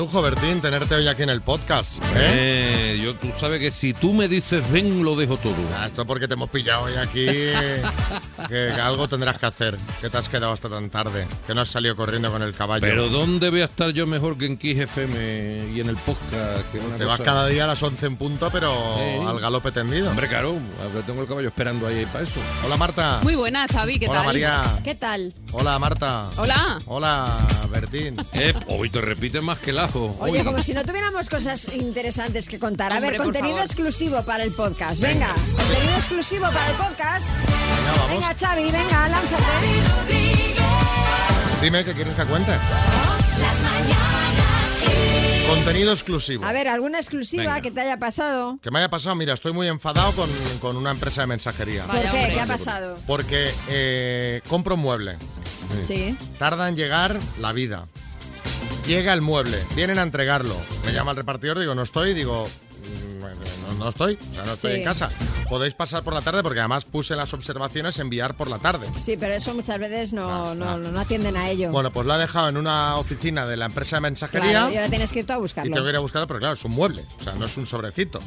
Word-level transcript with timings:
lujo, 0.00 0.22
Bertín, 0.22 0.62
tenerte 0.62 0.94
hoy 0.94 1.06
aquí 1.08 1.24
en 1.24 1.28
el 1.28 1.42
podcast. 1.42 2.02
¿eh? 2.16 2.94
Eh, 2.94 3.00
yo, 3.04 3.14
tú 3.16 3.28
sabes 3.38 3.60
que 3.60 3.70
si 3.70 3.92
tú 3.92 4.14
me 4.14 4.28
dices 4.28 4.62
ven, 4.72 5.04
lo 5.04 5.14
dejo 5.14 5.36
todo. 5.36 5.52
Ah, 5.76 5.88
esto 5.88 6.06
porque 6.06 6.26
te 6.26 6.32
hemos 6.32 6.48
pillado 6.48 6.84
hoy 6.84 6.94
aquí. 6.94 7.26
que, 8.48 8.70
algo 8.72 9.08
tendrás 9.08 9.38
que 9.38 9.46
hacer. 9.46 9.78
Que 10.00 10.08
te 10.10 10.18
has 10.18 10.28
quedado 10.28 10.52
hasta 10.52 10.68
tan 10.68 10.90
tarde. 10.90 11.26
Que 11.46 11.54
no 11.54 11.60
has 11.60 11.68
salido 11.68 11.96
corriendo 11.96 12.30
con 12.30 12.42
el 12.42 12.54
caballo. 12.54 12.80
Pero 12.80 13.08
¿dónde 13.08 13.50
voy 13.50 13.62
a 13.62 13.66
estar 13.66 13.90
yo 13.90 14.06
mejor 14.06 14.36
que 14.38 14.46
en 14.46 14.56
Kiss 14.56 14.78
FM 14.78 15.70
y 15.74 15.80
en 15.80 15.88
el 15.88 15.96
podcast? 15.96 16.70
Que 16.72 16.78
una 16.78 16.96
te 16.96 17.04
vas 17.04 17.20
cada 17.20 17.46
día 17.46 17.64
a 17.64 17.66
las 17.68 17.82
11 17.82 18.06
en 18.06 18.16
punto, 18.16 18.50
pero 18.50 18.70
Sí. 18.96 19.26
al 19.26 19.40
galope 19.40 19.72
tendido. 19.72 20.10
Hombre, 20.10 20.28
claro, 20.28 20.56
tengo 21.06 21.22
el 21.22 21.28
caballo 21.28 21.48
esperando 21.48 21.86
ahí 21.86 22.06
para 22.06 22.24
eso. 22.24 22.40
Hola, 22.64 22.76
Marta. 22.76 23.20
Muy 23.22 23.34
buena, 23.34 23.66
Xavi, 23.68 23.98
¿qué 23.98 24.06
Hola, 24.08 24.18
tal? 24.18 24.26
María. 24.26 24.62
¿Qué 24.84 24.94
tal? 24.94 25.34
Hola, 25.52 25.78
Marta. 25.78 26.30
Hola. 26.36 26.80
Hola, 26.86 27.38
Bertín. 27.70 28.16
Eh, 28.32 28.54
hoy 28.68 28.90
te 28.90 29.00
repite 29.00 29.40
más 29.40 29.58
que 29.58 29.70
el 29.70 29.78
ajo. 29.78 30.16
Oye, 30.20 30.44
como 30.44 30.60
si 30.60 30.72
no 30.74 30.84
tuviéramos 30.84 31.28
cosas 31.28 31.68
interesantes 31.74 32.48
que 32.48 32.58
contar. 32.58 32.92
A 32.92 32.96
Hombre, 32.96 33.12
ver, 33.12 33.20
contenido 33.22 33.56
favor. 33.56 33.66
exclusivo 33.66 34.22
para 34.22 34.44
el 34.44 34.52
podcast. 34.52 35.00
Venga, 35.00 35.28
contenido 35.56 35.94
exclusivo 35.96 36.46
para 36.46 36.66
el 36.70 36.76
podcast. 36.76 37.28
Venga, 37.28 37.92
vamos. 37.96 38.10
Venga, 38.10 38.29
Xavi, 38.38 38.70
venga, 38.70 39.08
lánzate. 39.08 39.44
Dime 41.62 41.84
qué 41.84 41.92
quieres 41.92 42.14
que 42.14 42.24
cuente. 42.24 42.52
Contenido 45.48 45.92
exclusivo. 45.92 46.44
A 46.44 46.52
ver, 46.52 46.68
¿alguna 46.68 46.98
exclusiva 46.98 47.42
Venga. 47.42 47.60
que 47.60 47.70
te 47.72 47.80
haya 47.80 47.98
pasado? 47.98 48.58
Que 48.62 48.70
me 48.70 48.78
haya 48.78 48.88
pasado, 48.88 49.16
mira, 49.16 49.34
estoy 49.34 49.52
muy 49.52 49.66
enfadado 49.66 50.12
con, 50.12 50.30
con 50.60 50.76
una 50.76 50.92
empresa 50.92 51.22
de 51.22 51.26
mensajería. 51.26 51.86
Vaya, 51.86 52.02
¿Por 52.02 52.10
qué? 52.12 52.16
hombre. 52.18 52.34
¿Qué 52.34 52.40
ha 52.40 52.46
pasado? 52.46 52.96
Porque 53.06 53.50
eh, 53.68 54.42
compro 54.48 54.76
un 54.76 54.80
mueble. 54.82 55.16
Sí. 55.84 56.16
Tarda 56.38 56.68
en 56.68 56.76
llegar 56.76 57.18
la 57.40 57.52
vida. 57.52 57.86
Llega 58.86 59.12
el 59.12 59.22
mueble, 59.22 59.58
vienen 59.74 59.98
a 59.98 60.02
entregarlo. 60.02 60.56
Me 60.84 60.92
llama 60.92 61.10
el 61.10 61.16
repartidor, 61.16 61.58
digo, 61.58 61.74
no 61.74 61.82
estoy, 61.82 62.14
digo, 62.14 62.46
"Mm, 62.46 63.59
no, 63.72 63.84
no 63.84 63.88
estoy, 63.88 64.18
o 64.30 64.34
sea, 64.34 64.44
no 64.44 64.52
estoy 64.54 64.72
Sí. 64.72 64.78
en 64.78 64.84
casa. 64.84 65.08
Podéis 65.48 65.74
pasar 65.74 66.02
por 66.02 66.12
la 66.14 66.20
tarde 66.20 66.42
porque 66.42 66.60
además 66.60 66.84
puse 66.84 67.16
las 67.16 67.32
observaciones 67.34 67.98
enviar 67.98 68.36
por 68.36 68.48
la 68.48 68.58
tarde. 68.58 68.86
Sí, 69.04 69.16
pero 69.18 69.34
eso 69.34 69.54
muchas 69.54 69.78
veces 69.78 70.12
no, 70.12 70.28
Ah, 70.50 70.54
no, 70.54 70.68
ah. 70.68 70.76
no, 70.76 70.92
no 70.92 71.00
atienden 71.00 71.36
a 71.36 71.48
ello. 71.50 71.70
Bueno, 71.70 71.90
pues 71.90 72.06
lo 72.06 72.12
ha 72.12 72.18
dejado 72.18 72.48
en 72.48 72.56
una 72.56 72.96
oficina 72.96 73.46
de 73.46 73.56
la 73.56 73.66
empresa 73.66 73.96
de 73.96 74.00
mensajería. 74.02 74.50
Claro, 74.50 74.72
y 74.72 74.76
ahora 74.76 74.88
tienes 74.88 75.12
que 75.12 75.20
ir 75.20 75.26
tú 75.26 75.32
a 75.32 75.36
Y 75.36 75.40
buscarlo. 75.40 75.72
tengo 75.74 75.84
que 75.84 75.90
ir 75.90 75.96
a 75.96 76.00
buscarlo, 76.00 76.26
pero 76.28 76.38
claro, 76.40 76.54
es 76.54 76.64
un 76.64 76.72
mueble, 76.72 77.04
o 77.18 77.22
sea, 77.22 77.32
no 77.34 77.44
es 77.46 77.56
un 77.56 77.66
sobrecito. 77.66 78.20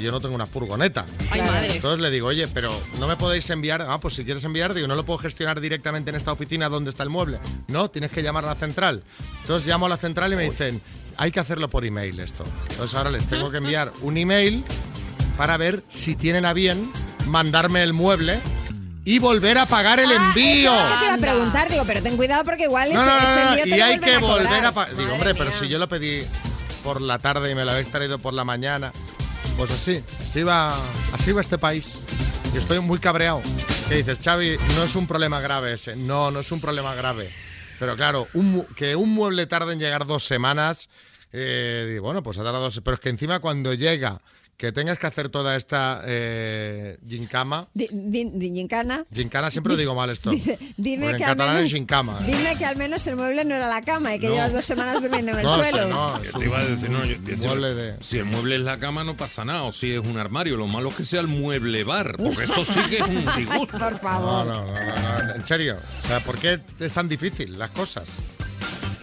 Yo 0.00 0.10
no 0.10 0.20
tengo 0.20 0.34
una 0.34 0.46
furgoneta. 0.46 1.06
Ay, 1.30 1.40
Claro. 1.40 1.52
madre. 1.52 1.76
Entonces 1.76 2.00
le 2.00 2.10
digo, 2.10 2.28
oye, 2.28 2.48
pero 2.48 2.72
no 2.98 3.06
me 3.06 3.16
podéis 3.16 3.48
enviar. 3.50 3.82
Ah, 3.82 3.98
pues 3.98 4.14
si 4.14 4.24
quieres 4.24 4.42
enviar, 4.44 4.74
digo, 4.74 4.88
no 4.88 4.94
lo 4.96 5.04
puedo 5.04 5.18
gestionar 5.18 5.60
directamente 5.60 6.10
en 6.10 6.16
esta 6.16 6.32
oficina 6.32 6.68
donde 6.68 6.90
está 6.90 7.02
el 7.02 7.10
mueble. 7.10 7.38
No, 7.68 7.90
tienes 7.90 8.10
que 8.10 8.22
llamar 8.22 8.44
a 8.44 8.48
la 8.48 8.54
central. 8.54 9.02
Entonces 9.42 9.68
llamo 9.68 9.86
a 9.86 9.88
la 9.90 9.96
central 9.96 10.32
y 10.32 10.36
me 10.36 10.44
dicen, 10.44 10.80
hay 11.16 11.30
que 11.30 11.38
hacerlo 11.40 11.68
por 11.68 11.84
email 11.84 12.18
esto. 12.20 12.44
Entonces 12.70 12.96
ahora 12.96 13.10
les 13.10 13.26
tengo 13.26 13.50
que 13.50 13.58
enviar 13.58 13.92
un 14.02 14.16
email 14.16 14.64
para 15.36 15.56
ver 15.56 15.82
si 15.88 16.14
tienen 16.16 16.44
a 16.44 16.52
bien 16.52 16.90
mandarme 17.26 17.82
el 17.82 17.92
mueble 17.92 18.40
y 19.04 19.18
volver 19.18 19.58
a 19.58 19.66
pagar 19.66 20.00
el 20.00 20.10
Ah, 20.10 20.26
envío. 20.28 20.72
eso 20.72 20.84
es 20.86 20.90
lo 20.90 20.90
que 20.92 20.98
te 20.98 21.04
iba 21.04 21.14
a 21.14 21.18
preguntar, 21.18 21.68
digo, 21.70 21.84
pero 21.86 22.02
ten 22.02 22.16
cuidado 22.16 22.44
porque 22.44 22.64
igual 22.64 22.88
ese, 22.88 22.96
No, 22.96 23.04
no, 23.04 23.12
no, 23.20 23.28
ese 23.28 23.44
no, 23.44 23.48
envío 23.50 23.64
te 23.64 23.68
y 23.70 23.76
lo 23.78 23.84
hay 23.84 23.98
que 24.00 24.14
a 24.14 24.18
volver 24.18 24.64
a 24.64 24.72
pagar. 24.72 24.90
Digo, 24.96 25.02
Madre 25.02 25.12
hombre, 25.14 25.34
pero 25.34 25.52
si 25.52 25.68
yo 25.68 25.78
lo 25.78 25.88
pedí 25.88 26.20
por 26.82 27.00
la 27.00 27.18
tarde 27.18 27.50
y 27.50 27.54
me 27.54 27.64
lo 27.64 27.72
habéis 27.72 27.90
traído 27.90 28.18
por 28.18 28.34
la 28.34 28.44
mañana, 28.44 28.92
pues 29.56 29.70
así, 29.70 30.02
así 30.20 30.42
va, 30.42 30.74
así 31.12 31.32
va 31.32 31.40
este 31.40 31.58
país. 31.58 31.98
Y 32.54 32.58
estoy 32.58 32.78
muy 32.80 32.98
cabreado. 32.98 33.42
Que 33.88 33.96
dices, 33.96 34.20
Xavi, 34.22 34.56
no 34.76 34.84
es 34.84 34.94
un 34.94 35.06
problema 35.06 35.40
grave 35.40 35.72
ese. 35.74 35.96
No, 35.96 36.30
no 36.30 36.40
es 36.40 36.50
un 36.52 36.60
problema 36.60 36.94
grave. 36.94 37.30
Pero 37.78 37.96
claro, 37.96 38.28
un 38.34 38.64
que 38.76 38.94
un 38.96 39.10
mueble 39.12 39.46
tarde 39.46 39.72
en 39.72 39.80
llegar 39.80 40.06
dos 40.06 40.24
semanas, 40.24 40.88
eh, 41.32 41.86
digo, 41.90 42.04
bueno, 42.04 42.22
pues 42.22 42.38
ha 42.38 42.44
tardado 42.44 42.64
dos. 42.64 42.80
Pero 42.82 42.94
es 42.94 43.00
que 43.00 43.08
encima 43.10 43.40
cuando 43.40 43.74
llega, 43.74 44.20
que 44.56 44.70
tengas 44.72 44.98
que 44.98 45.06
hacer 45.06 45.28
toda 45.28 45.56
esta 45.56 46.02
eh, 46.06 46.98
gincama. 47.06 47.68
Di- 47.74 47.88
di- 47.90 48.30
di- 48.32 48.52
gincana. 48.54 49.04
Gincana 49.12 49.50
siempre 49.50 49.76
digo 49.76 49.94
mal 49.94 50.10
esto. 50.10 50.30
Dice, 50.30 50.58
dime 50.76 51.06
Porque 51.06 51.18
que 51.18 51.22
en 51.24 51.28
al 51.30 51.36
catalán 51.36 51.54
menos, 51.56 51.70
es 51.70 51.76
gincama. 51.76 52.18
¿eh? 52.22 52.24
dime 52.26 52.56
que 52.56 52.64
al 52.64 52.76
menos 52.76 53.06
el 53.06 53.16
mueble 53.16 53.44
no 53.44 53.54
era 53.56 53.68
la 53.68 53.82
cama 53.82 54.14
y 54.14 54.20
que 54.20 54.28
No. 54.28 54.34
llevas 54.34 54.52
dos 54.52 54.64
semanas 54.64 55.02
durmiendo 55.02 55.32
en 55.32 55.38
el 55.38 55.44
No, 55.46 55.54
suelo. 55.54 55.70
pero 55.72 55.88
no, 55.88 56.18
Yo 56.18 56.24
es 56.24 56.32
te 56.32 56.44
iba 56.44 56.58
a 56.60 56.64
decir, 56.64 56.90
no, 56.90 57.04
yo- 57.04 57.14
yo 57.16 57.20
te 57.24 57.32
iba- 57.32 57.46
mueble 57.48 57.74
de- 57.74 58.04
Si 58.04 58.18
el 58.18 58.24
mueble 58.26 58.54
es 58.56 58.62
la 58.62 58.78
cama, 58.78 59.02
no 59.04 59.16
pasa 59.16 59.44
nada. 59.44 59.64
O 59.64 59.72
si 59.72 59.92
es 59.92 59.98
un 60.00 60.18
armario, 60.18 60.56
lo 60.56 60.66
malo 60.68 60.90
es 60.90 60.94
que 60.94 61.04
sea 61.04 61.20
el 61.20 61.26
mueble 61.28 61.82
bar. 61.84 62.16
Porque 62.16 62.44
eso 62.44 62.64
sí 62.64 62.78
que 62.88 62.96
es 62.96 63.02
un 63.02 63.24
disgusto. 63.36 63.78
Por 63.78 63.92
No, 63.94 63.98
favor. 63.98 64.46
no, 64.46 64.64
no, 64.64 64.72
no, 64.72 65.22
no, 65.24 65.34
en 65.34 65.44
serio. 65.44 65.76
O 66.04 66.06
sea, 66.06 66.20
¿por 66.20 66.38
qué 66.38 66.60
es 66.80 66.92
tan 66.92 67.08
difícil 67.08 67.58
las 67.58 67.70
cosas? 67.70 68.04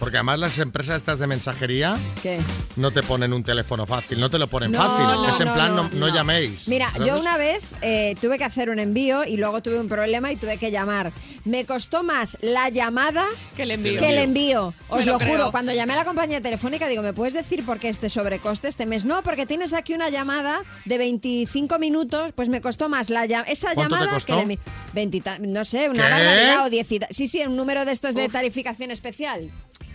Porque 0.02 0.16
además 0.16 0.40
las 0.40 0.58
empresas 0.58 0.96
estas 0.96 1.20
de 1.20 1.28
mensajería 1.28 1.96
¿Qué? 2.24 2.40
no 2.74 2.90
te 2.90 3.04
ponen 3.04 3.32
un 3.32 3.44
teléfono 3.44 3.86
fácil, 3.86 4.18
no 4.18 4.28
te 4.30 4.36
lo 4.36 4.48
ponen 4.48 4.72
No, 4.72 4.78
fácil. 4.78 5.04
no, 5.06 5.28
es 5.28 5.38
en 5.38 5.46
no, 5.46 5.54
plan, 5.54 5.76
no, 5.76 5.82
no, 5.84 5.90
no 5.92 6.06
no. 6.08 6.12
llaméis. 6.14 6.66
Mira, 6.66 6.90
¿sabes? 6.90 7.06
yo 7.06 7.20
una 7.20 7.36
vez 7.36 7.60
eh, 7.82 8.16
tuve 8.20 8.36
que 8.36 8.42
hacer 8.42 8.68
un 8.68 8.80
envío 8.80 9.24
y 9.24 9.36
luego 9.36 9.62
tuve 9.62 9.78
un 9.78 9.86
problema 9.88 10.32
y 10.32 10.36
tuve 10.36 10.58
que 10.58 10.72
llamar. 10.72 11.12
Me 11.44 11.64
costó 11.66 12.02
más 12.02 12.36
la 12.40 12.68
llamada 12.68 13.24
Que 13.56 13.64
le 13.64 13.74
envío. 13.74 14.00
que 14.00 14.08
el 14.08 14.18
envío. 14.18 14.74
Os 14.88 15.06
Me 15.06 15.12
lo, 15.12 15.18
lo 15.20 15.24
juro. 15.24 15.52
Cuando 15.52 15.72
llamé 15.72 15.92
a 15.92 15.96
la 15.98 16.04
compañía 16.04 16.40
telefónica, 16.40 16.88
digo, 16.88 17.04
¿me 17.04 17.12
puedes 17.12 17.32
decir 17.34 17.64
por 17.64 17.78
qué 17.78 17.88
este 17.88 18.08
sobrecoste 18.08 18.66
este 18.66 18.86
mes? 18.86 19.04
No, 19.04 19.22
porque 19.22 19.46
tienes 19.46 19.72
aquí 19.72 19.94
una 19.94 20.08
llamada 20.10 20.62
de 20.84 20.98
25 20.98 21.78
minutos, 21.78 22.32
pues 22.34 22.48
me 22.48 22.60
costó 22.60 22.88
más 22.88 23.08
la 23.08 23.24
llam- 23.26 23.44
esa 23.46 23.72
¿Cuánto 23.74 23.94
te 23.94 24.00
llamada 24.00 24.14
costó? 24.14 24.26
que 24.26 24.32
el 24.32 24.40
envío. 24.40 24.58
20 24.94 25.16
y 25.16 25.20
ta- 25.20 25.38
no 25.38 25.64
sé, 25.64 25.88
una 25.88 26.08
barbaridad 26.08 26.66
o 26.66 26.70
10 26.70 26.90
y 26.90 26.98
ta- 26.98 27.06
Sí, 27.10 27.28
sí, 27.28 27.40
un 27.46 27.54
número 27.56 27.84
de 27.84 27.92
estos 27.92 28.16
de 28.16 28.28
tarificación 28.28 28.90
especial. 28.90 29.48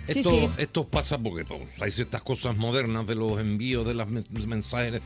Sí, 0.08 0.20
Esto, 0.20 0.30
sí. 0.30 0.50
esto 0.58 0.88
pasa 0.88 1.18
porque 1.18 1.44
todos, 1.44 1.64
hay 1.82 1.90
estas 1.90 2.22
cosas 2.24 2.56
modernas 2.56 3.06
de 3.08 3.16
los 3.16 3.40
envíos 3.40 3.86
de 3.86 3.94
las 3.94 4.08
men- 4.08 4.26
mensajes. 4.48 5.02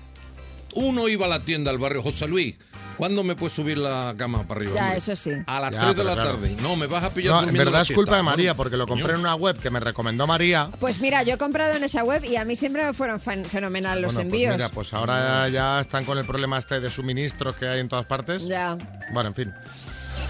Uno 0.73 1.09
iba 1.09 1.25
a 1.25 1.29
la 1.29 1.41
tienda 1.41 1.69
al 1.69 1.77
barrio 1.79 2.01
José 2.01 2.27
Luis. 2.27 2.55
¿Cuándo 2.97 3.23
me 3.23 3.35
puedes 3.35 3.53
subir 3.55 3.77
la 3.77 4.13
cama 4.15 4.47
para 4.47 4.59
arriba? 4.61 4.75
Ya, 4.75 4.81
hombre? 4.83 4.97
eso 4.99 5.15
sí. 5.17 5.31
A 5.47 5.59
las 5.59 5.71
Ya, 5.71 5.79
3 5.81 5.95
de 5.97 6.03
la 6.03 6.13
claro. 6.13 6.31
tarde. 6.33 6.55
No, 6.61 6.75
me 6.77 6.85
vas 6.87 7.03
a 7.03 7.13
pillar 7.13 7.33
No, 7.43 7.49
en 7.49 7.57
verdad 7.57 7.71
la 7.73 7.81
es 7.81 7.87
siesta. 7.87 7.97
culpa 7.99 8.15
de 8.15 8.23
María, 8.23 8.55
porque 8.55 8.77
lo 8.77 8.85
compré 8.87 9.13
en 9.15 9.19
una 9.21 9.35
web 9.35 9.57
que 9.59 9.69
me 9.69 9.79
recomendó 9.81 10.27
María. 10.27 10.69
Pues 10.79 11.01
mira, 11.01 11.23
yo 11.23 11.33
he 11.33 11.37
comprado 11.37 11.75
en 11.75 11.83
esa 11.83 12.03
web 12.03 12.23
y 12.23 12.35
a 12.37 12.45
mí 12.45 12.55
siempre 12.55 12.85
me 12.85 12.93
fueron 12.93 13.19
fen- 13.19 13.43
fenomenal 13.45 14.01
los 14.01 14.13
Bueno, 14.13 14.29
pues 14.29 14.39
envíos. 14.41 14.55
mira, 14.55 14.69
pues 14.69 14.93
ahora 14.93 15.49
ya 15.49 15.81
están 15.81 16.05
con 16.05 16.17
el 16.19 16.25
problema 16.25 16.57
este 16.59 16.79
de 16.79 16.89
suministros 16.89 17.55
que 17.55 17.67
hay 17.67 17.79
en 17.79 17.89
todas 17.89 18.05
partes. 18.05 18.45
Ya. 18.47 18.77
Bueno, 19.11 19.29
en 19.29 19.35
fin. 19.35 19.53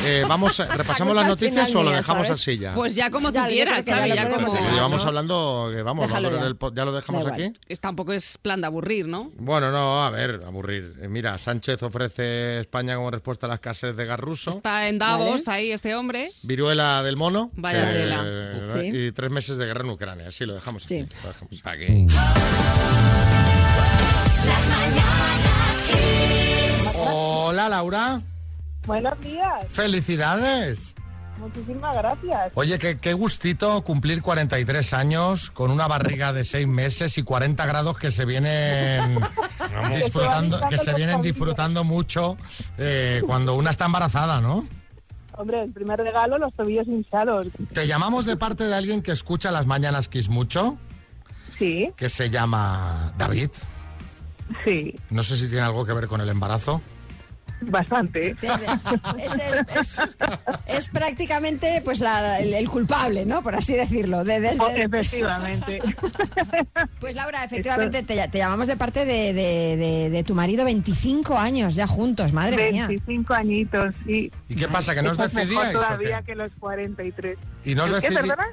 Eh, 0.03 0.23
vamos, 0.27 0.57
¿repasamos 0.77 1.15
las 1.15 1.27
noticias 1.27 1.67
final 1.67 1.81
o 1.81 1.89
lo 1.89 1.95
dejamos 1.95 2.27
¿sabes? 2.27 2.41
así 2.41 2.57
ya? 2.57 2.73
Pues 2.73 2.95
ya 2.95 3.11
como 3.11 3.31
Ya, 3.31 3.43
tú 3.43 3.49
quieras, 3.49 3.83
Xavi, 3.87 4.09
lo 4.09 4.15
ya 4.15 4.29
como... 4.31 4.47
Llevamos 4.71 5.05
hablando, 5.05 5.69
que 5.73 5.81
vamos, 5.83 6.07
Déjalo 6.07 6.29
va 6.29 6.33
a 6.35 6.39
durar 6.39 6.57
ya. 6.59 6.67
el 6.69 6.75
ya 6.75 6.85
lo 6.85 6.91
dejamos 6.91 7.25
aquí. 7.27 7.53
Tampoco 7.79 8.13
es 8.13 8.37
plan 8.39 8.61
de 8.61 8.67
aburrir, 8.67 9.07
¿no? 9.07 9.31
Bueno, 9.37 9.71
no, 9.71 10.03
a 10.03 10.09
ver, 10.09 10.41
aburrir. 10.45 10.95
Eh, 11.01 11.07
Mira, 11.07 11.37
Sánchez 11.37 11.83
ofrece 11.83 12.61
España 12.61 12.95
como 12.95 13.11
respuesta 13.11 13.45
a 13.45 13.49
la 13.49 13.55
escasez 13.55 13.95
de 13.95 14.05
gas 14.05 14.19
ruso. 14.19 14.49
Está 14.49 14.87
en 14.87 14.97
Davos 14.97 15.47
ahí 15.47 15.71
este 15.71 15.93
hombre. 15.95 16.31
Viruela 16.43 17.03
del 17.03 17.17
mono. 17.17 17.51
Vaya 17.55 17.87
que- 17.87 17.93
tela. 17.97 18.23
Sí. 18.73 18.91
Y 18.93 19.11
tres 19.11 19.29
meses 19.31 19.57
de 19.57 19.65
guerra 19.65 19.81
en 19.83 19.89
Ucrania. 19.91 20.31
Sí, 20.31 20.45
lo 20.45 20.55
dejamos 20.55 20.83
Sí. 20.83 20.99
aquí, 21.01 21.15
lo 21.23 21.27
dejamos. 21.29 21.61
¿Para 21.61 21.77
qué? 21.77 22.07
Hola, 26.95 27.67
Laura. 27.69 28.21
Buenos 28.85 29.19
días, 29.21 29.65
Felicidades. 29.69 30.95
muchísimas 31.39 31.95
gracias. 31.95 32.51
Oye, 32.55 32.79
qué, 32.79 32.97
qué 32.97 33.13
gustito 33.13 33.81
cumplir 33.83 34.21
43 34.21 34.93
años 34.93 35.51
con 35.51 35.71
una 35.71 35.87
barriga 35.87 36.33
de 36.33 36.43
6 36.43 36.67
meses 36.67 37.17
y 37.17 37.23
40 37.23 37.65
grados 37.65 37.97
que 37.97 38.11
se 38.11 38.25
vienen 38.25 39.19
disfrutando, 39.95 40.59
que 40.69 40.77
se 40.77 40.93
vienen 40.93 41.21
disfrutando 41.21 41.83
mucho 41.83 42.37
eh, 42.77 43.21
cuando 43.25 43.55
una 43.55 43.69
está 43.71 43.85
embarazada, 43.85 44.41
¿no? 44.41 44.67
Hombre, 45.33 45.61
el 45.63 45.71
primer 45.71 45.99
regalo, 45.99 46.37
los 46.37 46.53
tobillos 46.53 46.87
hinchados. 46.87 47.47
Te 47.73 47.87
llamamos 47.87 48.25
de 48.25 48.35
parte 48.35 48.65
de 48.67 48.75
alguien 48.75 49.01
que 49.01 49.11
escucha 49.11 49.49
las 49.51 49.65
mañanas 49.65 50.07
Kiss 50.07 50.27
mucho, 50.29 50.77
Sí, 51.57 51.91
que 51.95 52.09
se 52.09 52.29
llama 52.31 53.13
David. 53.17 53.49
sí, 54.65 54.95
No 55.11 55.21
sé 55.23 55.37
si 55.37 55.47
tiene 55.47 55.61
algo 55.61 55.85
que 55.85 55.93
ver 55.93 56.07
con 56.07 56.19
el 56.19 56.27
embarazo. 56.29 56.81
Bastante. 57.61 58.35
Es, 59.21 59.33
es- 59.35 59.75
es- 59.75 60.01
es 60.67 60.89
prácticamente 60.89 61.81
pues 61.83 61.99
la- 61.99 62.39
el, 62.39 62.53
el 62.53 62.69
culpable, 62.69 63.25
¿no? 63.25 63.41
Por 63.43 63.55
así 63.55 63.73
decirlo. 63.73 64.23
De- 64.23 64.39
de- 64.39 64.55
de- 64.57 64.81
efectivamente. 64.83 65.81
pues 66.99 67.15
Laura, 67.15 67.43
efectivamente 67.43 68.03
te, 68.03 68.27
te 68.27 68.37
llamamos 68.37 68.67
de 68.67 68.75
parte 68.77 69.05
de, 69.05 69.33
de- 69.33 69.77
de- 69.77 70.09
de 70.09 70.23
tu 70.23 70.35
marido 70.35 70.65
25 70.65 71.37
años 71.37 71.75
ya 71.75 71.87
juntos, 71.87 72.33
madre 72.33 72.71
mía. 72.71 72.87
25 72.87 73.33
añitos, 73.33 73.95
sí. 74.05 74.31
¿Y 74.49 74.55
qué 74.55 74.67
pasa? 74.67 74.93
¿Que 74.95 75.01
no 75.01 75.11
os 75.11 75.17
decidíais? 75.17 75.75
o 75.75 75.79
todavía 75.79 76.19
qué? 76.19 76.25
que 76.31 76.35
los 76.35 76.51
43. 76.59 77.37
¿Y 77.65 77.75
no 77.75 77.83
os 77.85 77.91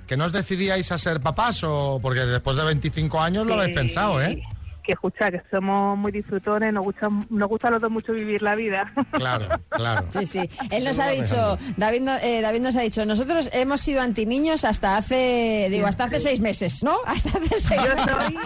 que 0.07 0.17
no 0.17 0.25
os 0.25 0.33
decidíais 0.33 0.91
a 0.93 0.99
ser 0.99 1.21
papás 1.21 1.63
o 1.65 1.99
porque 2.03 2.21
después 2.21 2.57
de 2.57 2.65
25 2.65 3.21
años 3.21 3.47
lo 3.47 3.55
habéis 3.55 3.75
pensado, 3.75 4.23
¿eh? 4.23 4.43
Que 4.89 4.95
escucha, 4.95 5.31
que 5.31 5.43
somos 5.51 5.99
muy 5.99 6.11
disfrutones, 6.11 6.73
nos 6.73 6.83
gusta, 6.83 7.11
nos 7.29 7.49
gusta 7.49 7.69
a 7.69 7.73
los 7.73 7.83
dos 7.83 7.91
mucho 7.91 8.13
vivir 8.15 8.41
la 8.43 8.55
vida. 8.57 8.91
Claro, 9.13 9.47
claro. 9.69 10.07
Sí, 10.11 10.25
sí. 10.27 10.49
Él 10.71 10.85
nos 10.85 10.99
ha 10.99 11.09
dicho, 11.11 11.59
David, 11.77 12.01
no- 12.03 12.17
eh, 12.23 12.41
David 12.41 12.61
nos 12.61 12.77
ha 12.77 12.81
dicho, 12.83 13.05
nosotros 13.05 13.51
hemos 13.53 13.81
sido 13.81 14.01
antiniños 14.01 14.65
hasta 14.65 14.97
hace, 14.97 15.67
digo, 15.71 15.87
hasta 15.87 16.05
hace 16.05 16.21
seis 16.21 16.41
meses, 16.41 16.83
¿no? 16.83 16.97
Hasta 17.05 17.31
hace 17.31 17.59
seis 17.59 17.81
Yo 17.85 17.95
meses. 17.95 18.15
soy, 18.15 18.39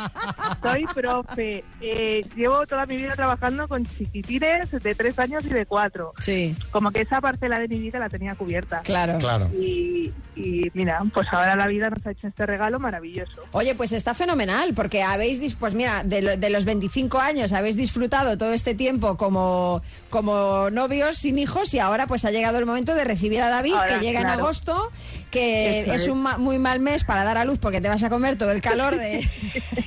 soy 0.62 0.84
profe. 0.94 1.64
Eh, 1.80 2.24
llevo 2.34 2.66
toda 2.66 2.86
mi 2.86 2.96
vida 2.96 3.14
trabajando 3.14 3.68
con 3.68 3.84
chiquitines 3.86 4.70
de 4.70 4.94
tres 4.94 5.18
años 5.18 5.44
y 5.44 5.50
de 5.50 5.66
cuatro. 5.66 6.12
Sí, 6.20 6.56
Como 6.70 6.90
que 6.90 7.02
esa 7.02 7.20
parcela 7.20 7.58
de 7.60 7.68
mi 7.68 7.78
vida 7.78 7.98
la 7.98 8.08
tenía 8.08 8.34
cubierta. 8.34 8.80
claro. 8.80 9.18
Claro. 9.18 9.48
Y, 9.54 10.12
y 10.34 10.70
mira, 10.74 10.98
pues 11.14 11.28
ahora 11.32 11.54
la 11.54 11.66
vida 11.66 11.90
nos 11.90 12.04
ha 12.06 12.10
hecho 12.12 12.26
este 12.28 12.46
regalo 12.46 12.80
maravilloso. 12.80 13.42
Oye, 13.52 13.74
pues 13.74 13.92
está 13.92 14.14
fenomenal, 14.14 14.72
porque 14.74 15.02
habéis, 15.02 15.54
pues 15.54 15.74
mira, 15.74 16.02
de, 16.02 16.22
lo- 16.22 16.31
de 16.36 16.50
los 16.50 16.64
25 16.64 17.18
años 17.18 17.52
habéis 17.52 17.76
disfrutado 17.76 18.38
todo 18.38 18.52
este 18.52 18.74
tiempo 18.74 19.16
como, 19.16 19.82
como 20.10 20.70
novios 20.70 21.18
sin 21.18 21.38
hijos 21.38 21.74
y 21.74 21.78
ahora 21.78 22.06
pues 22.06 22.24
ha 22.24 22.30
llegado 22.30 22.58
el 22.58 22.66
momento 22.66 22.94
de 22.94 23.04
recibir 23.04 23.42
a 23.42 23.48
David, 23.48 23.74
Ahora, 23.74 23.98
que 23.98 24.04
llega 24.04 24.20
en 24.20 24.26
agosto, 24.26 24.90
que 25.32 25.80
Eso 25.80 25.92
es 25.94 26.02
es. 26.02 26.08
un 26.08 26.22
ma- 26.22 26.38
muy 26.38 26.60
mal 26.60 26.78
mes 26.78 27.02
para 27.02 27.24
dar 27.24 27.38
a 27.38 27.44
luz 27.44 27.58
porque 27.58 27.80
te 27.80 27.88
vas 27.88 28.02
a 28.04 28.10
comer 28.10 28.38
todo 28.38 28.52
el 28.52 28.60
calor 28.62 28.96
de, 28.96 29.26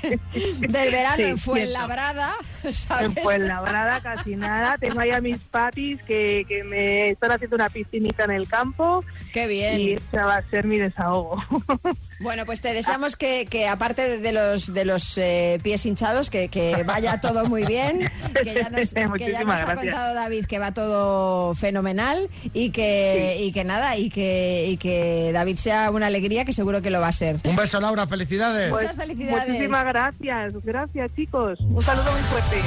del 0.59 0.91
verano 0.91 1.15
Sí, 1.17 1.23
en. 1.23 1.37
Fuenlabrada, 1.37 2.33
¿sabes? 2.71 3.15
En 3.17 3.23
Fuenlabrada 3.23 4.01
casi 4.01 4.35
nada. 4.35 4.77
Tengo 4.77 4.99
ahí 4.99 5.11
a 5.11 5.21
mis 5.21 5.37
papis 5.37 6.01
que, 6.03 6.43
que 6.47 6.63
me 6.63 7.09
están 7.11 7.31
haciendo 7.31 7.55
una 7.55 7.69
piscinita 7.69 8.25
en 8.25 8.31
el 8.31 8.47
campo 8.47 9.03
Qué 9.31 9.47
bien. 9.47 9.79
y 9.79 9.93
ese 9.93 10.17
va 10.17 10.37
a 10.37 10.49
ser 10.49 10.65
mi 10.65 10.77
desahogo. 10.77 11.41
Bueno, 12.21 12.45
pues 12.45 12.61
te 12.61 12.73
deseamos 12.73 13.17
que, 13.17 13.45
que 13.45 13.67
aparte 13.67 14.19
de- 14.19 14.31
los 14.31 14.73
de 14.73 14.85
los 14.85 15.17
eh, 15.17 15.59
pies 15.61 15.85
hinchados, 15.85 16.29
que, 16.29 16.47
que 16.47 16.83
vaya 16.85 17.19
todo 17.19 17.45
muy 17.45 17.65
bien. 17.65 18.09
Que 18.41 18.53
ya 18.53 18.69
nos, 18.69 18.93
que 18.93 19.31
ya 19.31 19.43
nos 19.43 19.59
ha 19.59 19.73
contado 19.75 20.13
David 20.13 20.45
que 20.45 20.57
va 20.57 20.73
todo 20.73 21.53
fenomenal 21.55 22.29
y 22.53 22.69
que, 22.71 23.37
y 23.41 23.51
que 23.51 23.63
nada, 23.65 23.97
y 23.97 24.09
que, 24.09 24.65
y 24.69 24.77
que 24.77 25.31
David 25.35 25.57
sea 25.57 25.91
una 25.91 26.07
alegría, 26.07 26.45
que 26.45 26.53
seguro 26.53 26.81
que 26.81 26.89
lo 26.89 27.01
va 27.01 27.09
a 27.09 27.11
ser. 27.11 27.41
Un 27.43 27.57
beso, 27.57 27.81
Laura, 27.81 28.07
felicidades. 28.07 28.69
Pues- 28.69 28.83
Muchas 28.83 28.97
felicidades. 28.97 29.47
Muchísimas 29.49 29.85
gracias. 29.85 30.53
Gracias, 30.63 31.11
chicos. 31.13 31.59
Un 31.59 31.81
saludo 31.81 32.09
muy 32.09 32.21
fuerte. 32.21 32.61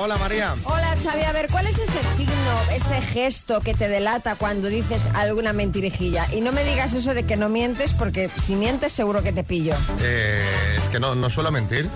Hola, 0.00 0.16
María. 0.18 0.54
Hola 0.64 0.94
Xavi, 1.02 1.24
a 1.24 1.32
ver, 1.32 1.48
¿cuál 1.50 1.66
es 1.66 1.76
ese 1.78 2.04
signo, 2.16 2.62
ese 2.72 3.00
gesto 3.00 3.60
que 3.60 3.74
te 3.74 3.88
delata 3.88 4.36
cuando 4.36 4.68
dices 4.68 5.08
alguna 5.14 5.52
mentirijilla? 5.52 6.26
Y 6.32 6.40
no 6.40 6.52
me 6.52 6.62
digas 6.62 6.94
eso 6.94 7.14
de 7.14 7.24
que 7.24 7.36
no 7.36 7.48
mientes, 7.48 7.94
porque 7.94 8.30
si 8.40 8.54
mientes 8.54 8.92
seguro 8.92 9.22
que 9.24 9.32
te 9.32 9.42
pillo. 9.42 9.74
Eh, 10.02 10.44
es 10.78 10.88
que 10.88 11.00
no, 11.00 11.14
no 11.16 11.30
suelo 11.30 11.50
mentir. 11.50 11.88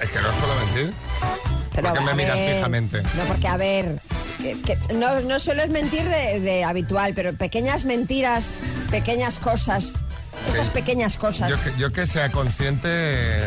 Es 0.00 0.10
que 0.10 0.20
no 0.20 0.32
suelo 0.32 0.54
mentir. 0.66 0.94
¿Por 1.74 1.92
qué 1.94 2.00
me 2.02 2.14
miras 2.14 2.38
fijamente? 2.38 3.02
No, 3.02 3.24
porque 3.26 3.48
a 3.48 3.56
ver, 3.56 3.98
que- 4.44 4.60
que 4.60 4.94
no, 4.94 5.20
no 5.22 5.38
suelo 5.38 5.62
es 5.62 5.70
mentir 5.70 6.02
de, 6.04 6.40
de 6.40 6.64
habitual, 6.64 7.12
pero 7.14 7.32
pequeñas 7.34 7.84
mentiras, 7.86 8.62
pequeñas 8.90 9.38
cosas, 9.38 10.02
esas 10.48 10.66
Sí. 10.66 10.72
pequeñas 10.74 11.16
cosas. 11.16 11.48
Yo 11.50 11.56
que, 11.62 11.78
yo 11.78 11.92
que 11.92 12.06
sea 12.06 12.30
consciente, 12.30 13.40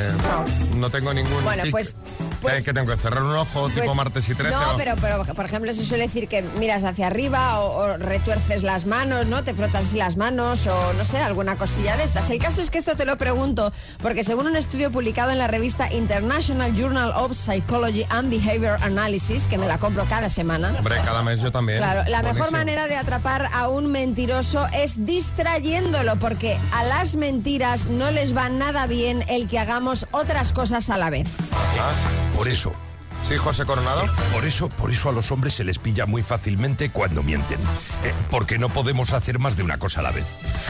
no 0.75 0.89
tengo 0.89 1.13
ningún 1.13 1.43
Bueno, 1.43 1.63
tic. 1.63 1.71
pues- 1.71 1.95
¿Qué- 1.95 2.26
pues- 2.41 2.63
que 2.63 2.73
tengo 2.73 2.91
que 2.91 2.97
cerrar 2.97 3.23
un 3.23 3.35
ojo 3.35 3.69
tipo 3.69 3.83
Pues, 3.85 3.95
martes 3.95 4.29
y 4.29 4.35
13. 4.35 4.53
No, 4.53 4.61
pero, 4.77 4.95
pero 4.99 5.23
por 5.25 5.45
ejemplo 5.45 5.73
se 5.73 5.85
suele 5.85 6.07
decir 6.07 6.27
que 6.27 6.41
miras 6.59 6.83
hacia 6.83 7.07
arriba 7.07 7.59
o, 7.61 7.77
o 7.77 7.97
retuerces 7.97 8.63
las 8.63 8.85
manos, 8.85 9.25
¿no? 9.27 9.43
Te 9.43 9.53
frotas 9.53 9.93
las 9.93 10.17
manos 10.17 10.67
o 10.67 10.93
no 10.93 11.03
sé, 11.03 11.17
alguna 11.19 11.55
cosilla 11.57 11.97
de 11.97 12.03
estas. 12.03 12.29
El 12.29 12.39
caso 12.39 12.61
es 12.61 12.69
que 12.69 12.77
esto 12.77 12.95
te 12.95 13.05
lo 13.05 13.17
pregunto 13.17 13.71
porque 14.01 14.23
según 14.23 14.47
un 14.47 14.55
estudio 14.55 14.91
publicado 14.91 15.31
en 15.31 15.37
la 15.37 15.47
revista 15.47 15.91
International 15.93 16.75
Journal 16.75 17.11
of 17.15 17.33
Psychology 17.35 18.05
and 18.09 18.29
Behavior 18.29 18.77
Analysis, 18.81 19.47
que 19.47 19.57
me 19.57 19.67
la 19.67 19.77
compro 19.79 20.05
cada 20.05 20.29
semana, 20.29 20.73
Hombre, 20.77 20.95
cada 21.03 21.23
mes 21.23 21.41
yo 21.41 21.51
también. 21.51 21.79
Claro, 21.79 22.03
la 22.09 22.21
mejor 22.23 22.51
manera 22.51 22.87
de 22.87 22.95
atrapar 22.95 23.47
a 23.53 23.67
un 23.67 23.87
mentiroso 23.91 24.65
es 24.73 25.05
distrayéndolo, 25.05 26.15
porque 26.17 26.57
a 26.73 26.83
las 26.83 27.15
mentiras 27.15 27.87
no 27.87 28.11
les 28.11 28.35
va 28.35 28.49
nada 28.49 28.87
bien 28.87 29.23
el 29.29 29.47
que 29.47 29.59
hagamos 29.59 30.07
otras 30.11 30.53
cosas 30.53 30.89
a 30.89 30.97
la 30.97 31.09
vez. 31.09 31.27
Ah, 31.53 31.93
Por 32.37 32.47
eso, 32.49 32.71
sí. 33.27 33.37
José 33.37 33.65
Coronado. 33.65 34.03
por 34.33 34.45
eso, 34.45 34.69
por 34.69 34.91
eso 34.91 35.09
a 35.09 35.11
los 35.11 35.31
hombres 35.31 35.53
se 35.53 35.63
les 35.63 35.79
pilla 35.79 36.05
muy 36.05 36.21
fácilmente 36.21 36.89
cuando 36.91 37.23
mienten. 37.23 37.59
Eh, 38.03 38.13
porque 38.29 38.57
no 38.57 38.69
podemos 38.69 39.13
hacer 39.13 39.39
más 39.39 39.57
de 39.57 39.63
una 39.63 39.77
cosa 39.77 39.99
a 39.99 40.03
la 40.03 40.11
vez. 40.11 40.25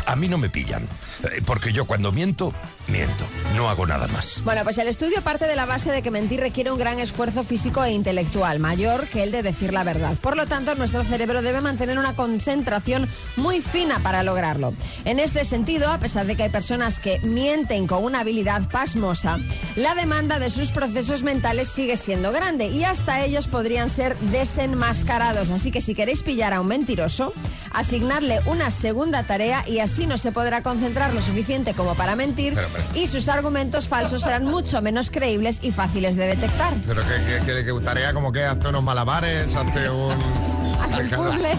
A 0.05 0.15
mí 0.15 0.27
no 0.27 0.37
me 0.37 0.49
pillan. 0.49 0.83
eh, 1.23 1.41
porque 1.45 1.71
yo 1.73 1.85
cuando 1.85 2.11
miento, 2.11 2.53
miento. 2.87 3.25
No 3.55 3.69
hago 3.69 3.85
nada 3.85 4.07
más. 4.07 4.41
Bueno, 4.43 4.63
pues 4.63 4.77
el 4.77 4.87
estudio 4.87 5.21
parte 5.21 5.45
de 5.47 5.55
la 5.55 5.65
base 5.65 5.91
de 5.91 6.01
que 6.01 6.11
mentir 6.11 6.39
requiere 6.39 6.71
un 6.71 6.77
gran 6.79 6.99
esfuerzo 6.99 7.43
físico 7.43 7.83
e 7.83 7.91
intelectual, 7.91 8.59
mayor 8.59 9.07
que 9.07 9.23
el 9.23 9.31
de 9.31 9.43
decir 9.43 9.73
la 9.73 9.83
verdad. 9.83 10.15
Por 10.21 10.35
lo 10.35 10.45
tanto, 10.45 10.75
nuestro 10.75 11.03
cerebro 11.03 11.41
debe 11.41 11.61
mantener 11.61 11.97
una 11.99 12.15
concentración 12.15 13.09
muy 13.35 13.61
fina 13.61 13.99
para 13.99 14.23
lograrlo. 14.23 14.73
En 15.05 15.19
este 15.19 15.45
sentido, 15.45 15.91
a 15.91 15.99
pesar 15.99 16.25
de 16.25 16.35
que 16.35 16.43
hay 16.43 16.49
personas 16.49 16.99
que 16.99 17.19
mienten 17.19 17.87
con 17.87 18.03
una 18.03 18.21
habilidad 18.21 18.67
pasmosa, 18.69 19.39
la 19.75 19.95
demanda 19.95 20.39
de 20.39 20.49
sus 20.49 20.71
procesos 20.71 21.23
mentales 21.23 21.67
sigue 21.69 21.97
siendo 21.97 22.31
grande 22.31 22.46
y 22.55 22.85
hasta 22.85 23.19
ellos 23.25 23.47
podrían 23.49 23.89
ser 23.89 24.17
desenmascarados. 24.19 25.49
Así 25.51 25.69
que 25.69 25.81
si 25.81 25.93
queréis 25.93 26.23
pillar 26.23 26.53
a 26.53 26.61
un 26.61 26.67
mentiroso, 26.67 27.33
asignadle 27.73 28.39
una 28.45 28.71
segunda 28.71 29.23
tarea 29.23 29.67
y 29.67 29.79
así 29.79 30.07
no 30.07 30.17
se 30.17 30.31
podrá 30.31 30.63
concentrar 30.63 31.13
lo 31.13 31.21
suficiente 31.21 31.73
como 31.73 31.95
para 31.95 32.15
mentir 32.15 32.53
Pero, 32.55 32.69
pero- 32.71 32.85
y 32.95 33.07
sus 33.07 33.27
argumentos 33.27 33.87
falsos 33.89 34.21
serán 34.21 34.45
mucho 34.45 34.81
menos 34.81 35.11
creíbles 35.11 35.59
y 35.61 35.71
fáciles 35.73 36.15
de 36.15 36.27
detectar. 36.27 36.73
Pero 36.87 37.01
que, 37.01 37.45
que, 37.45 37.63
que, 37.63 37.65
que 37.65 37.79
tarea 37.83 38.13
como 38.13 38.31
que 38.31 38.45
hazte 38.45 38.69
unos 38.69 38.83
malabares, 38.83 39.53
hazte 39.53 39.89
un... 39.89 40.15
El 40.97 41.09
puzzle. 41.09 41.49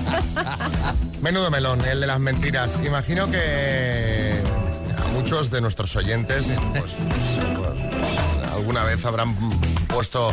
Menudo 1.21 1.51
melón, 1.51 1.85
el 1.85 2.01
de 2.01 2.07
las 2.07 2.19
mentiras. 2.21 2.81
Imagino 2.85 3.31
que 3.31 4.41
a 4.97 5.09
muchos 5.13 5.51
de 5.51 5.61
nuestros 5.61 5.95
oyentes 5.97 6.57
pues, 6.79 6.95
pues, 6.95 7.47
pues, 7.57 8.49
alguna 8.53 8.85
vez 8.85 9.05
habrán 9.05 9.35
puesto 9.89 10.33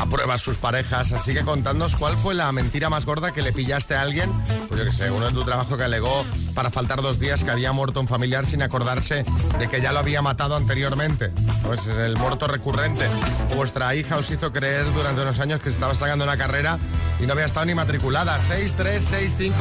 a 0.00 0.38
sus 0.38 0.56
parejas, 0.56 1.12
así 1.12 1.34
que 1.34 1.42
contadnos 1.42 1.94
cuál 1.96 2.16
fue 2.16 2.34
la 2.34 2.50
mentira 2.52 2.88
más 2.88 3.04
gorda 3.04 3.32
que 3.32 3.42
le 3.42 3.52
pillaste 3.52 3.94
a 3.94 4.02
alguien, 4.02 4.30
pues 4.68 4.80
yo 4.80 4.86
que 4.86 4.92
sé, 4.92 5.10
uno 5.10 5.26
de 5.26 5.32
tu 5.32 5.44
trabajo 5.44 5.76
que 5.76 5.84
alegó 5.84 6.24
para 6.54 6.70
faltar 6.70 7.02
dos 7.02 7.18
días 7.18 7.44
que 7.44 7.50
había 7.50 7.72
muerto 7.72 8.00
un 8.00 8.08
familiar 8.08 8.46
sin 8.46 8.62
acordarse 8.62 9.24
de 9.58 9.68
que 9.68 9.80
ya 9.80 9.92
lo 9.92 9.98
había 9.98 10.22
matado 10.22 10.56
anteriormente. 10.56 11.30
Pues 11.64 11.86
el 11.86 12.16
muerto 12.16 12.46
recurrente. 12.46 13.08
Vuestra 13.56 13.94
hija 13.94 14.16
os 14.16 14.30
hizo 14.30 14.52
creer 14.52 14.92
durante 14.94 15.20
unos 15.20 15.38
años 15.38 15.60
que 15.60 15.70
se 15.70 15.74
estaba 15.74 15.94
sacando 15.94 16.24
una 16.24 16.36
carrera 16.36 16.78
y 17.20 17.26
no 17.26 17.32
había 17.32 17.44
estado 17.44 17.66
ni 17.66 17.74
matriculada. 17.74 18.40
6, 18.40 18.74
3, 18.76 19.04
6, 19.04 19.34
5, 19.36 19.54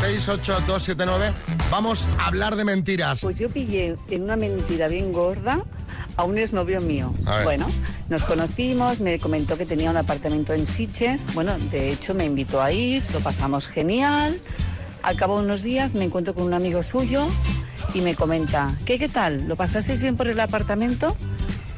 6, 0.00 0.28
8, 0.28 0.62
2, 0.66 0.82
7, 0.82 1.06
9. 1.06 1.32
Vamos 1.70 2.08
a 2.18 2.26
hablar 2.26 2.56
de 2.56 2.64
mentiras. 2.64 3.20
Pues 3.22 3.38
yo 3.38 3.48
pillé 3.48 3.96
en 4.10 4.22
una 4.22 4.36
mentira 4.36 4.88
bien 4.88 5.12
gorda 5.12 5.64
a 6.18 6.24
un 6.24 6.36
exnovio 6.36 6.80
mío. 6.80 7.14
Bueno, 7.44 7.68
nos 8.08 8.24
conocimos, 8.24 8.98
me 8.98 9.20
comentó 9.20 9.56
que 9.56 9.64
tenía 9.64 9.88
un 9.88 9.96
apartamento 9.96 10.52
en 10.52 10.66
Siches. 10.66 11.32
Bueno, 11.32 11.56
de 11.70 11.92
hecho 11.92 12.12
me 12.12 12.24
invitó 12.24 12.60
a 12.60 12.72
ir, 12.72 13.04
lo 13.12 13.20
pasamos 13.20 13.68
genial. 13.68 14.38
Al 15.02 15.16
cabo 15.16 15.38
de 15.38 15.44
unos 15.44 15.62
días 15.62 15.94
me 15.94 16.04
encuentro 16.04 16.34
con 16.34 16.42
un 16.42 16.54
amigo 16.54 16.82
suyo 16.82 17.28
y 17.94 18.00
me 18.00 18.16
comenta, 18.16 18.74
¿qué, 18.84 18.98
qué 18.98 19.08
tal? 19.08 19.46
¿Lo 19.46 19.54
pasasteis 19.54 20.02
bien 20.02 20.16
por 20.16 20.26
el 20.26 20.40
apartamento? 20.40 21.16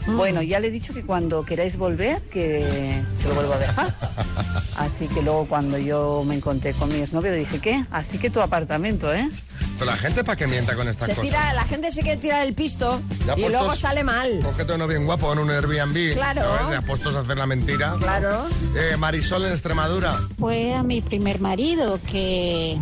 Bueno, 0.06 0.40
ya 0.40 0.58
le 0.58 0.68
he 0.68 0.70
dicho 0.70 0.94
que 0.94 1.04
cuando 1.04 1.44
queráis 1.44 1.76
volver, 1.76 2.22
que 2.22 3.02
se 3.18 3.28
lo 3.28 3.34
vuelvo 3.34 3.52
a 3.52 3.58
dejar. 3.58 3.94
Así 4.76 5.06
que 5.08 5.20
luego 5.20 5.46
cuando 5.48 5.76
yo 5.76 6.24
me 6.26 6.34
encontré 6.34 6.72
con 6.72 6.88
mi 6.88 6.96
exnovio 6.96 7.34
dije, 7.34 7.58
¿qué? 7.58 7.84
Así 7.90 8.16
que 8.16 8.30
tu 8.30 8.40
apartamento, 8.40 9.12
¿eh? 9.12 9.28
Pero 9.80 9.92
la 9.92 9.96
gente 9.96 10.24
para 10.24 10.36
qué 10.36 10.46
mienta 10.46 10.74
con 10.74 10.86
estas 10.88 11.08
Se 11.08 11.14
cosas. 11.14 11.30
tira, 11.30 11.54
la 11.54 11.64
gente 11.64 11.90
se 11.90 12.02
quiere 12.02 12.20
tirar 12.20 12.46
el 12.46 12.52
pisto 12.52 13.00
Ya 13.26 13.34
y 13.34 13.48
luego 13.48 13.74
sale 13.74 14.04
mal. 14.04 14.40
Cógete 14.42 14.74
uno 14.74 14.86
bien 14.86 15.06
guapo 15.06 15.32
en 15.32 15.38
un 15.38 15.50
Airbnb. 15.50 16.12
Claro. 16.12 16.42
puestos 16.86 17.14
a 17.14 17.20
hacer 17.20 17.38
la 17.38 17.46
mentira. 17.46 17.94
Claro. 17.98 18.46
Eh, 18.76 18.98
Marisol 18.98 19.46
en 19.46 19.52
Extremadura. 19.52 20.18
Fue 20.38 20.74
a 20.74 20.82
mi 20.82 21.00
primer 21.00 21.40
marido 21.40 21.98
que 22.10 22.76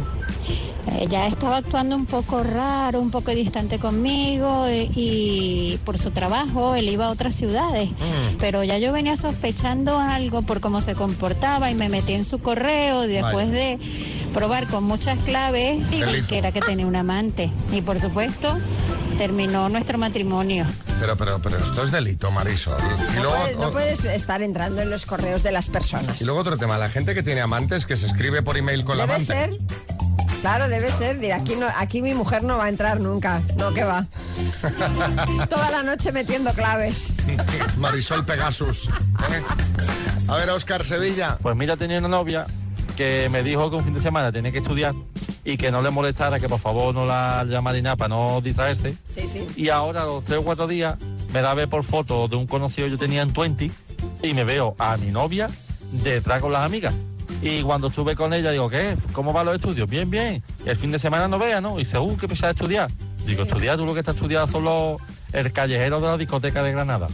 eh, 0.92 1.06
ya 1.08 1.26
estaba 1.26 1.58
actuando 1.58 1.96
un 1.96 2.06
poco 2.06 2.42
raro, 2.42 3.00
un 3.00 3.10
poco 3.10 3.30
distante 3.32 3.78
conmigo 3.78 4.66
eh, 4.66 4.88
y 4.94 5.78
por 5.84 5.98
su 5.98 6.10
trabajo 6.10 6.74
él 6.74 6.88
iba 6.88 7.06
a 7.06 7.10
otras 7.10 7.34
ciudades. 7.34 7.90
Pero 8.38 8.64
ya 8.64 8.78
yo 8.78 8.92
venía 8.92 9.16
sospechando 9.16 9.98
algo 9.98 10.42
por 10.42 10.60
cómo 10.60 10.80
se 10.80 10.94
comportaba 10.94 11.70
y 11.70 11.74
me 11.74 11.88
metí 11.88 12.14
en 12.14 12.24
su 12.24 12.38
correo 12.38 13.04
y 13.04 13.08
después 13.08 13.50
de 13.50 13.78
probar 14.34 14.66
con 14.68 14.84
muchas 14.84 15.18
claves 15.20 15.80
y 15.92 16.22
que 16.26 16.38
era 16.38 16.52
que 16.52 16.60
tenía 16.60 16.86
un 16.86 16.96
amante. 16.96 17.50
Y 17.72 17.80
por 17.82 17.98
supuesto 18.00 18.56
terminó 19.16 19.68
nuestro 19.68 19.98
matrimonio. 19.98 20.64
Pero, 21.00 21.16
pero, 21.16 21.40
pero 21.42 21.58
esto 21.58 21.82
es 21.82 21.90
delito, 21.90 22.30
Marisol. 22.30 22.76
Y 23.12 23.16
No 23.16 23.22
luego, 23.24 23.36
puedes, 23.38 23.56
no 23.58 23.70
puedes 23.72 24.04
estar 24.04 24.42
entrando 24.42 24.80
en 24.80 24.90
los 24.90 25.06
correos 25.06 25.42
de 25.42 25.50
las 25.52 25.68
personas. 25.68 26.20
y 26.20 26.24
luego 26.24 26.40
otro 26.40 26.56
tema, 26.56 26.78
la 26.78 26.88
gente 26.88 27.14
que 27.14 27.22
tiene 27.22 27.40
amantes 27.40 27.84
que 27.86 27.96
se 27.96 28.06
escribe 28.06 28.42
por 28.42 28.56
email 28.56 28.84
con 28.84 28.96
la 28.96 29.04
amante. 29.04 29.24
ser 29.24 29.58
Claro, 30.40 30.68
debe 30.68 30.92
ser. 30.92 31.18
Dirá, 31.18 31.36
aquí, 31.36 31.56
no, 31.56 31.66
aquí 31.76 32.02
mi 32.02 32.14
mujer 32.14 32.42
no 32.44 32.56
va 32.58 32.66
a 32.66 32.68
entrar 32.68 33.00
nunca. 33.00 33.42
No, 33.56 33.72
que 33.72 33.84
va. 33.84 34.06
Toda 35.48 35.70
la 35.70 35.82
noche 35.82 36.12
metiendo 36.12 36.52
claves. 36.52 37.12
Marisol 37.78 38.24
Pegasus. 38.24 38.88
¿eh? 38.88 39.42
A 40.28 40.36
ver, 40.36 40.50
Oscar 40.50 40.84
Sevilla. 40.84 41.38
Pues 41.42 41.56
mira, 41.56 41.76
tenía 41.76 41.98
una 41.98 42.08
novia 42.08 42.46
que 42.96 43.28
me 43.30 43.42
dijo 43.42 43.70
que 43.70 43.76
un 43.76 43.84
fin 43.84 43.94
de 43.94 44.00
semana 44.00 44.32
tenía 44.32 44.52
que 44.52 44.58
estudiar 44.58 44.94
y 45.44 45.56
que 45.56 45.70
no 45.70 45.82
le 45.82 45.90
molestara, 45.90 46.38
que 46.38 46.48
por 46.48 46.60
favor 46.60 46.94
no 46.94 47.06
la 47.06 47.44
llamara 47.44 47.80
nada 47.80 47.96
para 47.96 48.08
no 48.08 48.40
distraerse. 48.40 48.94
Sí, 49.08 49.26
sí. 49.26 49.46
Y 49.56 49.68
ahora, 49.70 50.02
a 50.02 50.04
los 50.04 50.24
tres 50.24 50.40
o 50.40 50.44
cuatro 50.44 50.66
días, 50.66 50.94
me 51.32 51.40
da 51.40 51.52
a 51.52 51.54
ver 51.54 51.68
por 51.68 51.84
foto 51.84 52.28
de 52.28 52.36
un 52.36 52.46
conocido 52.46 52.86
que 52.86 52.92
yo 52.92 52.98
tenía 52.98 53.22
en 53.22 53.32
20 53.32 53.70
y 54.22 54.34
me 54.34 54.44
veo 54.44 54.74
a 54.78 54.96
mi 54.96 55.10
novia 55.10 55.48
detrás 55.90 56.40
con 56.42 56.52
las 56.52 56.64
amigas. 56.64 56.94
Y 57.40 57.62
cuando 57.62 57.86
estuve 57.86 58.16
con 58.16 58.32
ella, 58.32 58.50
digo, 58.50 58.68
¿qué? 58.68 58.96
¿Cómo 59.12 59.32
van 59.32 59.46
los 59.46 59.56
estudios? 59.56 59.88
Bien, 59.88 60.10
bien. 60.10 60.42
Y 60.64 60.68
el 60.68 60.76
fin 60.76 60.90
de 60.90 60.98
semana 60.98 61.28
no 61.28 61.38
vea, 61.38 61.60
¿no? 61.60 61.76
Y 61.76 61.80
dice, 61.80 61.98
uh, 61.98 62.16
que 62.16 62.26
empezar 62.26 62.48
a 62.48 62.52
estudiar. 62.52 62.90
Digo, 63.24 63.44
estudiar, 63.44 63.76
tú 63.76 63.86
lo 63.86 63.94
que 63.94 64.00
estás 64.00 64.16
estudiando 64.16 64.46
son 64.50 64.64
los, 64.64 65.00
el 65.32 65.52
callejero 65.52 66.00
de 66.00 66.06
la 66.08 66.16
discoteca 66.16 66.62
de 66.62 66.72
Granada. 66.72 67.08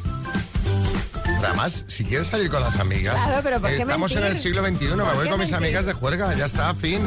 Además, 1.45 1.85
si 1.89 2.05
quieres 2.05 2.29
salir 2.29 2.51
con 2.51 2.63
las 2.63 2.79
amigas, 2.79 3.15
claro, 3.23 3.41
pero 3.43 3.61
¿por 3.61 3.71
qué 3.71 3.83
estamos 3.83 4.13
en 4.17 4.25
el 4.25 4.39
siglo 4.39 4.67
XXI, 4.67 4.97
me 4.97 5.03
voy 5.03 5.29
con 5.29 5.39
mis 5.39 5.53
amigas 5.53 5.85
de 5.85 5.93
juerga, 5.93 6.33
ya 6.35 6.47
está, 6.47 6.75
fin. 6.75 7.03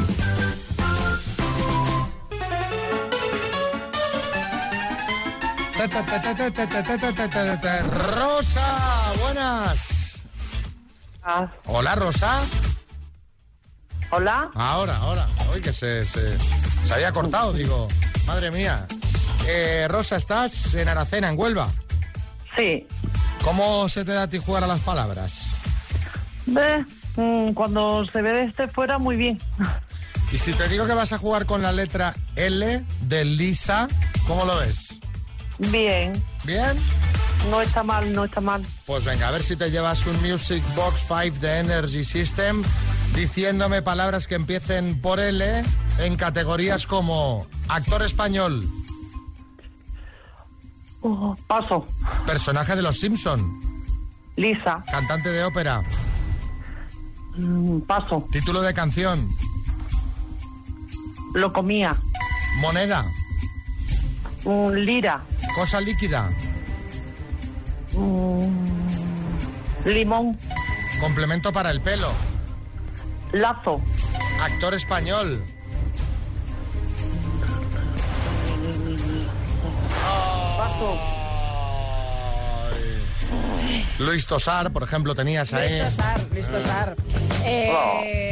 Rosa, 7.82 9.12
buenas. 9.20 10.22
Hola 11.66 11.94
Rosa. 11.94 12.40
Hola. 14.10 14.50
Ahora, 14.54 14.96
ahora. 14.96 15.26
Uy, 15.54 15.60
que 15.60 15.72
se, 15.72 16.04
se, 16.06 16.38
se 16.84 16.94
había 16.94 17.12
cortado, 17.12 17.52
digo. 17.52 17.88
Madre 18.26 18.50
mía. 18.50 18.86
Eh, 19.46 19.86
Rosa, 19.88 20.16
¿estás 20.16 20.74
en 20.74 20.88
Aracena, 20.88 21.28
en 21.28 21.38
Huelva? 21.38 21.68
Sí. 22.56 22.86
¿Cómo 23.42 23.88
se 23.88 24.04
te 24.04 24.12
da 24.12 24.24
a 24.24 24.28
ti 24.28 24.38
jugar 24.38 24.64
a 24.64 24.66
las 24.66 24.80
palabras? 24.80 25.46
Ve, 26.46 26.84
mm, 27.16 27.52
cuando 27.52 28.04
se 28.12 28.22
ve 28.22 28.32
desde 28.32 28.68
fuera, 28.68 28.98
muy 28.98 29.16
bien. 29.16 29.38
Y 30.32 30.38
si 30.38 30.52
te 30.52 30.68
digo 30.68 30.86
que 30.86 30.94
vas 30.94 31.12
a 31.12 31.18
jugar 31.18 31.46
con 31.46 31.62
la 31.62 31.72
letra 31.72 32.14
L 32.36 32.84
de 33.02 33.24
Lisa, 33.24 33.88
¿cómo 34.26 34.44
lo 34.44 34.56
ves? 34.56 34.98
Bien. 35.58 36.12
¿Bien? 36.44 36.78
No 37.50 37.60
está 37.62 37.82
mal, 37.82 38.12
no 38.12 38.24
está 38.24 38.40
mal. 38.40 38.62
Pues 38.84 39.04
venga, 39.04 39.28
a 39.28 39.30
ver 39.30 39.42
si 39.42 39.56
te 39.56 39.70
llevas 39.70 40.06
un 40.06 40.20
Music 40.20 40.62
Box 40.74 41.04
5 41.08 41.38
de 41.40 41.60
Energy 41.60 42.04
System 42.04 42.62
diciéndome 43.14 43.82
palabras 43.82 44.26
que 44.26 44.34
empiecen 44.36 45.00
por 45.00 45.18
L 45.20 45.62
en 45.98 46.16
categorías 46.16 46.86
como 46.86 47.46
actor 47.68 48.02
español, 48.02 48.68
Oh, 51.00 51.36
paso. 51.46 51.86
personaje 52.26 52.74
de 52.74 52.82
los 52.82 52.98
Simpson, 52.98 53.60
Lisa. 54.36 54.82
cantante 54.90 55.28
de 55.30 55.44
ópera, 55.44 55.82
Mm, 57.36 57.80
paso. 57.82 58.26
título 58.32 58.60
de 58.62 58.74
canción, 58.74 59.28
Lo 61.34 61.52
comía. 61.52 61.94
moneda, 62.60 63.04
Mm, 64.44 64.70
lira. 64.72 65.22
cosa 65.54 65.80
líquida, 65.80 66.28
Limón. 69.84 70.36
complemento 71.00 71.52
para 71.52 71.70
el 71.70 71.80
pelo, 71.80 72.10
Lazo. 73.32 73.80
actor 74.42 74.74
español. 74.74 75.42
Luis 83.98 84.26
Tosar, 84.26 84.72
por 84.72 84.82
ejemplo, 84.84 85.14
tenías 85.14 85.52
ahí. 85.52 85.70
Luis 85.70 85.84
Tosar, 85.84 86.20
Luis 86.32 86.48
Tosar. 86.48 86.96
Eh, 87.44 88.28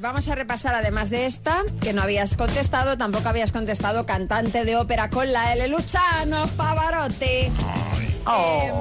Vamos 0.00 0.28
a 0.28 0.34
repasar, 0.34 0.74
además 0.74 1.10
de 1.10 1.26
esta, 1.26 1.62
que 1.82 1.92
no 1.92 2.00
habías 2.00 2.36
contestado, 2.36 2.96
tampoco 2.96 3.28
habías 3.28 3.52
contestado 3.52 4.06
cantante 4.06 4.64
de 4.64 4.76
ópera 4.76 5.10
con 5.10 5.30
la 5.30 5.52
L. 5.52 5.68
Luciano 5.68 6.46
Pavarotti. 6.56 7.52
Oh. 8.24 8.32
Eh, 8.32 8.72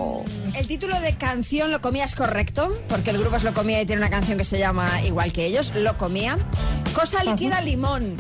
el 0.60 0.68
título 0.68 1.00
de 1.00 1.16
canción 1.16 1.72
lo 1.72 1.80
comías 1.82 2.16
correcto, 2.16 2.78
porque 2.90 3.12
el 3.12 3.20
grupo 3.20 3.38
es 3.38 3.44
Lo 3.44 3.54
Comía 3.54 3.82
y 3.82 3.86
tiene 3.86 4.02
una 4.02 4.10
canción 4.10 4.38
que 4.38 4.44
se 4.44 4.60
llama 4.60 5.02
igual 5.04 5.32
que 5.32 5.46
ellos, 5.46 5.72
Lo 5.76 5.98
Comía. 5.98 6.38
Cosa 6.94 7.24
líquida 7.24 7.62
limón. 7.62 8.18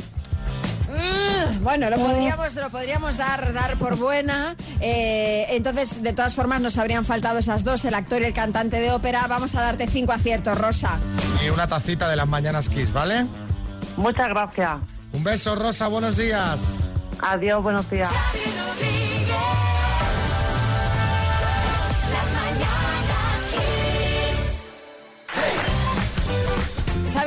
Mm, 0.89 1.62
Bueno, 1.62 1.89
lo 1.89 1.98
podríamos, 1.98 2.55
lo 2.55 2.69
podríamos 2.69 3.17
dar, 3.17 3.51
dar 3.53 3.77
por 3.77 3.98
buena. 3.98 4.55
Eh, 4.79 5.48
entonces, 5.50 6.01
de 6.01 6.13
todas 6.13 6.34
formas, 6.34 6.62
nos 6.62 6.77
habrían 6.77 7.03
faltado 7.05 7.39
esas 7.39 7.63
dos, 7.65 7.84
el 7.84 7.93
actor 7.93 8.22
y 8.22 8.25
el 8.25 8.34
cantante 8.34 8.79
de 8.79 8.91
ópera. 8.91 9.27
Vamos 9.27 9.55
a 9.55 9.62
darte 9.62 9.88
cinco 9.88 10.13
aciertos, 10.13 10.58
Rosa. 10.58 10.98
Y 11.46 11.50
una 11.50 11.67
tacita 11.67 12.10
de 12.10 12.15
las 12.15 12.27
mañanas 12.27 12.69
Kiss, 12.69 12.93
¿vale? 12.93 13.25
Muchas 13.98 14.29
gracias. 14.29 14.77
Un 15.12 15.24
beso, 15.24 15.55
Rosa, 15.55 15.88
buenos 15.88 16.15
días. 16.15 16.75
Adiós, 17.22 17.62
buenos 17.62 17.89
días. 17.89 18.10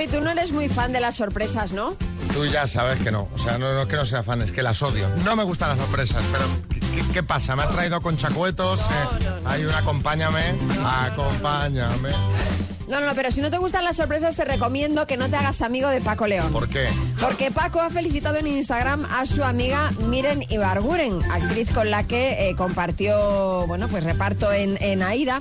Xavi, 0.04 0.12
tú 0.18 0.20
no 0.24 0.30
eres 0.30 0.52
muy 0.52 0.68
fan 0.68 0.92
de 0.92 1.00
las 1.00 1.16
sorpresas, 1.16 1.72
¿no? 1.72 1.96
Tú 2.32 2.46
ya 2.46 2.66
sabes 2.66 2.98
que 3.00 3.10
no. 3.10 3.28
O 3.34 3.38
sea, 3.38 3.58
no, 3.58 3.72
no 3.72 3.82
es 3.82 3.88
que 3.88 3.96
no 3.96 4.04
sea 4.04 4.22
fan, 4.22 4.42
es 4.42 4.52
que 4.52 4.62
las 4.62 4.80
odio. 4.82 5.08
No 5.24 5.36
me 5.36 5.44
gustan 5.44 5.70
las 5.70 5.78
sorpresas, 5.78 6.22
pero 6.32 6.44
¿qué, 6.70 6.80
qué- 6.80 7.12
qué 7.12 7.22
pasa? 7.22 7.54
¿Me 7.56 7.62
has 7.62 7.70
traído 7.70 8.00
con 8.00 8.16
chacuetos? 8.16 8.80
Eh, 8.80 9.28
hay 9.44 9.64
un 9.64 9.72
acompáñame. 9.74 10.54
Acompáñame. 10.84 12.10
No, 12.88 13.00
no, 13.00 13.14
pero 13.14 13.30
si 13.30 13.40
no 13.40 13.50
te 13.50 13.58
gustan 13.58 13.84
las 13.84 13.96
sorpresas, 13.96 14.34
te 14.34 14.44
recomiendo 14.44 15.06
que 15.06 15.16
no 15.16 15.28
te 15.30 15.36
hagas 15.36 15.62
amigo 15.62 15.88
de 15.88 16.00
Paco 16.00 16.26
León. 16.26 16.52
¿Por 16.52 16.68
qué? 16.68 16.88
Porque 17.20 17.50
Paco 17.50 17.80
ha 17.80 17.90
felicitado 17.90 18.36
en 18.38 18.46
Instagram 18.48 19.04
a 19.12 19.24
su 19.24 19.42
amiga 19.44 19.90
Miren 20.08 20.44
Ibarguren, 20.50 21.20
actriz 21.30 21.70
con 21.72 21.90
la 21.90 22.06
que 22.06 22.48
eh, 22.50 22.54
compartió, 22.56 23.66
bueno, 23.66 23.88
pues 23.88 24.04
reparto 24.04 24.52
en, 24.52 24.76
en 24.82 25.02
Aida. 25.02 25.38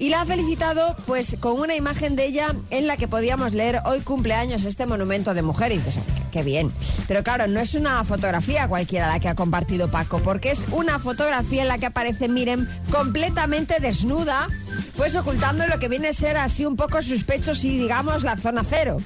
Y 0.00 0.08
la 0.08 0.22
ha 0.22 0.26
felicitado 0.26 0.96
pues 1.06 1.36
con 1.38 1.60
una 1.60 1.76
imagen 1.76 2.16
de 2.16 2.24
ella 2.24 2.54
en 2.70 2.86
la 2.86 2.96
que 2.96 3.06
podíamos 3.06 3.52
leer 3.52 3.82
hoy 3.84 4.00
cumpleaños 4.00 4.64
este 4.64 4.86
monumento 4.86 5.34
de 5.34 5.42
mujer. 5.42 5.70
Y 5.72 5.76
dices, 5.76 5.98
"Oh, 5.98 6.14
qué, 6.14 6.22
qué 6.38 6.42
bien. 6.42 6.72
Pero 7.06 7.22
claro, 7.22 7.46
no 7.48 7.60
es 7.60 7.74
una 7.74 8.02
fotografía 8.04 8.66
cualquiera 8.66 9.08
la 9.08 9.20
que 9.20 9.28
ha 9.28 9.34
compartido 9.34 9.90
Paco, 9.90 10.18
porque 10.20 10.52
es 10.52 10.66
una 10.72 10.98
fotografía 10.98 11.60
en 11.62 11.68
la 11.68 11.76
que 11.76 11.84
aparece 11.84 12.28
Miren 12.30 12.66
completamente 12.90 13.78
desnuda, 13.78 14.48
pues 14.96 15.14
ocultando 15.16 15.66
lo 15.66 15.78
que 15.78 15.88
viene 15.88 16.08
a 16.08 16.12
ser 16.14 16.38
así 16.38 16.64
un 16.64 16.76
poco 16.76 17.02
sus 17.02 17.24
pechos 17.24 17.62
y 17.64 17.76
digamos 17.78 18.22
la 18.24 18.36
zona 18.36 18.62
cero. 18.68 18.96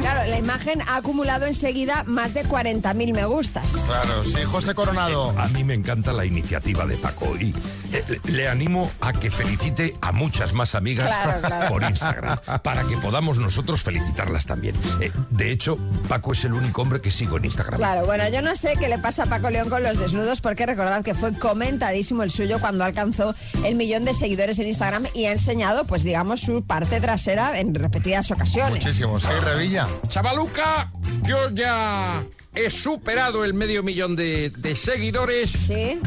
Claro, 0.00 0.28
la 0.28 0.38
imagen 0.38 0.82
ha 0.88 0.96
acumulado 0.96 1.46
enseguida 1.46 2.02
más 2.06 2.34
de 2.34 2.44
40.000 2.44 3.14
me 3.14 3.24
gustas. 3.26 3.84
Claro, 3.86 4.24
sí, 4.24 4.42
José 4.44 4.74
Coronado. 4.74 5.30
A 5.38 5.46
mí 5.48 5.62
me 5.62 5.74
encanta 5.74 6.12
la 6.12 6.24
iniciativa 6.24 6.84
de 6.84 6.96
Paco 6.96 7.36
y 7.40 7.54
eh, 7.85 7.85
le 8.24 8.48
animo 8.48 8.90
a 9.00 9.12
que 9.12 9.30
felicite 9.30 9.94
a 10.00 10.12
muchas 10.12 10.52
más 10.52 10.74
amigas 10.74 11.10
Claro, 11.10 11.40
claro. 11.40 11.68
por 11.72 11.82
Instagram 11.82 12.38
para 12.62 12.82
que 12.84 12.96
podamos 12.96 13.38
nosotros 13.38 13.82
felicitarlas 13.82 14.46
también. 14.46 14.74
Eh, 15.00 15.10
de 15.30 15.50
hecho, 15.50 15.78
Paco 16.08 16.32
es 16.32 16.44
el 16.44 16.52
único 16.54 16.82
hombre 16.82 17.00
que 17.00 17.10
sigo 17.10 17.36
en 17.36 17.44
Instagram. 17.46 17.78
Claro, 17.78 18.06
bueno, 18.06 18.28
yo 18.28 18.42
no 18.42 18.54
sé 18.56 18.74
qué 18.78 18.88
le 18.88 18.98
pasa 18.98 19.24
a 19.24 19.26
Paco 19.26 19.50
León 19.50 19.68
con 19.68 19.82
los 19.82 19.98
desnudos, 19.98 20.40
porque 20.40 20.66
recordad 20.66 21.02
que 21.04 21.14
fue 21.14 21.32
comentadísimo 21.34 22.22
el 22.22 22.30
suyo 22.30 22.58
cuando 22.60 22.84
alcanzó 22.84 23.34
el 23.64 23.74
millón 23.74 24.04
de 24.04 24.14
seguidores 24.14 24.58
en 24.58 24.68
Instagram 24.68 25.04
y 25.14 25.26
ha 25.26 25.32
enseñado, 25.32 25.84
pues 25.84 26.02
digamos, 26.02 26.40
su 26.40 26.64
parte 26.64 27.00
trasera 27.00 27.58
en 27.58 27.74
repetidas 27.74 28.30
ocasiones. 28.30 28.84
Muchísimo, 28.84 29.18
sí, 29.20 29.28
Revilla. 29.42 29.86
Chavaluca, 30.08 30.90
yo 31.22 31.50
ya 31.50 32.24
he 32.54 32.70
superado 32.70 33.44
el 33.44 33.54
medio 33.54 33.82
millón 33.82 34.16
de, 34.16 34.50
de 34.50 34.76
seguidores 34.76 35.50
Sí. 35.50 36.00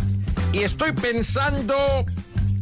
Y 0.51 0.60
estoy 0.60 0.91
pensando 0.91 1.75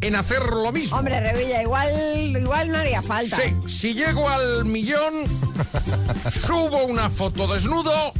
en 0.01 0.15
hacer 0.15 0.43
lo 0.43 0.71
mismo. 0.71 0.97
Hombre, 0.97 1.19
Revilla, 1.19 1.61
igual, 1.61 2.37
igual 2.39 2.71
no 2.71 2.77
haría 2.77 3.01
falta. 3.01 3.37
Sí, 3.37 3.55
si 3.67 3.93
llego 3.93 4.29
al 4.29 4.65
millón, 4.65 5.23
subo 6.33 6.85
una 6.85 7.09
foto 7.09 7.51
desnudo 7.51 8.13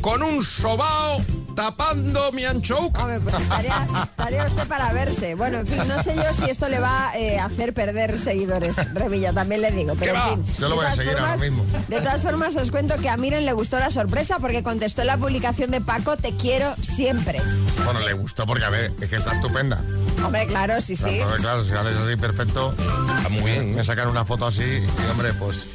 con 0.00 0.22
un 0.22 0.42
sobao 0.42 1.22
tapando 1.54 2.32
mi 2.32 2.44
anchouca. 2.44 3.02
Hombre, 3.02 3.20
pues 3.20 3.38
estaría, 3.40 3.86
estaría 4.04 4.44
usted 4.44 4.66
para 4.66 4.92
verse. 4.92 5.34
Bueno, 5.34 5.60
en 5.60 5.66
fin, 5.66 5.88
no 5.88 6.02
sé 6.02 6.14
yo 6.16 6.32
si 6.34 6.50
esto 6.50 6.68
le 6.68 6.80
va 6.80 7.10
eh, 7.16 7.38
a 7.38 7.46
hacer 7.46 7.74
perder 7.74 8.18
seguidores, 8.18 8.76
Revilla, 8.94 9.32
también 9.32 9.62
le 9.62 9.70
digo. 9.70 9.94
Pero 9.98 10.14
en 10.16 10.44
fin, 10.44 10.56
Yo 10.58 10.68
lo 10.68 10.70
de 10.70 10.76
voy 10.76 10.84
a 10.86 10.90
todas 10.90 10.96
seguir 10.96 11.18
ahora 11.18 11.36
mismo. 11.36 11.64
De 11.88 12.00
todas 12.00 12.22
formas, 12.22 12.56
os 12.56 12.70
cuento 12.70 12.96
que 12.98 13.08
a 13.08 13.16
Miren 13.16 13.44
le 13.46 13.52
gustó 13.52 13.78
la 13.78 13.90
sorpresa 13.90 14.38
porque 14.40 14.62
contestó 14.62 15.02
en 15.02 15.08
la 15.08 15.16
publicación 15.16 15.70
de 15.70 15.80
Paco, 15.80 16.16
te 16.16 16.36
quiero 16.36 16.74
siempre. 16.80 17.40
Bueno, 17.84 18.00
le 18.00 18.12
gustó 18.12 18.46
porque, 18.46 18.64
a 18.64 18.70
ver, 18.70 18.92
es 19.00 19.08
que 19.08 19.16
está 19.16 19.32
estupenda. 19.32 19.82
Hombre, 20.24 20.46
claro, 20.46 20.80
sí, 20.80 20.96
sí. 20.96 21.16
Claro, 21.18 21.36
claro, 21.38 21.64
si 21.64 21.70
sales 21.70 21.96
así 21.96 22.16
perfecto, 22.16 22.74
Está 23.16 23.28
muy 23.30 23.42
bien. 23.50 23.74
me 23.74 23.84
sacan 23.84 24.08
una 24.08 24.24
foto 24.24 24.46
así 24.46 24.62
y, 24.62 25.10
hombre, 25.10 25.32
pues 25.34 25.66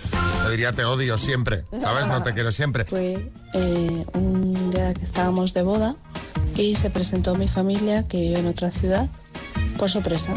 te 0.43 0.51
diría 0.51 0.71
te 0.71 0.85
odio 0.85 1.17
siempre, 1.17 1.63
¿sabes? 1.81 2.07
No 2.07 2.21
te 2.23 2.33
quiero 2.33 2.51
siempre. 2.51 2.85
Fue 2.85 3.31
eh, 3.53 4.05
un 4.13 4.71
día 4.71 4.93
que 4.93 5.03
estábamos 5.03 5.53
de 5.53 5.63
boda 5.63 5.95
y 6.55 6.75
se 6.75 6.89
presentó 6.89 7.35
mi 7.35 7.47
familia 7.47 8.03
que 8.07 8.19
vive 8.19 8.39
en 8.39 8.47
otra 8.47 8.69
ciudad 8.71 9.07
por 9.77 9.89
sorpresa. 9.89 10.33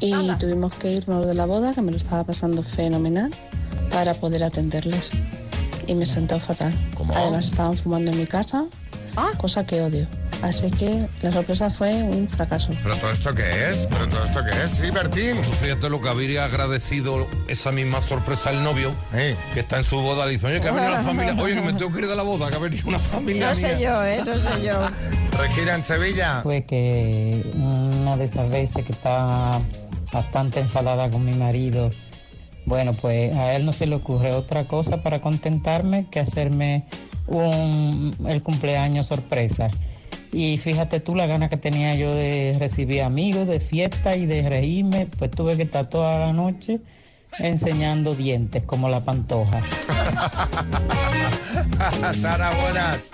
Y 0.00 0.12
tuvimos 0.40 0.74
que 0.74 0.90
irnos 0.90 1.26
de 1.26 1.34
la 1.34 1.46
boda, 1.46 1.72
que 1.74 1.80
me 1.80 1.92
lo 1.92 1.96
estaba 1.96 2.24
pasando 2.24 2.64
fenomenal, 2.64 3.32
para 3.92 4.14
poder 4.14 4.42
atenderles. 4.42 5.12
Y 5.86 5.94
me 5.94 6.06
sentó 6.06 6.40
fatal. 6.40 6.74
¿Cómo? 6.96 7.14
Además 7.16 7.46
estaban 7.46 7.76
fumando 7.76 8.10
en 8.10 8.18
mi 8.18 8.26
casa, 8.26 8.64
Ah. 9.16 9.30
cosa 9.38 9.64
que 9.64 9.80
odio. 9.80 10.08
Así 10.42 10.70
que 10.72 11.06
la 11.22 11.30
sorpresa 11.30 11.70
fue 11.70 12.02
un 12.02 12.28
fracaso. 12.28 12.72
¿Pero 12.82 12.96
todo 12.96 13.10
esto 13.12 13.32
qué 13.34 13.70
es? 13.70 13.86
¿Pero 13.88 14.08
todo 14.08 14.24
esto 14.24 14.40
qué 14.44 14.64
es? 14.64 14.70
Sí, 14.72 14.90
Bertín. 14.90 15.36
Pues 15.36 15.56
Fíjate 15.58 15.88
lo 15.88 16.00
que 16.02 16.08
habría 16.08 16.44
agradecido 16.44 17.26
esa 17.46 17.70
misma 17.70 18.02
sorpresa 18.02 18.50
el 18.50 18.62
novio, 18.64 18.92
que 19.12 19.60
está 19.60 19.78
en 19.78 19.84
su 19.84 20.00
boda, 20.00 20.26
le 20.26 20.32
dice, 20.32 20.48
oye, 20.48 20.60
que 20.60 20.68
ha 20.68 20.72
venido 20.72 20.90
la 20.90 21.02
familia, 21.02 21.34
oye, 21.40 21.54
que 21.54 21.60
me 21.60 21.72
tengo 21.74 21.92
que 21.92 22.00
ir 22.00 22.08
de 22.08 22.16
la 22.16 22.24
boda, 22.24 22.50
que 22.50 22.56
ha 22.56 22.58
venido 22.58 22.88
una 22.88 22.98
familia 22.98 23.50
No 23.50 23.54
sé 23.54 23.76
mía". 23.76 23.80
yo, 23.80 24.04
¿eh? 24.04 24.18
No 24.26 24.38
sé 24.38 24.62
yo. 24.64 24.80
Regina 25.38 25.74
en 25.76 25.84
Sevilla. 25.84 26.40
Fue 26.42 26.64
que 26.64 27.44
una 27.54 28.16
de 28.16 28.24
esas 28.24 28.50
veces 28.50 28.84
que 28.84 28.92
estaba 28.92 29.60
bastante 30.12 30.58
enfadada 30.60 31.08
con 31.08 31.24
mi 31.24 31.34
marido, 31.34 31.92
bueno, 32.66 32.92
pues 32.94 33.32
a 33.36 33.54
él 33.54 33.64
no 33.64 33.72
se 33.72 33.86
le 33.86 33.94
ocurre 33.94 34.32
otra 34.34 34.64
cosa 34.66 35.02
para 35.02 35.20
contentarme 35.20 36.08
que 36.10 36.18
hacerme 36.20 36.84
un, 37.28 38.14
el 38.26 38.42
cumpleaños 38.42 39.06
sorpresa. 39.06 39.70
Y 40.32 40.56
fíjate 40.56 41.00
tú 41.00 41.14
la 41.14 41.26
gana 41.26 41.50
que 41.50 41.58
tenía 41.58 41.94
yo 41.94 42.14
de 42.14 42.56
recibir 42.58 43.02
amigos, 43.02 43.46
de 43.46 43.60
fiesta 43.60 44.16
y 44.16 44.24
de 44.26 44.48
reírme, 44.48 45.06
pues 45.18 45.30
tuve 45.30 45.56
que 45.56 45.62
estar 45.62 45.90
toda 45.90 46.18
la 46.18 46.32
noche 46.32 46.80
enseñando 47.38 48.14
dientes 48.14 48.62
como 48.62 48.88
la 48.88 49.04
pantoja. 49.04 49.60
Sara, 52.14 52.50
buenas. 52.62 53.10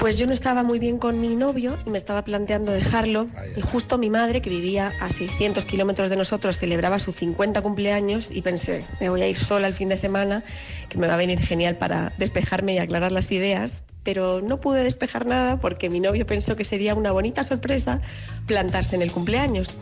Pues 0.00 0.16
yo 0.16 0.28
no 0.28 0.32
estaba 0.32 0.62
muy 0.62 0.78
bien 0.78 0.98
con 0.98 1.20
mi 1.20 1.34
novio 1.34 1.76
y 1.84 1.90
me 1.90 1.98
estaba 1.98 2.22
planteando 2.22 2.70
dejarlo. 2.70 3.26
Y 3.56 3.60
justo 3.60 3.98
mi 3.98 4.10
madre, 4.10 4.40
que 4.40 4.48
vivía 4.48 4.92
a 5.00 5.10
600 5.10 5.64
kilómetros 5.64 6.08
de 6.08 6.16
nosotros, 6.16 6.58
celebraba 6.58 7.00
su 7.00 7.12
50 7.12 7.62
cumpleaños 7.62 8.30
y 8.30 8.42
pensé, 8.42 8.84
me 9.00 9.08
voy 9.08 9.22
a 9.22 9.28
ir 9.28 9.36
sola 9.36 9.66
el 9.66 9.74
fin 9.74 9.88
de 9.88 9.96
semana, 9.96 10.44
que 10.88 10.98
me 10.98 11.08
va 11.08 11.14
a 11.14 11.16
venir 11.16 11.40
genial 11.40 11.76
para 11.76 12.12
despejarme 12.16 12.74
y 12.74 12.78
aclarar 12.78 13.10
las 13.10 13.32
ideas. 13.32 13.82
Pero 14.08 14.40
no 14.40 14.58
pude 14.58 14.82
despejar 14.84 15.26
nada 15.26 15.58
porque 15.60 15.90
mi 15.90 16.00
novio 16.00 16.24
pensó 16.24 16.56
que 16.56 16.64
sería 16.64 16.94
una 16.94 17.12
bonita 17.12 17.44
sorpresa 17.44 18.00
plantarse 18.46 18.96
en 18.96 19.02
el 19.02 19.12
cumpleaños. 19.12 19.76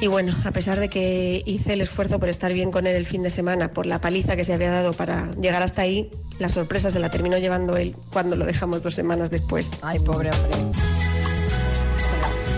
Y 0.00 0.06
bueno, 0.06 0.34
a 0.46 0.52
pesar 0.52 0.80
de 0.80 0.88
que 0.88 1.42
hice 1.44 1.74
el 1.74 1.82
esfuerzo 1.82 2.18
por 2.18 2.30
estar 2.30 2.50
bien 2.54 2.70
con 2.70 2.86
él 2.86 2.96
el 2.96 3.04
fin 3.04 3.22
de 3.22 3.28
semana, 3.28 3.74
por 3.74 3.84
la 3.84 3.98
paliza 3.98 4.36
que 4.36 4.44
se 4.46 4.54
había 4.54 4.70
dado 4.70 4.94
para 4.94 5.34
llegar 5.34 5.62
hasta 5.62 5.82
ahí, 5.82 6.10
la 6.38 6.48
sorpresa 6.48 6.88
se 6.88 6.98
la 6.98 7.10
terminó 7.10 7.36
llevando 7.36 7.76
él 7.76 7.94
cuando 8.10 8.36
lo 8.36 8.46
dejamos 8.46 8.82
dos 8.82 8.94
semanas 8.94 9.30
después. 9.30 9.70
Ay, 9.82 9.98
pobre 9.98 10.30
hombre. 10.30 10.56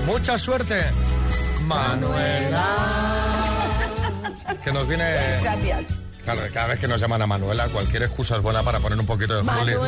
Mucha 0.06 0.38
suerte. 0.38 0.80
Manuela. 1.64 2.66
Que 4.62 4.72
nos 4.72 4.86
viene... 4.86 5.04
Gracias. 5.42 6.03
Claro, 6.24 6.40
cada 6.52 6.66
vez 6.68 6.78
que 6.80 6.88
nos 6.88 7.00
llaman 7.00 7.20
a 7.20 7.26
Manuela, 7.26 7.68
cualquier 7.68 8.04
excusa 8.04 8.36
es 8.36 8.42
buena 8.42 8.62
para 8.62 8.80
poner 8.80 8.98
un 8.98 9.04
poquito 9.04 9.42
de 9.42 9.42
Juli. 9.42 9.74
Os 9.74 9.82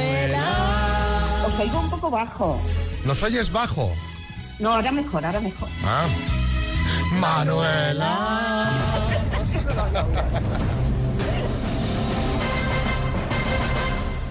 oigo 1.58 1.80
un 1.80 1.88
poco 1.88 2.10
bajo. 2.10 2.60
¿Nos 3.04 3.22
oyes 3.22 3.50
bajo? 3.50 3.90
No, 4.58 4.74
ahora 4.74 4.92
mejor, 4.92 5.24
ahora 5.24 5.40
mejor. 5.40 5.70
Ah. 5.84 6.04
Manuela. 7.12 8.28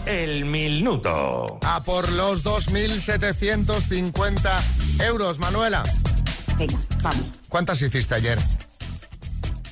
El 0.05 0.45
minuto. 0.45 1.57
A 1.65 1.81
por 1.81 2.12
los 2.12 2.43
2.750 2.43 4.62
euros, 5.03 5.39
Manuela. 5.39 5.81
Venga, 6.57 6.77
vamos. 7.01 7.25
¿Cuántas 7.50 7.81
hiciste 7.81 8.13
ayer? 8.13 8.38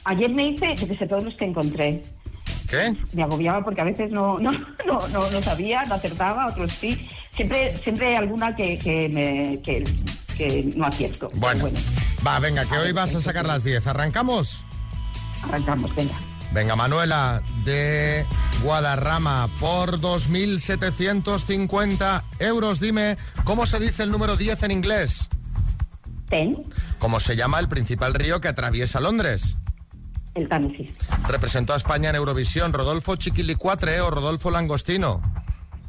Ayer 0.05 0.31
me 0.31 0.47
hice, 0.49 0.75
yo 0.75 0.87
que 0.87 0.97
sé, 0.97 1.05
todos 1.05 1.23
los 1.23 1.35
que 1.35 1.45
encontré. 1.45 2.01
¿Qué? 2.73 2.97
Me 3.11 3.21
agobiaba 3.21 3.63
porque 3.63 3.81
a 3.81 3.83
veces 3.83 4.09
no, 4.09 4.39
no, 4.39 4.51
no, 4.51 5.07
no, 5.09 5.29
no 5.29 5.43
sabía, 5.43 5.85
no 5.85 5.93
acertaba, 5.93 6.47
otros 6.47 6.73
sí. 6.73 7.07
Siempre, 7.35 7.77
siempre 7.83 8.07
hay 8.07 8.15
alguna 8.15 8.55
que, 8.55 8.79
que, 8.79 9.07
me, 9.09 9.61
que, 9.61 9.83
que 10.35 10.71
no 10.75 10.87
acierto. 10.87 11.29
Bueno, 11.35 11.65
va, 12.25 12.39
venga, 12.39 12.65
que 12.65 12.75
hoy 12.75 12.91
vas 12.91 13.13
a 13.13 13.21
sacar 13.21 13.45
las 13.45 13.63
10. 13.63 13.85
¿Arrancamos? 13.85 14.65
Arrancamos, 15.43 15.95
venga. 15.95 16.15
Venga, 16.51 16.75
Manuela, 16.75 17.43
de 17.63 18.25
Guadarrama, 18.63 19.49
por 19.59 19.99
2.750 19.99 22.23
euros, 22.39 22.79
dime, 22.79 23.17
¿cómo 23.43 23.67
se 23.67 23.79
dice 23.79 24.01
el 24.01 24.09
número 24.09 24.35
10 24.35 24.63
en 24.63 24.71
inglés? 24.71 25.29
Ten, 26.27 26.63
¿Cómo 26.97 27.19
se 27.19 27.35
llama 27.35 27.59
el 27.59 27.67
principal 27.67 28.15
río 28.15 28.41
que 28.41 28.47
atraviesa 28.47 28.99
Londres? 28.99 29.57
El 30.35 30.47
Támesis. 30.49 30.91
Representó 31.27 31.73
a 31.73 31.77
España 31.77 32.09
en 32.09 32.15
Eurovisión, 32.15 32.73
Rodolfo 32.73 33.15
Chiquilicuatre 33.15 34.01
o 34.01 34.09
Rodolfo 34.09 34.49
Langostino. 34.51 35.21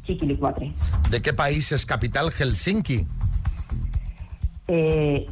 Chiquilicuatre. 0.05 0.71
¿De 1.09 1.21
qué 1.21 1.33
país 1.33 1.71
es 1.71 1.85
capital 1.85 2.31
Helsinki? 2.31 3.07
Eh, 4.67 5.25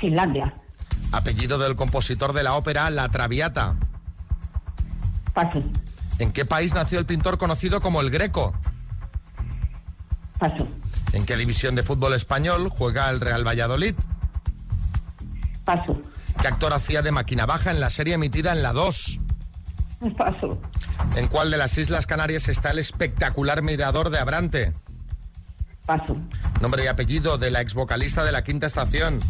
Finlandia. 0.00 0.54
Apellido 1.12 1.58
del 1.58 1.76
compositor 1.76 2.32
de 2.32 2.42
la 2.42 2.54
ópera 2.54 2.90
La 2.90 3.08
Traviata. 3.08 3.76
Paso, 5.34 5.62
¿En 6.18 6.30
qué 6.32 6.44
país 6.44 6.74
nació 6.74 6.98
el 6.98 7.06
pintor 7.06 7.38
conocido 7.38 7.80
como 7.80 8.00
el 8.02 8.10
Greco? 8.10 8.52
paso, 10.38 10.66
¿En 11.12 11.24
qué 11.24 11.36
división 11.36 11.74
de 11.74 11.82
fútbol 11.82 12.12
español 12.14 12.68
juega 12.68 13.08
el 13.10 13.20
Real 13.20 13.46
Valladolid? 13.46 13.94
paso, 15.64 15.98
¿Qué 16.42 16.48
actor 16.48 16.72
hacía 16.72 17.02
de 17.02 17.12
máquina 17.12 17.46
baja 17.46 17.70
en 17.70 17.78
la 17.78 17.88
serie 17.88 18.14
emitida 18.14 18.50
en 18.50 18.64
la 18.64 18.72
2? 18.72 19.20
paso. 20.18 20.58
¿En 21.14 21.28
cuál 21.28 21.52
de 21.52 21.56
las 21.56 21.78
Islas 21.78 22.08
Canarias 22.08 22.48
está 22.48 22.72
el 22.72 22.80
espectacular 22.80 23.62
mirador 23.62 24.10
de 24.10 24.18
Abrante? 24.18 24.72
Paso, 25.86 26.16
Nombre 26.60 26.82
y 26.82 26.88
apellido 26.88 27.38
de 27.38 27.52
la 27.52 27.60
ex 27.60 27.74
vocalista 27.74 28.24
de 28.24 28.32
la 28.32 28.42
Quinta 28.42 28.66
Estación. 28.66 29.20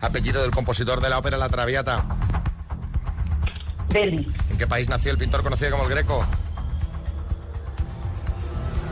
Apellido 0.00 0.42
del 0.42 0.50
compositor 0.50 1.00
de 1.00 1.08
la 1.08 1.18
ópera 1.18 1.36
La 1.36 1.48
Traviata. 1.48 2.04
Verdi. 3.90 4.26
¿En 4.50 4.58
qué 4.58 4.66
país 4.66 4.88
nació 4.88 5.12
el 5.12 5.18
pintor 5.18 5.44
conocido 5.44 5.70
como 5.70 5.84
el 5.84 5.90
Greco? 5.90 6.26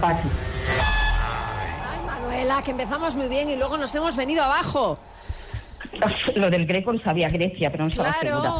Paso. 0.00 0.28
Ay, 1.90 2.06
Manuela, 2.06 2.62
que 2.62 2.70
empezamos 2.70 3.16
muy 3.16 3.28
bien 3.28 3.50
y 3.50 3.56
luego 3.56 3.76
nos 3.76 3.92
hemos 3.96 4.14
venido 4.14 4.44
abajo. 4.44 5.00
Lo 6.34 6.50
del 6.50 6.66
Greco 6.66 6.92
lo 6.92 7.00
sabía 7.00 7.28
Grecia, 7.28 7.70
pero 7.70 7.84
no 7.84 7.90
estaba 7.90 8.12
segura. 8.12 8.52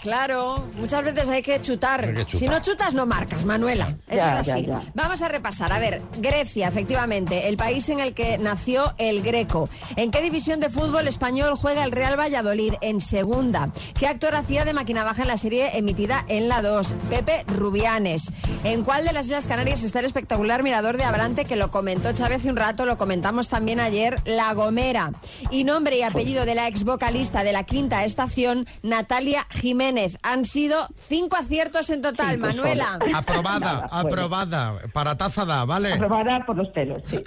Claro. 0.00 0.66
Muchas 0.76 1.02
veces 1.02 1.28
hay 1.28 1.42
que 1.42 1.60
chutar. 1.60 2.04
Hay 2.06 2.14
que 2.14 2.24
chutar. 2.24 2.38
Si 2.40 2.48
no 2.48 2.60
chutas, 2.60 2.94
no 2.94 3.06
marcas, 3.06 3.44
Manuela. 3.44 3.96
Eso 4.08 4.16
Ya, 4.16 4.40
es 4.40 4.48
así. 4.48 4.62
ya, 4.66 4.74
ya. 4.80 4.82
Vamos 4.94 5.22
a 5.22 5.28
repasar. 5.28 5.72
A 5.72 5.78
ver, 5.78 6.02
Grecia, 6.18 6.68
efectivamente, 6.68 7.48
el 7.48 7.56
país 7.56 7.88
en 7.88 8.00
el 8.00 8.14
que 8.14 8.38
nació 8.38 8.94
el 8.98 9.22
Greco. 9.22 9.68
¿En 9.96 10.10
qué 10.10 10.22
división 10.22 10.60
de 10.60 10.70
fútbol 10.70 11.08
español 11.08 11.54
juega 11.56 11.84
el 11.84 11.92
Real 11.92 12.18
Valladolid? 12.18 12.74
En 12.80 13.00
segunda. 13.00 13.70
¿Qué 13.98 14.06
actor 14.06 14.34
hacía 14.36 14.64
de 14.64 14.72
máquina 14.72 15.04
baja 15.04 15.22
en 15.22 15.28
la 15.28 15.36
serie 15.36 15.76
emitida 15.76 16.24
en 16.28 16.48
la 16.48 16.62
2? 16.62 16.94
Pepe 17.10 17.44
Rubianes. 17.48 18.32
¿En 18.64 18.84
cuál 18.84 19.04
de 19.04 19.12
las 19.12 19.26
Islas 19.26 19.46
Canarias 19.46 19.82
está 19.82 19.98
el 20.00 20.04
espectacular 20.06 20.62
mirador 20.62 20.96
de 20.96 21.04
Abrante 21.04 21.44
que 21.44 21.56
lo 21.56 21.70
comentó 21.70 22.12
Chávez 22.12 22.38
hace 22.38 22.50
un 22.50 22.56
rato, 22.56 22.86
lo 22.86 22.98
comentamos 22.98 23.48
también 23.48 23.80
ayer, 23.80 24.16
La 24.24 24.52
Gomera? 24.54 25.12
Y 25.50 25.64
nombre 25.64 25.96
y 25.98 26.02
apellido 26.02 26.44
de 26.44 26.54
la 26.54 26.68
ex 26.68 26.84
vocalista 26.84 27.42
de 27.42 27.52
la 27.52 27.64
quinta 27.64 28.04
estación, 28.04 28.66
Natalia 28.82 29.46
Jiménez. 29.50 29.87
Han 30.22 30.44
sido 30.44 30.86
cinco 30.94 31.36
aciertos 31.36 31.90
en 31.90 32.02
total, 32.02 32.34
Cinco 32.36 32.46
Manuela. 32.46 32.98
solo. 33.00 33.16
Aprobada, 33.16 33.58
Nada, 33.60 33.86
bueno. 33.90 34.08
aprobada. 34.08 34.74
Para 34.92 35.16
taza 35.16 35.44
da, 35.44 35.64
¿vale? 35.64 35.92
Aprobada 35.94 36.44
por 36.46 36.56
los 36.56 36.68
pelos, 36.68 36.98
sí. 37.10 37.22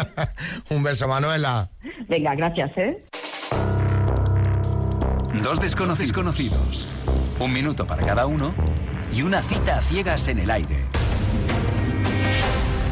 Un 0.74 0.82
beso, 0.82 1.08
Manuela. 1.08 1.70
Venga, 2.08 2.34
gracias, 2.34 2.70
¿eh? 2.76 3.04
Dos 5.42 5.60
desconocidos 5.60 6.12
conocidos. 6.12 6.88
Un 7.38 7.52
minuto 7.52 7.86
para 7.86 8.04
cada 8.04 8.26
uno 8.26 8.54
y 9.12 9.22
una 9.22 9.42
cita 9.42 9.78
a 9.78 9.80
ciegas 9.82 10.28
en 10.28 10.38
el 10.38 10.50
aire. 10.50 10.76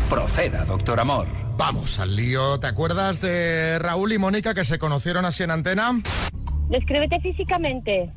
Proceda, 0.09 0.65
doctor 0.65 1.01
Amor. 1.01 1.27
Vamos 1.57 1.99
al 1.99 2.15
lío. 2.15 2.59
¿Te 2.61 2.67
acuerdas 2.67 3.21
de 3.21 3.79
Raúl 3.79 4.13
y 4.13 4.19
Mónica 4.19 4.55
que 4.55 4.65
se 4.65 4.79
conocieron 4.79 5.25
así 5.25 5.43
en 5.43 5.51
antena? 5.51 6.01
Descríbete 6.69 7.21
físicamente. 7.21 8.13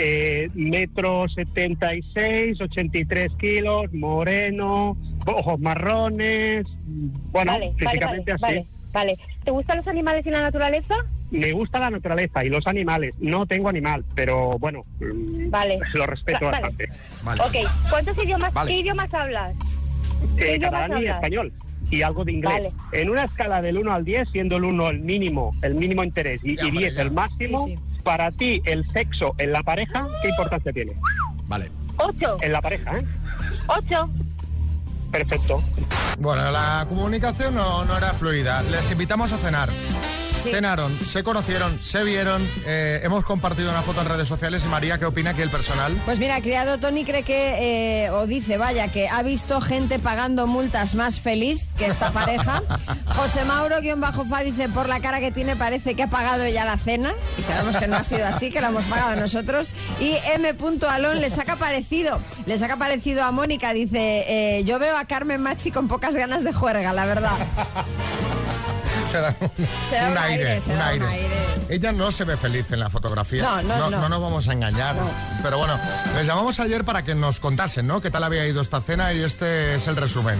Eh, 0.00 0.48
metro 0.54 1.28
76, 1.28 2.60
83 2.60 3.32
kilos, 3.36 3.92
moreno, 3.92 4.96
ojos 5.26 5.58
marrones. 5.58 6.68
Bueno, 7.32 7.50
Vale, 7.52 7.72
físicamente 7.76 8.32
vale, 8.32 8.32
así. 8.32 8.42
vale. 8.42 8.66
Vale. 8.92 9.18
¿Te 9.44 9.50
gustan 9.50 9.78
los 9.78 9.88
animales 9.88 10.24
y 10.24 10.30
la 10.30 10.40
naturaleza? 10.42 10.94
Me 11.32 11.50
gusta 11.52 11.78
la 11.80 11.90
naturaleza 11.90 12.44
y 12.44 12.48
los 12.48 12.66
animales. 12.68 13.14
No 13.18 13.44
tengo 13.46 13.68
animal, 13.68 14.04
pero 14.14 14.50
bueno, 14.60 14.84
mm, 15.00 15.50
Vale. 15.50 15.78
lo 15.94 16.06
respeto 16.06 16.46
Va- 16.46 16.52
vale. 16.52 16.62
bastante. 16.62 16.88
Ok. 17.64 17.68
¿Cuántos 17.90 18.24
idiomas, 18.24 18.52
Vale. 18.54 18.70
¿qué 18.70 18.78
idiomas 18.78 19.12
hablas? 19.12 19.56
¿Qué 20.36 20.44
Eh, 20.52 20.56
idiomas 20.56 20.70
catalán 20.80 20.90
y 20.90 20.94
hablas? 20.94 21.14
español 21.16 21.52
y 21.90 22.02
algo 22.02 22.24
de 22.24 22.32
inglés. 22.32 22.52
Vale. 22.52 22.70
En 22.92 23.10
una 23.10 23.24
escala 23.24 23.60
del 23.62 23.78
1 23.78 23.92
al 23.92 24.04
10, 24.04 24.28
siendo 24.30 24.56
el 24.56 24.64
1 24.64 24.88
el 24.90 25.00
mínimo, 25.00 25.52
el 25.62 25.74
mínimo 25.74 26.02
interés 26.04 26.40
y, 26.44 26.52
y 26.64 26.70
10 26.70 26.96
el 26.98 27.10
máximo, 27.10 27.66
para 28.02 28.30
ti 28.30 28.62
el 28.64 28.86
sexo 28.90 29.34
en 29.38 29.52
la 29.52 29.62
pareja, 29.62 30.06
¿qué 30.22 30.28
importancia 30.28 30.72
tiene? 30.72 30.92
Vale. 31.46 31.70
Ocho. 31.96 32.36
En 32.40 32.52
la 32.52 32.60
pareja, 32.60 32.98
¿eh? 32.98 33.04
Ocho. 33.66 34.08
Perfecto. 35.10 35.62
Bueno, 36.18 36.50
la 36.50 36.84
comunicación 36.88 37.54
no, 37.54 37.84
no 37.84 37.96
era 37.96 38.12
fluida. 38.12 38.62
Les 38.62 38.90
invitamos 38.90 39.32
a 39.32 39.38
cenar. 39.38 39.68
Cenaron, 40.42 40.96
se 41.04 41.22
conocieron, 41.22 41.78
se 41.82 42.04
vieron, 42.04 42.46
eh, 42.64 43.00
hemos 43.02 43.24
compartido 43.24 43.70
una 43.70 43.82
foto 43.82 44.00
en 44.00 44.08
redes 44.08 44.28
sociales 44.28 44.62
y 44.64 44.68
María, 44.68 44.98
¿qué 44.98 45.04
opina 45.04 45.30
aquí 45.30 45.42
el 45.42 45.50
personal? 45.50 46.00
Pues 46.04 46.18
mira, 46.18 46.40
criado 46.40 46.78
Tony 46.78 47.04
cree 47.04 47.22
que, 47.22 48.04
eh, 48.04 48.10
o 48.10 48.26
dice, 48.26 48.56
vaya, 48.56 48.88
que 48.88 49.08
ha 49.08 49.22
visto 49.22 49.60
gente 49.60 49.98
pagando 49.98 50.46
multas 50.46 50.94
más 50.94 51.20
feliz 51.20 51.60
que 51.76 51.86
esta 51.86 52.10
pareja. 52.12 52.62
José 53.16 53.44
Mauro, 53.44 53.80
guion 53.80 54.00
bajo 54.00 54.24
fa, 54.24 54.40
dice, 54.40 54.68
por 54.68 54.88
la 54.88 55.00
cara 55.00 55.20
que 55.20 55.32
tiene 55.32 55.56
parece 55.56 55.94
que 55.94 56.04
ha 56.04 56.10
pagado 56.10 56.46
ya 56.48 56.64
la 56.64 56.78
cena. 56.78 57.12
Y 57.36 57.42
sabemos 57.42 57.76
que 57.76 57.88
no 57.88 57.96
ha 57.96 58.04
sido 58.04 58.26
así, 58.26 58.50
que 58.50 58.60
la 58.60 58.68
hemos 58.68 58.84
pagado 58.84 59.16
nosotros. 59.16 59.72
Y 60.00 60.16
M. 60.34 60.54
Alon 60.88 61.20
le 61.20 61.30
saca 61.30 61.56
parecido, 61.56 62.20
le 62.46 62.56
saca 62.58 62.76
parecido 62.76 63.24
a 63.24 63.32
Mónica, 63.32 63.72
dice, 63.72 64.24
eh, 64.28 64.64
yo 64.64 64.78
veo 64.78 64.96
a 64.96 65.04
Carmen 65.04 65.40
Machi 65.40 65.70
con 65.70 65.88
pocas 65.88 66.14
ganas 66.14 66.44
de 66.44 66.52
juerga, 66.52 66.92
la 66.92 67.06
verdad. 67.06 67.38
Se 69.08 69.18
da 69.20 69.34
un, 69.40 69.50
Se 69.88 69.96
da 69.96 70.06
un 70.06 70.12
un 70.12 70.18
aire, 70.18 70.48
aire, 70.48 70.60
se 70.60 70.72
un 70.72 70.78
da 70.78 70.92
un 70.94 71.02
aire. 71.02 71.36
Ella 71.70 71.92
no 71.92 72.12
se 72.12 72.24
ve 72.24 72.36
feliz 72.36 72.70
en 72.72 72.80
la 72.80 72.90
fotografía. 72.90 73.42
No, 73.42 73.62
no, 73.62 73.90
no. 73.90 74.08
nos 74.08 74.20
vamos 74.20 74.48
a 74.48 74.52
engañar. 74.52 74.96
Pero 75.42 75.58
bueno, 75.58 75.78
les 76.14 76.26
llamamos 76.26 76.60
ayer 76.60 76.84
para 76.84 77.02
que 77.02 77.14
nos 77.14 77.40
contasen, 77.40 77.86
¿no? 77.86 78.00
¿Qué 78.00 78.10
tal 78.10 78.24
había 78.24 78.46
ido 78.46 78.60
esta 78.60 78.80
cena? 78.80 79.12
Y 79.14 79.22
este 79.22 79.76
es 79.76 79.86
el 79.86 79.96
resumen. 79.96 80.38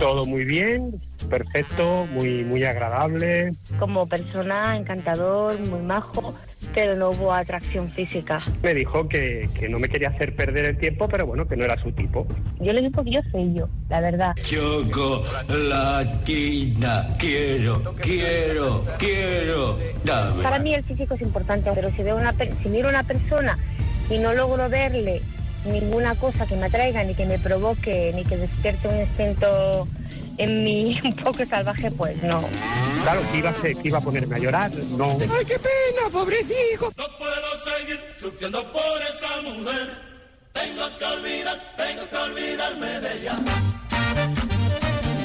Todo 0.00 0.24
muy 0.26 0.44
bien, 0.44 1.00
perfecto, 1.28 2.06
muy, 2.10 2.44
muy 2.44 2.64
agradable. 2.64 3.52
Como 3.78 4.06
persona, 4.06 4.76
encantador, 4.76 5.58
muy 5.58 5.80
majo, 5.80 6.34
pero 6.76 6.94
no 6.94 7.08
hubo 7.08 7.32
atracción 7.32 7.90
física. 7.90 8.38
Me 8.62 8.74
dijo 8.74 9.08
que, 9.08 9.48
que 9.58 9.66
no 9.66 9.78
me 9.78 9.88
quería 9.88 10.10
hacer 10.10 10.36
perder 10.36 10.66
el 10.66 10.76
tiempo, 10.76 11.08
pero 11.08 11.24
bueno, 11.26 11.48
que 11.48 11.56
no 11.56 11.64
era 11.64 11.80
su 11.82 11.90
tipo. 11.90 12.26
Yo 12.60 12.74
le 12.74 12.82
digo 12.82 13.02
que 13.02 13.12
yo 13.12 13.22
soy 13.32 13.54
yo, 13.54 13.66
la 13.88 14.02
verdad. 14.02 14.34
Chocolatina, 14.42 15.16
quiero, 17.18 17.82
quiero, 17.98 18.84
quiero, 18.98 19.78
dame. 20.04 20.42
Para 20.42 20.58
mí 20.58 20.74
el 20.74 20.84
físico 20.84 21.14
es 21.14 21.22
importante, 21.22 21.70
pero 21.74 21.90
si 21.92 22.02
veo 22.02 22.14
una 22.14 22.34
si 22.62 22.68
miro 22.68 22.88
a 22.88 22.90
una 22.90 23.04
persona 23.04 23.58
y 24.10 24.18
no 24.18 24.34
logro 24.34 24.68
verle 24.68 25.22
ninguna 25.64 26.14
cosa 26.16 26.46
que 26.46 26.56
me 26.56 26.66
atraiga, 26.66 27.02
ni 27.04 27.14
que 27.14 27.24
me 27.24 27.38
provoque, 27.38 28.12
ni 28.14 28.22
que 28.24 28.36
despierte 28.36 28.86
un 28.86 29.00
instinto 29.00 29.88
en 30.38 30.64
mí 30.64 31.00
un 31.04 31.14
poco 31.16 31.44
salvaje, 31.46 31.90
pues 31.90 32.22
no. 32.22 32.42
Claro, 33.02 33.20
que 33.30 33.38
iba 33.38 33.50
a, 33.50 33.54
ser- 33.60 33.76
que 33.76 33.88
iba 33.88 33.98
a 33.98 34.00
ponerme 34.00 34.36
a 34.36 34.38
llorar, 34.38 34.74
no. 34.74 35.10
¡Ay, 35.20 35.44
qué 35.44 35.58
pena, 35.58 36.08
pobrecito! 36.12 36.92
seguir 37.64 38.00
sufriendo 38.16 38.62
por 38.72 38.82
esa 39.02 39.42
mujer. 39.42 39.90
Tengo 40.52 40.84
que 40.98 41.04
olvidar, 41.04 41.60
tengo 41.76 42.08
que 42.08 42.16
olvidarme 42.16 42.86
de 43.00 43.18
ella. 43.18 43.36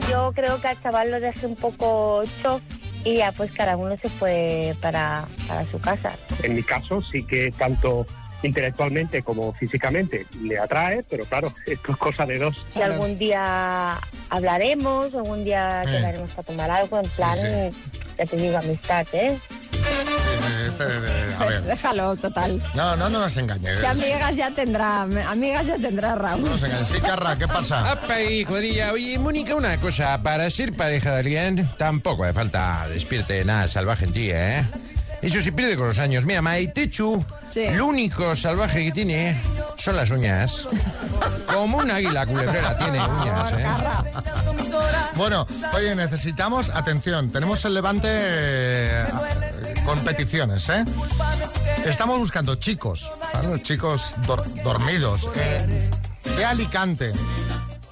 Yo 0.10 0.32
creo 0.34 0.60
que 0.60 0.68
al 0.68 0.82
chaval 0.82 1.12
lo 1.12 1.20
dejé 1.20 1.46
un 1.46 1.56
poco 1.56 2.22
shock 2.44 2.62
y 3.06 3.16
ya 3.18 3.32
pues 3.32 3.52
cada 3.54 3.78
uno 3.78 3.96
se 4.02 4.10
fue 4.10 4.76
para, 4.82 5.26
para 5.48 5.70
su 5.72 5.80
casa. 5.80 6.12
En 6.44 6.56
mi 6.56 6.64
caso 6.64 7.02
sí 7.02 7.24
que 7.26 7.52
tanto 7.58 8.06
intelectualmente 8.44 9.22
como 9.24 9.54
físicamente 9.54 10.26
me 10.40 10.58
atrae, 10.58 11.04
pero 11.10 11.26
claro, 11.26 11.54
esto 11.66 11.92
es 11.92 11.98
cosa 11.98 12.26
de 12.26 12.38
dos. 12.40 12.66
Si 12.74 12.82
algún 12.82 13.18
día 13.20 14.00
hablaremos, 14.30 15.14
algún 15.14 15.44
día 15.44 15.84
Eh. 15.84 15.86
quedaremos 15.88 16.30
para 16.32 16.44
tomar 16.44 16.72
algo, 16.72 17.00
en 17.00 17.10
plan, 17.12 17.38
ya 18.18 18.26
te 18.26 18.36
digo, 18.38 18.58
amistad, 18.58 19.06
¿eh? 19.14 19.38
Este, 20.68 20.84
eh, 20.84 21.36
a 21.40 21.44
Pues 21.44 21.64
ver. 21.64 21.76
déjalo, 21.76 22.16
total. 22.16 22.62
No, 22.76 22.96
no, 22.96 23.10
no 23.10 23.20
nos 23.20 23.36
engañes. 23.38 23.80
Si 23.80 23.86
amigas 23.86 24.36
ya 24.36 24.52
tendrá, 24.52 25.02
amigas 25.02 25.68
ya 25.68 25.78
tendrá 25.78 26.16
Raúl. 26.16 26.44
No 26.44 26.50
nos 26.52 26.64
engañes. 26.64 26.90
Sí, 26.90 27.00
Carra, 27.00 27.36
¿qué 27.38 27.48
pasa? 27.48 27.92
Apa 27.92 28.14
ahí, 28.16 28.46
cuadrilla. 28.46 28.92
Oye, 28.94 29.18
Mónica, 29.20 29.56
una 29.56 29.78
cosa. 29.78 30.22
Para 30.22 30.50
ser 30.50 30.74
pareja 30.74 31.12
de 31.14 31.20
alguien, 31.20 31.70
tampoco 31.78 32.24
hace 32.24 32.34
falta 32.34 32.88
despierte 32.90 33.44
nada 33.46 33.68
salvaje 33.68 34.06
en 34.06 34.14
ti, 34.14 34.30
¿eh? 34.32 34.66
Eso 35.22 35.40
se 35.42 35.52
pierde 35.52 35.76
con 35.76 35.88
los 35.88 36.00
años. 36.00 36.26
Mira, 36.26 36.42
Maitechu, 36.42 37.24
lo 37.76 37.86
único 37.88 38.36
salvaje 38.36 38.86
que 38.86 38.92
tiene 38.92 39.40
son 39.78 39.96
las 39.96 40.10
uñas. 40.10 40.68
Como 41.54 41.78
un 41.78 41.92
águila 41.92 42.26
culebrera 42.26 42.78
tiene 42.78 43.00
uñas, 43.08 43.52
¿eh? 43.52 43.66
Bueno, 45.16 45.46
oye, 45.76 45.96
necesitamos 45.96 46.70
atención. 46.72 47.32
Tenemos 47.32 47.64
el 47.66 47.74
levante 47.76 48.08
eh, 48.12 49.04
con 49.86 50.00
peticiones, 50.00 50.68
¿eh? 50.70 50.86
Estamos 51.86 52.18
buscando 52.18 52.56
chicos, 52.56 53.10
¿vale? 53.34 53.62
chicos 53.62 54.14
dor- 54.28 54.46
dormidos, 54.64 55.28
eh, 55.36 55.90
de 56.38 56.46
Alicante, 56.46 57.12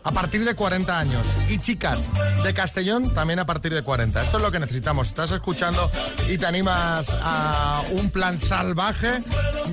a 0.03 0.12
partir 0.12 0.43
de 0.45 0.55
40 0.55 0.99
años, 0.99 1.25
y 1.49 1.57
chicas 1.59 2.09
de 2.43 2.53
Castellón 2.53 3.13
también 3.13 3.39
a 3.39 3.45
partir 3.45 3.73
de 3.73 3.83
40. 3.83 4.23
Esto 4.23 4.38
es 4.38 4.43
lo 4.43 4.51
que 4.51 4.59
necesitamos. 4.59 5.07
Estás 5.07 5.31
escuchando 5.31 5.91
y 6.29 6.38
te 6.38 6.45
animas 6.45 7.15
a 7.21 7.81
un 7.91 8.09
plan 8.09 8.39
salvaje, 8.39 9.19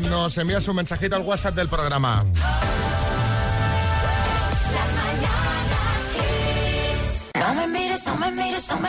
nos 0.08 0.36
envías 0.38 0.66
un 0.68 0.76
mensajito 0.76 1.16
al 1.16 1.22
WhatsApp 1.22 1.54
del 1.54 1.68
programa. 1.68 2.24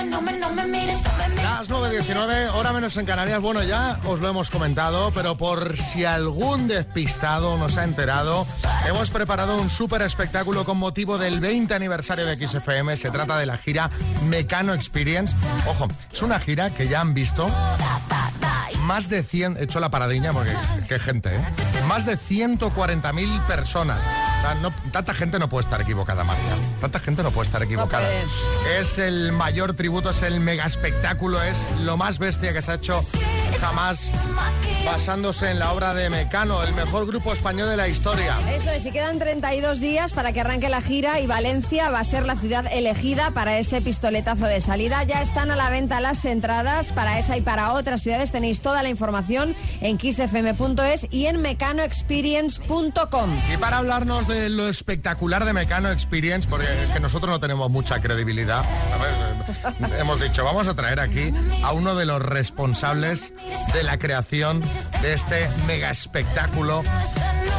No 0.10 0.22
me. 0.22 0.38
Las 1.44 1.70
9.19, 1.70 2.54
hora 2.54 2.72
menos 2.72 2.96
en 2.98 3.06
Canarias. 3.06 3.42
Bueno, 3.42 3.64
ya 3.64 4.00
os 4.06 4.20
lo 4.20 4.30
hemos 4.30 4.50
comentado, 4.50 5.12
pero 5.14 5.38
por 5.38 5.76
si 5.76 6.06
algún 6.06 6.68
despistado 6.68 7.58
nos 7.58 7.78
ha 7.78 7.84
enterado, 7.84 8.48
hemos 8.88 9.10
preparado 9.10 9.60
un 9.60 9.70
súper 9.70 10.04
espectáculo 10.04 10.64
con 10.66 10.78
motivo 10.78 11.18
del 11.18 11.40
20 11.40 11.74
aniversario 11.74 12.26
de 12.26 12.36
XFM. 12.36 12.96
Se 12.96 13.12
trata 13.12 13.38
de 13.38 13.46
la 13.46 13.58
gira 13.58 13.90
Mecano 14.26 14.74
Experience. 14.74 15.36
Ojo, 15.68 15.88
es 16.12 16.22
una 16.22 16.40
gira 16.40 16.70
que 16.70 16.88
ya 16.88 17.02
han 17.02 17.14
visto 17.14 17.50
más 18.82 19.10
de 19.10 19.22
100, 19.22 19.58
he 19.58 19.64
hecho 19.64 19.82
la 19.82 19.90
paradiña 19.90 20.32
porque 20.32 20.54
qué 20.88 20.98
gente, 20.98 21.36
¿eh? 21.36 21.42
Más 21.88 22.06
de 22.06 22.18
140.000 22.18 23.46
personas. 23.46 24.02
No- 24.62 24.72
tanta 24.92 25.14
gente 25.14 25.40
no 25.40 25.50
puede 25.50 25.66
estar 25.66 25.82
equivocada, 25.82 26.24
María. 26.24 26.56
Tanta 26.82 27.00
gente 27.00 27.22
no 27.22 27.32
puede 27.32 27.48
estar 27.48 27.62
equivocada. 27.62 28.08
Es 28.80 28.98
el 28.98 29.32
mayor 29.34 29.74
tributo, 29.74 30.10
es 30.12 30.22
el 30.24 30.40
mega 30.40 30.66
espectáculo, 30.66 31.42
es 31.44 31.58
lo 31.84 31.98
más 31.98 32.18
bestia 32.18 32.54
que 32.54 32.62
se 32.62 32.72
ha 32.72 32.76
hecho 32.76 33.04
jamás, 33.58 34.12
basándose 34.86 35.52
en 35.52 35.60
la 35.60 35.72
obra 35.74 35.94
de 35.94 36.10
Mecano, 36.10 36.64
el 36.64 36.74
mejor 36.74 37.06
grupo 37.08 37.34
español 37.34 37.70
de 37.70 37.78
la 37.78 37.88
historia. 37.88 38.38
Eso 38.54 38.70
es, 38.70 38.86
y 38.86 38.92
quedan 38.92 39.20
32 39.20 39.80
días 39.80 40.14
para 40.14 40.34
que 40.34 40.42
arranque 40.42 40.70
la 40.70 40.82
gira 40.82 41.20
y 41.20 41.28
Valencia 41.28 41.90
va 41.90 42.00
a 42.00 42.04
ser 42.04 42.26
la 42.26 42.36
ciudad 42.36 42.66
elegida 42.72 43.32
para 43.32 43.58
ese 43.58 43.82
pistoletazo 43.82 44.46
de 44.46 44.62
salida. 44.62 45.04
Ya 45.04 45.22
están 45.22 45.52
a 45.52 45.56
la 45.56 45.70
venta 45.70 46.00
las 46.00 46.26
entradas 46.26 46.92
para 46.92 47.20
esa 47.20 47.38
y 47.38 47.42
para 47.42 47.74
otras 47.74 48.02
ciudades. 48.04 48.32
Tenéis 48.32 48.62
toda 48.62 48.84
la 48.84 48.90
información 48.90 49.56
en 49.82 49.98
kissfm.es 49.98 51.08
y 51.12 51.26
en 51.26 51.42
mecanoexperience.com. 51.42 53.30
Y 53.54 53.58
para 53.58 53.78
hablarnos 53.78 54.28
de 54.28 54.50
lo 54.50 54.68
espectacular 54.68 55.46
de 55.46 55.54
Mecano 55.54 55.92
Experience, 55.92 56.48
porque 56.48 56.68
es 56.84 56.92
que 56.92 57.00
nosotros 57.00 57.30
no 57.32 57.40
tenemos 57.40 57.70
mucha 57.70 58.02
credibilidad, 58.02 58.64
hemos 60.00 60.20
dicho, 60.20 60.44
vamos 60.44 60.68
a 60.68 60.76
traer 60.76 61.00
aquí 61.00 61.34
a 61.64 61.72
uno 61.74 61.96
de 61.96 62.06
los 62.06 62.22
responsables 62.22 63.34
de 63.74 63.84
la 63.84 63.98
creación 63.98 64.62
de 65.02 65.14
este 65.14 65.48
mega 65.66 65.90
espectáculo. 65.90 66.84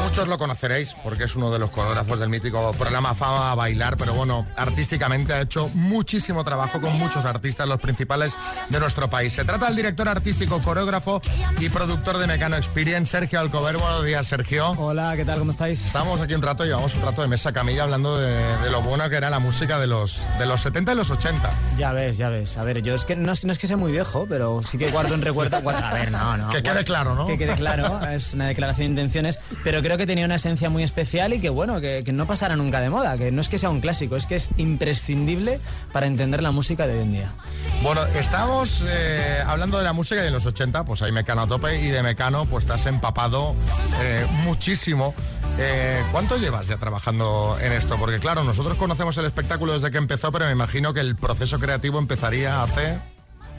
Muchos 0.08 0.26
lo 0.26 0.38
conoceréis 0.38 0.94
porque 1.04 1.24
es 1.24 1.36
uno 1.36 1.50
de 1.50 1.58
los 1.58 1.68
coreógrafos 1.68 2.18
del 2.18 2.30
mítico 2.30 2.72
programa 2.72 3.14
Fama 3.14 3.52
a 3.52 3.54
Bailar, 3.54 3.98
pero 3.98 4.14
bueno, 4.14 4.46
artísticamente 4.56 5.34
ha 5.34 5.42
hecho 5.42 5.68
muchísimo 5.74 6.42
trabajo 6.44 6.80
con 6.80 6.94
muchos 6.98 7.26
artistas, 7.26 7.68
los 7.68 7.78
principales 7.78 8.34
de 8.70 8.80
nuestro 8.80 9.10
país. 9.10 9.34
Se 9.34 9.44
trata 9.44 9.66
del 9.66 9.76
director 9.76 10.08
artístico, 10.08 10.62
coreógrafo 10.62 11.20
y 11.60 11.68
productor 11.68 12.16
de 12.16 12.26
Mecano 12.26 12.56
Experience, 12.56 13.10
Sergio 13.12 13.38
Alcover. 13.38 13.76
Buenos 13.76 14.02
días, 14.02 14.26
Sergio. 14.26 14.70
Hola, 14.78 15.12
¿qué 15.14 15.26
tal? 15.26 15.40
¿Cómo 15.40 15.50
estáis? 15.50 15.84
Estamos 15.86 16.22
aquí 16.22 16.32
un 16.34 16.40
rato, 16.42 16.64
llevamos 16.64 16.94
un 16.94 17.02
rato 17.02 17.20
de 17.20 17.28
mesa 17.28 17.52
camilla 17.52 17.82
hablando 17.82 18.16
de, 18.16 18.32
de 18.62 18.70
lo 18.70 18.80
bueno 18.80 19.08
que 19.10 19.16
era 19.16 19.28
la 19.28 19.40
música 19.40 19.78
de 19.78 19.88
los, 19.88 20.26
de 20.38 20.46
los 20.46 20.62
70 20.62 20.92
y 20.92 20.96
los 20.96 21.10
80. 21.10 21.50
Ya 21.76 21.92
ves, 21.92 22.16
ya 22.16 22.30
ves. 22.30 22.56
A 22.56 22.64
ver, 22.64 22.80
yo 22.80 22.94
es 22.94 23.04
que 23.04 23.14
no, 23.14 23.32
es- 23.32 23.44
no 23.44 23.52
es 23.52 23.58
que 23.58 23.66
sea 23.66 23.76
muy 23.76 23.92
viejo, 23.92 24.24
pero 24.26 24.62
sí 24.66 24.78
que 24.78 24.90
guardo 24.90 25.14
en 25.14 25.20
recuerdo. 25.20 25.60
guardo- 25.60 25.84
a 25.84 25.92
ver, 25.92 26.10
no, 26.10 26.38
no. 26.38 26.48
Que 26.48 26.62
quede 26.62 26.82
claro, 26.82 27.14
¿no? 27.14 27.26
Que 27.26 27.36
quede 27.36 27.54
claro, 27.56 28.00
es 28.08 28.32
una 28.32 28.46
declaración 28.46 28.94
de 28.94 29.02
intenciones. 29.02 29.38
Pero 29.62 29.82
creo 29.82 29.97
que 29.98 30.06
tenía 30.06 30.24
una 30.24 30.36
esencia 30.36 30.70
muy 30.70 30.82
especial 30.82 31.34
y 31.34 31.40
que 31.40 31.50
bueno, 31.50 31.80
que, 31.80 32.02
no 32.12 32.26
pasará 32.26 32.56
nunca 32.56 32.80
de 32.80 32.88
moda, 32.88 33.18
que 33.18 33.30
no 33.30 33.40
es 33.40 33.48
que 33.48 33.58
sea 33.58 33.68
un 33.68 33.80
clásico, 33.80 34.16
es 34.16 34.26
que 34.26 34.36
es 34.36 34.48
imprescindible 34.56 35.60
para 35.92 36.06
entender 36.06 36.42
la 36.42 36.50
música 36.50 36.86
de 36.86 36.94
hoy 36.94 37.02
en 37.02 37.12
día. 37.12 37.34
Bueno, 37.82 38.04
estamos 38.06 38.82
eh, 38.86 39.42
hablando 39.46 39.76
de 39.78 39.84
la 39.84 39.92
música 39.92 40.26
en 40.26 40.32
los 40.32 40.46
80, 40.46 40.84
pues 40.84 41.02
hay 41.02 41.12
Mecano 41.12 41.42
a 41.42 41.46
tope 41.46 41.80
y 41.80 41.88
de 41.88 42.02
Mecano 42.02 42.46
pues 42.46 42.66
te 42.66 42.72
has 42.72 42.86
empapado 42.86 43.54
eh, 44.00 44.26
muchísimo. 44.44 45.14
Eh, 45.58 46.02
¿Cuánto 46.12 46.38
llevas 46.38 46.68
ya 46.68 46.78
trabajando 46.78 47.56
en 47.60 47.72
esto? 47.72 47.96
Porque 47.98 48.18
claro, 48.18 48.44
nosotros 48.44 48.76
conocemos 48.76 49.16
el 49.18 49.26
espectáculo 49.26 49.74
desde 49.74 49.90
que 49.90 49.98
empezó, 49.98 50.32
pero 50.32 50.46
me 50.46 50.52
imagino 50.52 50.94
que 50.94 51.00
el 51.00 51.16
proceso 51.16 51.58
creativo 51.58 51.98
empezaría 51.98 52.62
hace... 52.62 53.17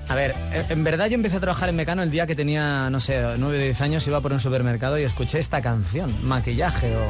A 0.09 0.15
ver, 0.15 0.31
eh, 0.53 0.65
en 0.69 0.83
verdad 0.83 1.05
yo 1.05 1.13
empecé 1.13 1.37
a 1.37 1.39
trabajar 1.39 1.69
en 1.69 1.75
Mecano 1.75 2.01
el 2.01 2.09
día 2.09 2.25
que 2.25 2.35
tenía, 2.35 2.89
no 2.89 2.99
sé, 2.99 3.21
9 3.37 3.57
o 3.57 3.61
10 3.61 3.81
años, 3.81 4.07
iba 4.07 4.19
por 4.21 4.33
un 4.33 4.39
supermercado 4.39 4.97
y 4.97 5.03
escuché 5.03 5.37
esta 5.37 5.61
canción, 5.61 6.11
Maquillaje 6.27 6.95
o 6.97 7.05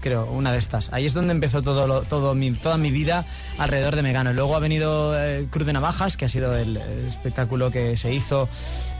creo, 0.00 0.26
una 0.26 0.52
de 0.52 0.58
estas. 0.58 0.92
Ahí 0.92 1.04
es 1.04 1.14
donde 1.14 1.32
empezó 1.32 1.62
todo, 1.62 1.88
lo- 1.88 2.02
todo 2.02 2.34
mi, 2.36 2.52
toda 2.52 2.76
mi 2.78 2.92
vida 2.92 3.26
alrededor 3.58 3.96
de 3.96 4.02
Mecano. 4.02 4.32
Luego 4.32 4.54
ha 4.54 4.60
venido 4.60 5.20
eh, 5.20 5.48
Cruz 5.50 5.66
de 5.66 5.72
Navajas, 5.72 6.16
que 6.16 6.26
ha 6.26 6.28
sido 6.28 6.56
el, 6.56 6.76
espectáculo 6.76 7.72
que 7.72 7.96
se 7.96 8.14
hizo 8.14 8.48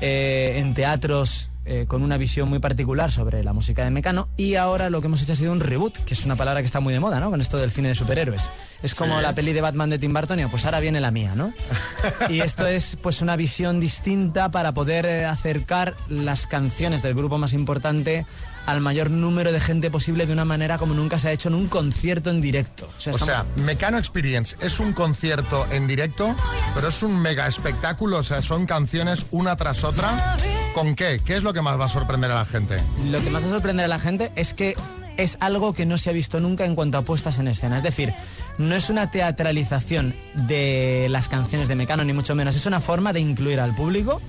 eh, 0.01 0.57
en 0.59 0.75
teatros 0.75 1.51
con 1.89 2.03
una 2.03 2.19
visión 2.19 2.51
muy 2.51 2.59
particular 2.59 3.11
sobre 3.11 3.43
la 3.43 3.55
música 3.55 3.85
de 3.85 3.91
Mecano 3.91 4.29
y 4.37 4.57
ahora 4.57 4.91
lo 4.91 5.01
que 5.01 5.07
hemos 5.07 5.23
hecho 5.23 5.33
ha 5.33 5.37
sido 5.37 5.51
un 5.51 5.61
reboot, 5.61 5.97
que 6.05 6.13
es 6.13 6.23
una 6.27 6.37
palabra 6.37 6.61
que 6.61 6.67
está 6.67 6.81
muy 6.81 6.93
de 6.93 7.01
moda, 7.01 7.21
¿no? 7.21 7.31
Con 7.31 7.41
esto 7.41 7.57
del 7.57 7.71
cine 7.71 7.89
de 7.89 7.95
superhéroes. 7.95 8.51
Es 8.85 8.95
como 8.95 9.17
Sí. 9.17 9.23
la 9.23 9.33
peli 9.33 9.53
de 9.55 9.61
Batman 9.63 9.89
de 9.91 9.99
Tim 9.99 10.13
Burton 10.13 10.39
y 10.41 10.47
pues 10.47 10.65
ahora 10.67 10.79
viene 10.79 11.01
la 11.01 11.11
mía, 11.11 11.33
¿no? 11.35 11.53
Y 12.29 12.41
esto 12.41 12.67
es 12.67 12.97
pues 13.03 13.23
una 13.23 13.35
visión 13.35 13.81
distinta 13.81 14.51
para 14.51 14.73
poder 14.75 15.07
eh, 15.07 15.25
acercar 15.25 15.95
las 16.09 16.47
canciones 16.47 17.03
del 17.03 17.15
grupo 17.15 17.39
más 17.39 17.53
importante 17.55 18.27
al 18.67 18.81
mayor 18.81 19.11
número 19.11 19.53
de 19.53 19.61
gente 19.61 19.91
posible 19.91 20.25
de 20.27 20.33
una 20.33 20.45
manera 20.47 20.79
como 20.79 20.95
nunca 20.95 21.19
se 21.19 21.29
ha 21.29 21.33
hecho 21.33 21.49
en 21.49 21.55
un 21.55 21.67
concierto 21.69 22.31
en 22.31 22.41
directo. 22.41 22.89
O 22.97 23.01
sea, 23.01 23.13
O 23.15 23.19
sea, 23.19 23.45
Mecano 23.57 23.99
Experience 23.99 24.57
es 24.61 24.81
un 24.81 24.93
concierto 24.93 25.67
en 25.71 25.87
directo, 25.87 26.35
pero 26.75 26.89
es 26.89 27.03
un 27.03 27.21
mega 27.21 27.47
espectáculo, 27.47 28.19
o 28.19 28.23
sea, 28.23 28.41
son 28.43 28.65
canciones 28.67 29.27
una 29.31 29.57
tras 29.57 29.83
otra. 29.85 30.37
¿Con 30.75 30.95
qué? 30.95 31.21
¿Qué 31.25 31.37
es 31.37 31.43
lo 31.43 31.53
que 31.53 31.61
más 31.63 31.79
va 31.79 31.87
a 31.87 31.89
sorprender 31.89 32.31
a 32.31 32.35
la 32.37 32.45
gente? 32.47 32.79
Lo 33.05 33.23
que 33.23 33.31
más 33.31 33.43
va 33.45 33.49
a 33.49 33.51
sorprender 33.51 33.85
a 33.85 33.89
la 33.89 33.99
gente 34.01 34.33
es 34.35 34.55
que 34.55 34.75
es 35.17 35.37
algo 35.41 35.75
que 35.75 35.87
no 35.87 35.97
se 35.99 36.11
ha 36.11 36.13
visto 36.13 36.41
nunca 36.41 36.65
en 36.65 36.75
cuanto 36.75 36.99
a 36.99 37.03
puestas 37.03 37.39
en 37.39 37.49
escena. 37.49 37.77
Es 37.77 37.83
decir, 37.83 38.13
no 38.59 38.75
es 38.75 38.91
una 38.91 39.11
teatralización 39.11 40.15
de 40.35 41.09
las 41.11 41.29
canciones 41.29 41.69
de 41.69 41.75
Mecano, 41.75 42.05
ni 42.05 42.13
mucho 42.13 42.35
menos. 42.35 42.57
Es 42.57 42.67
una 42.67 42.81
forma 42.81 43.13
de 43.13 43.21
incluir 43.21 43.61
al 43.61 43.75
público 43.75 44.21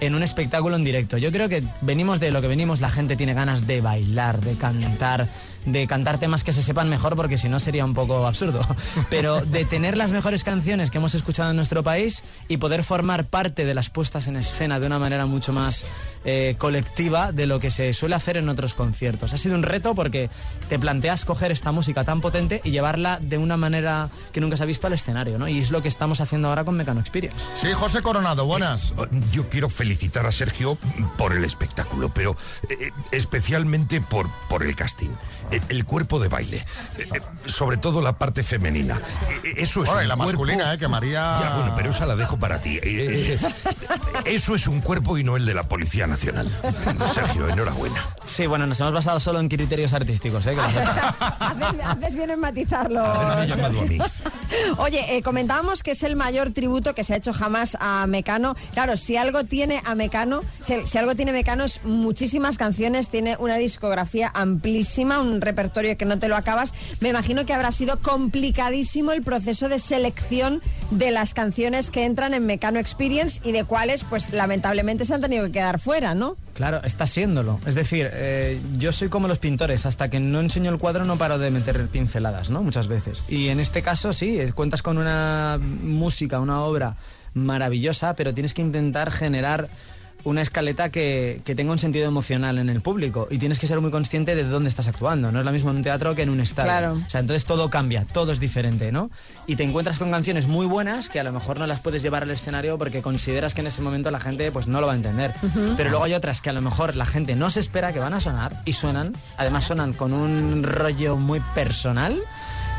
en 0.00 0.14
un 0.14 0.22
espectáculo 0.22 0.76
en 0.76 0.84
directo. 0.84 1.18
Yo 1.18 1.32
creo 1.32 1.48
que 1.48 1.62
venimos 1.80 2.20
de 2.20 2.30
lo 2.30 2.40
que 2.40 2.48
venimos, 2.48 2.80
la 2.80 2.90
gente 2.90 3.16
tiene 3.16 3.34
ganas 3.34 3.66
de 3.66 3.80
bailar, 3.80 4.40
de 4.40 4.54
cantar, 4.54 5.28
de 5.64 5.86
cantar 5.86 6.18
temas 6.18 6.44
que 6.44 6.52
se 6.52 6.62
sepan 6.62 6.88
mejor, 6.88 7.16
porque 7.16 7.38
si 7.38 7.48
no 7.48 7.60
sería 7.60 7.84
un 7.84 7.94
poco 7.94 8.26
absurdo. 8.26 8.60
Pero 9.10 9.40
de 9.40 9.64
tener 9.64 9.96
las 9.96 10.12
mejores 10.12 10.44
canciones 10.44 10.90
que 10.90 10.98
hemos 10.98 11.14
escuchado 11.14 11.50
en 11.50 11.56
nuestro 11.56 11.82
país 11.82 12.24
y 12.48 12.56
poder 12.56 12.84
formar 12.84 13.26
parte 13.26 13.64
de 13.64 13.74
las 13.74 13.90
puestas 13.90 14.28
en 14.28 14.36
escena 14.36 14.80
de 14.80 14.86
una 14.86 14.98
manera 14.98 15.26
mucho 15.26 15.52
más 15.52 15.84
eh, 16.24 16.56
colectiva 16.58 17.32
de 17.32 17.46
lo 17.46 17.60
que 17.60 17.70
se 17.70 17.92
suele 17.92 18.14
hacer 18.14 18.36
en 18.36 18.48
otros 18.48 18.74
conciertos. 18.74 19.32
Ha 19.32 19.38
sido 19.38 19.54
un 19.54 19.62
reto 19.62 19.94
porque 19.94 20.30
te 20.68 20.78
planteas 20.78 21.24
coger 21.24 21.52
esta 21.52 21.72
música 21.72 22.04
tan 22.04 22.20
potente 22.20 22.60
y 22.64 22.70
llevarla 22.70 23.18
de 23.20 23.38
una 23.38 23.56
manera 23.56 24.08
que 24.32 24.40
nunca 24.40 24.56
se 24.56 24.62
ha 24.62 24.66
visto 24.66 24.86
al 24.86 24.92
escenario, 24.92 25.38
¿no? 25.38 25.48
Y 25.48 25.58
es 25.58 25.70
lo 25.70 25.82
que 25.82 25.88
estamos 25.88 26.20
haciendo 26.20 26.48
ahora 26.48 26.64
con 26.64 26.76
Mecano 26.76 27.00
Experience. 27.00 27.46
Sí, 27.56 27.68
José 27.72 28.02
Coronado, 28.02 28.46
buenas. 28.46 28.92
Yo 29.32 29.48
quiero 29.48 29.68
felicitar 29.68 30.26
a 30.26 30.32
Sergio 30.32 30.76
por 31.16 31.34
el 31.34 31.44
espectáculo, 31.44 32.10
pero 32.12 32.36
eh, 32.68 32.90
especialmente 33.12 34.00
por, 34.00 34.28
por 34.48 34.62
el 34.62 34.74
casting. 34.74 35.10
El 35.68 35.84
cuerpo 35.84 36.18
de 36.18 36.28
baile, 36.28 36.64
eh, 36.98 37.20
sobre 37.46 37.76
todo 37.76 38.00
la 38.00 38.12
parte 38.18 38.42
femenina. 38.42 39.00
Eh, 39.44 39.54
Eso 39.58 39.82
es 39.82 39.88
y 39.90 39.92
un 39.92 40.08
la 40.08 40.14
cuerpo- 40.16 40.24
masculina, 40.24 40.74
eh, 40.74 40.78
que 40.78 40.88
María- 40.88 41.38
Ya, 41.40 41.56
bueno, 41.56 41.72
pero 41.76 41.90
esa 41.90 42.06
la 42.06 42.16
dejo 42.16 42.38
para 42.38 42.58
ti. 42.58 42.76
Eh, 42.82 42.82
eh, 42.82 43.38
Eso 44.24 44.54
es 44.54 44.66
un 44.66 44.80
cuerpo 44.80 45.18
y 45.18 45.24
no 45.24 45.36
el 45.36 45.46
de 45.46 45.54
la 45.54 45.62
Policía 45.64 46.06
Nacional. 46.06 46.48
Sergio, 47.12 47.48
enhorabuena. 47.48 48.02
Sí, 48.26 48.46
bueno, 48.46 48.66
nos 48.66 48.80
hemos 48.80 48.92
basado 48.92 49.20
solo 49.20 49.40
en 49.40 49.48
criterios 49.48 49.92
artísticos, 49.92 50.46
¿eh? 50.46 50.54
Que. 50.54 50.60
Haces, 50.60 51.84
haces 51.86 52.14
bien 52.14 52.30
en 52.30 52.40
matizarlo. 52.40 53.04
Haberme 53.04 53.46
llamado 53.46 53.80
a 53.80 53.84
mí. 53.84 53.98
Oye, 54.78 55.16
eh, 55.16 55.22
comentábamos 55.22 55.82
que 55.82 55.92
es 55.92 56.02
el 56.02 56.16
mayor 56.16 56.52
tributo 56.52 56.94
que 56.94 57.04
se 57.04 57.14
ha 57.14 57.16
hecho 57.16 57.32
jamás 57.32 57.76
a 57.80 58.06
Mecano. 58.06 58.56
Claro, 58.72 58.96
si 58.96 59.16
algo 59.16 59.44
tiene 59.44 59.80
a 59.84 59.94
Mecano, 59.94 60.40
si, 60.62 60.86
si 60.86 60.98
algo 60.98 61.14
tiene 61.14 61.32
Mecano 61.32 61.64
es 61.64 61.80
muchísimas 61.84 62.58
canciones, 62.58 63.08
tiene 63.08 63.36
una 63.38 63.56
discografía 63.56 64.30
amplísima, 64.34 65.20
un 65.20 65.37
repertorio 65.40 65.96
que 65.96 66.04
no 66.04 66.18
te 66.18 66.28
lo 66.28 66.36
acabas. 66.36 66.72
Me 67.00 67.10
imagino 67.10 67.46
que 67.46 67.54
habrá 67.54 67.72
sido 67.72 68.00
complicadísimo 68.00 69.12
el 69.12 69.22
proceso 69.22 69.68
de 69.68 69.78
selección 69.78 70.62
de 70.90 71.10
las 71.10 71.34
canciones 71.34 71.90
que 71.90 72.04
entran 72.04 72.34
en 72.34 72.46
Mecano 72.46 72.78
Experience 72.78 73.40
y 73.44 73.52
de 73.52 73.64
cuáles, 73.64 74.04
pues 74.04 74.32
lamentablemente 74.32 75.04
se 75.04 75.14
han 75.14 75.20
tenido 75.20 75.44
que 75.46 75.52
quedar 75.52 75.78
fuera, 75.78 76.14
¿no? 76.14 76.36
Claro, 76.54 76.80
está 76.82 77.06
siéndolo. 77.06 77.60
Es 77.66 77.74
decir, 77.74 78.10
eh, 78.12 78.60
yo 78.78 78.92
soy 78.92 79.08
como 79.08 79.28
los 79.28 79.38
pintores, 79.38 79.86
hasta 79.86 80.10
que 80.10 80.20
no 80.20 80.40
enseño 80.40 80.70
el 80.70 80.78
cuadro 80.78 81.04
no 81.04 81.16
paro 81.16 81.38
de 81.38 81.50
meter 81.50 81.86
pinceladas, 81.88 82.50
¿no? 82.50 82.62
Muchas 82.62 82.88
veces. 82.88 83.22
Y 83.28 83.48
en 83.48 83.60
este 83.60 83.82
caso 83.82 84.12
sí, 84.12 84.40
eh, 84.40 84.52
cuentas 84.52 84.82
con 84.82 84.98
una 84.98 85.58
música, 85.60 86.40
una 86.40 86.62
obra 86.62 86.96
maravillosa, 87.34 88.14
pero 88.14 88.34
tienes 88.34 88.54
que 88.54 88.62
intentar 88.62 89.10
generar 89.10 89.68
una 90.28 90.42
escaleta 90.42 90.90
que, 90.90 91.40
que 91.44 91.54
tenga 91.54 91.72
un 91.72 91.78
sentido 91.78 92.06
emocional 92.06 92.58
en 92.58 92.68
el 92.68 92.80
público 92.80 93.28
y 93.30 93.38
tienes 93.38 93.58
que 93.58 93.66
ser 93.66 93.80
muy 93.80 93.90
consciente 93.90 94.34
de 94.34 94.44
dónde 94.44 94.68
estás 94.68 94.88
actuando. 94.88 95.32
No 95.32 95.40
es 95.40 95.44
lo 95.44 95.52
mismo 95.52 95.70
en 95.70 95.76
un 95.76 95.82
teatro 95.82 96.14
que 96.14 96.22
en 96.22 96.30
un 96.30 96.40
estadio. 96.40 96.70
Claro. 96.70 96.92
O 97.06 97.10
sea, 97.10 97.20
entonces 97.20 97.44
todo 97.44 97.70
cambia, 97.70 98.04
todo 98.04 98.32
es 98.32 98.40
diferente, 98.40 98.92
¿no? 98.92 99.10
Y 99.46 99.56
te 99.56 99.62
encuentras 99.62 99.98
con 99.98 100.10
canciones 100.10 100.46
muy 100.46 100.66
buenas 100.66 101.08
que 101.08 101.20
a 101.20 101.24
lo 101.24 101.32
mejor 101.32 101.58
no 101.58 101.66
las 101.66 101.80
puedes 101.80 102.02
llevar 102.02 102.22
al 102.22 102.30
escenario 102.30 102.78
porque 102.78 103.02
consideras 103.02 103.54
que 103.54 103.60
en 103.62 103.68
ese 103.68 103.82
momento 103.82 104.10
la 104.10 104.20
gente 104.20 104.52
pues 104.52 104.68
no 104.68 104.80
lo 104.80 104.86
va 104.86 104.92
a 104.92 104.96
entender. 104.96 105.34
Pero 105.76 105.90
luego 105.90 106.04
hay 106.04 106.14
otras 106.14 106.40
que 106.40 106.50
a 106.50 106.52
lo 106.52 106.62
mejor 106.62 106.96
la 106.96 107.06
gente 107.06 107.36
no 107.36 107.50
se 107.50 107.60
espera 107.60 107.92
que 107.92 107.98
van 107.98 108.14
a 108.14 108.20
sonar 108.20 108.62
y 108.64 108.72
suenan. 108.72 109.12
Además 109.36 109.64
suenan 109.64 109.92
con 109.92 110.12
un 110.12 110.62
rollo 110.62 111.16
muy 111.16 111.40
personal 111.54 112.22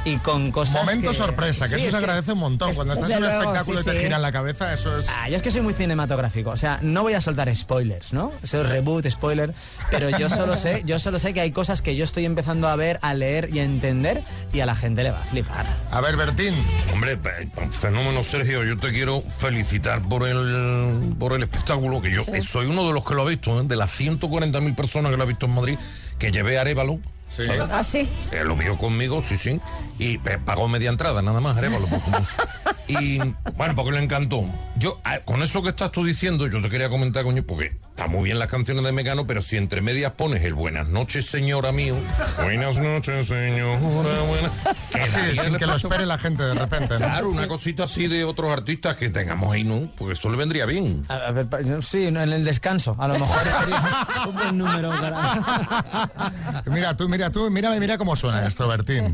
y 0.10 0.18
con 0.18 0.52
cosas 0.52 0.84
Momento 0.86 1.12
que- 1.12 1.18
sorpresa, 1.18 1.66
que 1.68 1.76
Sí, 1.76 1.80
eso 1.82 1.86
es 1.88 1.92
se 1.92 1.98
agradece 1.98 2.32
un 2.34 2.40
montón. 2.40 2.70
es- 2.70 2.76
Cuando 2.76 2.94
estás 2.94 3.10
en 3.12 3.24
un 3.24 3.30
espectáculo 3.30 3.84
sí, 3.84 3.90
y 3.90 3.94
te 3.94 4.00
giran 4.02 4.22
la 4.22 4.32
cabeza, 4.32 4.74
eso 4.74 4.98
es... 4.98 5.08
Ah, 5.10 5.30
yo 5.30 5.36
es 5.38 5.42
que 5.42 5.52
soy 5.52 5.62
muy 5.62 5.74
cinematográfico, 5.74 6.50
o 6.52 6.58
sea, 6.58 6.80
no 6.82 7.04
voy 7.04 7.14
a 7.14 7.22
soltar 7.22 7.54
spoilers, 7.56 8.14
¿no? 8.14 8.32
Ese 8.44 8.62
reboot, 8.64 9.08
spoiler, 9.10 9.54
pero 9.92 10.10
yo 10.10 10.30
solo 10.30 10.56
sé, 10.58 10.84
yo 10.86 11.00
solo 11.00 11.20
sé 11.20 11.34
que 11.34 11.42
hay 11.42 11.52
cosas 11.52 11.82
que 11.82 11.96
yo 11.96 12.04
estoy 12.04 12.26
empezando 12.26 12.68
a 12.68 12.76
ver, 12.76 13.00
a 13.02 13.14
leer 13.14 13.50
y 13.54 13.60
a 13.60 13.64
entender 13.64 14.24
y 14.54 14.60
a 14.60 14.66
la 14.66 14.76
gente 14.76 15.04
le 15.04 15.12
va 15.12 15.22
a 15.22 15.26
flipar. 15.26 15.66
A 15.92 16.02
ver, 16.02 16.16
Bertín. 16.18 16.54
Hombre, 16.94 17.18
fenómeno 17.72 18.24
Sergio, 18.24 18.64
yo 18.64 18.78
te 18.78 18.92
quiero 18.92 19.24
felicitar 19.38 20.02
por 20.02 20.28
el, 20.28 21.14
por 21.20 21.34
el 21.34 21.44
espectáculo, 21.44 22.02
que 22.02 22.12
yo 22.12 22.24
Sí. 22.24 22.42
soy 22.42 22.66
uno 22.68 22.86
de 22.88 22.94
los 22.94 23.04
que 23.04 23.14
lo 23.16 23.22
ha 23.24 23.26
visto, 23.26 23.60
¿eh? 23.62 23.64
de 23.66 23.76
las 23.76 23.92
140.000 23.92 24.76
personas 24.76 25.12
que 25.12 25.18
lo 25.18 25.24
ha 25.24 25.28
visto 25.28 25.46
en 25.46 25.54
Madrid, 25.56 25.78
que 26.18 26.32
llevé 26.32 26.58
a 26.58 26.62
Arevalo. 26.62 27.00
¿Sabes? 27.30 27.62
Ah, 27.72 27.84
sí. 27.84 28.10
Eh, 28.32 28.44
lo 28.44 28.56
vio 28.56 28.78
conmigo, 28.78 29.24
sí, 29.26 29.38
sí. 29.38 29.60
Y 29.98 30.16
eh, 30.16 30.38
pagó 30.44 30.68
media 30.68 30.90
entrada, 30.90 31.22
nada 31.22 31.40
más, 31.40 31.58
Arevalo. 31.58 31.88
y 32.88 33.20
bueno, 33.56 33.76
porque 33.76 33.92
le 33.92 34.04
encantó. 34.04 34.44
Yo, 34.78 35.00
ah, 35.04 35.20
con 35.20 35.42
eso 35.42 35.62
que 35.62 35.70
estás 35.70 35.92
tú 35.92 36.04
diciendo, 36.04 36.48
yo 36.48 36.62
te 36.62 36.70
quería 36.70 36.90
comentar, 36.90 37.24
coño, 37.24 37.44
porque 37.44 37.78
está 38.00 38.08
muy 38.10 38.24
bien 38.24 38.40
las 38.40 38.48
canciones 38.48 38.82
de 38.86 38.94
Mecano, 38.94 39.28
pero 39.28 39.42
si 39.42 39.58
entre 39.58 39.82
medias 39.82 40.14
pones 40.14 40.42
el 40.46 40.54
buenas 40.54 40.88
noches, 40.88 41.26
señora 41.26 41.74
mío. 41.74 41.96
Buenas 42.42 42.80
noches, 42.80 43.28
señora. 43.28 43.78
Buenas. 43.78 44.52
Sin 45.44 45.54
el 45.54 45.58
que 45.60 45.66
lo 45.66 45.76
espere 45.76 46.06
la 46.06 46.18
gente 46.18 46.44
de 46.44 46.54
repente. 46.54 46.94
¿no? 46.94 46.98
Claro, 47.00 47.30
una 47.30 47.50
cosita 47.50 47.84
así 47.84 48.08
de 48.08 48.24
otros 48.24 48.54
artistas 48.54 48.96
que 48.96 49.10
tengamos 49.10 49.54
ahí, 49.54 49.66
¿no? 49.66 49.92
Porque 49.98 50.14
esto 50.14 50.30
le 50.30 50.38
vendría 50.38 50.66
bien. 50.66 51.04
A, 51.10 51.16
a 51.16 51.32
ver, 51.32 51.48
pa- 51.50 51.60
sí, 51.82 52.08
en 52.08 52.16
el 52.16 52.46
descanso, 52.46 52.96
a 52.98 53.08
lo 53.10 53.14
mejor 53.20 53.38
sería 53.60 53.84
un 54.30 54.34
buen 54.36 54.58
número 54.58 54.92
para... 54.92 56.62
Mira, 56.68 56.96
tú, 56.96 57.10
mira, 57.10 57.30
tú, 57.32 57.52
mírame, 57.52 57.82
mira 57.82 57.98
cómo 57.98 58.16
suena 58.16 58.48
esto, 58.48 58.66
Bertín. 58.70 59.14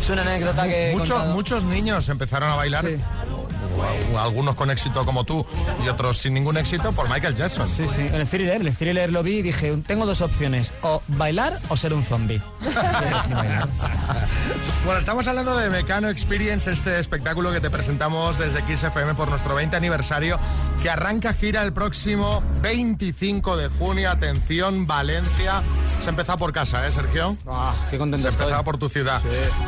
Es 0.00 0.10
una 0.10 0.22
anécdota 0.22 0.66
que. 0.68 0.94
Muchos, 0.96 1.26
muchos 1.26 1.64
niños 1.64 2.08
empezaron 2.08 2.50
a 2.50 2.54
bailar, 2.54 2.86
o 2.86 3.37
algunos 4.18 4.54
con 4.54 4.70
éxito 4.70 5.04
como 5.04 5.24
tú 5.24 5.44
y 5.84 5.88
otros 5.88 6.18
sin 6.18 6.34
ningún 6.34 6.56
éxito 6.56 6.92
por 6.92 7.08
Michael 7.08 7.34
Jackson. 7.34 7.68
Sí, 7.68 7.86
sí. 7.88 8.02
En 8.02 8.14
el 8.16 8.28
thriller, 8.28 8.60
el 8.60 8.76
thriller 8.76 9.12
lo 9.12 9.22
vi 9.22 9.38
y 9.38 9.42
dije, 9.42 9.76
tengo 9.86 10.06
dos 10.06 10.20
opciones, 10.20 10.74
o 10.82 11.02
bailar 11.08 11.58
o 11.68 11.76
ser 11.76 11.92
un 11.92 12.04
zombie. 12.04 12.40
Bueno, 14.84 15.00
estamos 15.00 15.26
hablando 15.26 15.56
de 15.56 15.68
Mecano 15.70 16.08
Experience, 16.08 16.70
este 16.70 16.98
espectáculo 16.98 17.52
que 17.52 17.60
te 17.60 17.68
presentamos 17.68 18.38
desde 18.38 18.60
XFM 18.62 19.14
por 19.14 19.28
nuestro 19.28 19.54
20 19.54 19.76
aniversario, 19.76 20.38
que 20.82 20.88
arranca 20.88 21.32
gira 21.34 21.62
el 21.62 21.72
próximo 21.72 22.42
25 22.62 23.56
de 23.56 23.68
junio. 23.68 24.10
Atención, 24.10 24.86
Valencia. 24.86 25.62
Se 26.02 26.10
empezó 26.10 26.38
por 26.38 26.52
casa, 26.52 26.86
¿eh, 26.86 26.90
Sergio? 26.90 27.36
Ah, 27.46 27.74
qué 27.90 27.98
contento 27.98 28.30
Se 28.30 28.34
empezaba 28.34 28.62
por 28.64 28.78
tu 28.78 28.88
ciudad. 28.88 29.20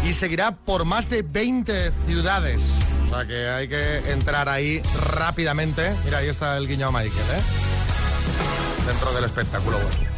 Y 0.09 0.15
seguirá 0.15 0.53
por 0.57 0.85
más 0.85 1.11
de 1.11 1.23
20 1.23 1.93
ciudades. 2.07 2.63
Sea 3.11 3.27
que 3.27 3.49
hay 3.49 3.69
que 3.69 3.99
entrar 4.11 4.49
ahí 4.49 4.81
rápidamente. 5.13 5.93
Mira, 6.05 6.19
ahí 6.19 6.29
está 6.29 6.57
el 6.57 6.67
guiño 6.69 6.89
a 6.89 6.93
Michael, 6.93 7.11
¿eh? 7.13 7.43
Dentro 8.87 9.13
del 9.13 9.25
espectáculo. 9.25 9.79
Bueno. 9.79 10.11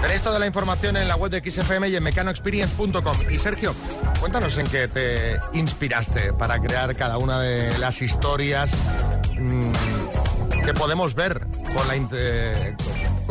Tenéis 0.00 0.22
toda 0.22 0.38
la 0.38 0.46
información 0.46 0.96
en 0.96 1.08
la 1.08 1.16
web 1.16 1.30
de 1.30 1.50
XFM 1.50 1.88
y 1.88 1.96
en 1.96 2.02
mecanoexperience.com. 2.02 3.16
Y 3.30 3.38
Sergio, 3.38 3.74
cuéntanos 4.20 4.56
en 4.58 4.66
qué 4.66 4.88
te 4.88 5.38
inspiraste 5.54 6.32
para 6.34 6.58
crear 6.60 6.94
cada 6.96 7.16
una 7.18 7.40
de 7.40 7.76
las 7.78 8.02
historias 8.02 8.70
mm, 9.38 9.72
que 10.64 10.74
podemos 10.74 11.14
ver 11.14 11.46
con 11.74 11.88
la, 11.88 11.96
inte- 11.96 12.76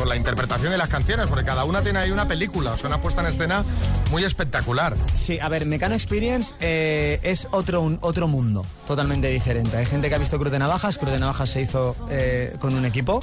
la 0.07 0.15
interpretación 0.15 0.71
de 0.71 0.77
las 0.77 0.89
canciones, 0.89 1.27
porque 1.29 1.45
cada 1.45 1.63
una 1.65 1.81
tiene 1.81 1.99
ahí 1.99 2.11
una 2.11 2.27
película, 2.27 2.71
o 2.71 2.77
sea, 2.77 2.87
una 2.87 3.01
puesta 3.01 3.21
en 3.21 3.27
escena 3.27 3.63
muy 4.11 4.23
espectacular. 4.23 4.95
Sí, 5.13 5.39
a 5.39 5.49
ver, 5.49 5.65
Mecano 5.65 5.95
Experience 5.95 6.55
eh, 6.59 7.19
es 7.23 7.47
otro, 7.51 7.81
un- 7.81 7.97
otro 8.01 8.27
mundo, 8.27 8.65
totalmente 8.87 9.27
diferente. 9.29 9.77
Hay 9.77 9.85
gente 9.85 10.09
que 10.09 10.15
ha 10.15 10.17
visto 10.19 10.37
Cruz 10.39 10.51
de 10.51 10.59
Navajas, 10.59 10.97
Cruz 10.97 11.11
de 11.11 11.19
Navajas 11.19 11.49
se 11.49 11.61
hizo 11.61 11.95
eh, 12.09 12.55
con 12.59 12.73
un 12.75 12.85
equipo 12.85 13.21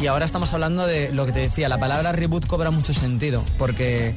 y 0.00 0.06
ahora 0.06 0.24
estamos 0.24 0.52
hablando 0.52 0.86
de 0.86 1.10
lo 1.12 1.26
que 1.26 1.32
te 1.32 1.40
decía, 1.40 1.68
la 1.68 1.78
palabra 1.78 2.12
reboot 2.12 2.46
cobra 2.46 2.70
mucho 2.70 2.94
sentido 2.94 3.44
porque, 3.58 4.14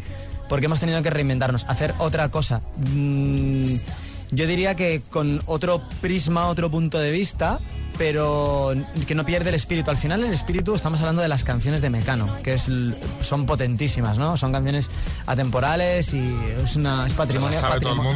porque 0.49 0.65
hemos 0.67 0.79
tenido 0.79 1.01
que 1.01 1.09
reinventarnos, 1.09 1.65
hacer 1.67 1.93
otra 1.97 2.29
cosa. 2.29 2.61
Mm, 2.77 3.75
yo 4.31 4.47
diría 4.47 4.75
que 4.75 5.01
con 5.09 5.41
otro 5.45 5.81
prisma, 6.01 6.47
otro 6.47 6.69
punto 6.71 6.99
de 6.99 7.11
vista, 7.11 7.59
pero 7.97 8.73
que 9.07 9.15
no 9.15 9.25
pierde 9.25 9.49
el 9.49 9.55
espíritu. 9.55 9.91
Al 9.91 9.97
final 9.97 10.23
el 10.23 10.33
espíritu, 10.33 10.75
estamos 10.75 10.99
hablando 10.99 11.21
de 11.21 11.27
las 11.27 11.43
canciones 11.43 11.81
de 11.81 11.89
Mecano, 11.89 12.37
que 12.43 12.53
es, 12.53 12.69
son 13.21 13.45
potentísimas, 13.45 14.17
¿no? 14.17 14.37
Son 14.37 14.51
canciones 14.51 14.91
atemporales 15.25 16.13
y 16.13 16.35
es, 16.63 16.75
una, 16.75 17.07
es 17.07 17.13
patrimonio, 17.13 17.59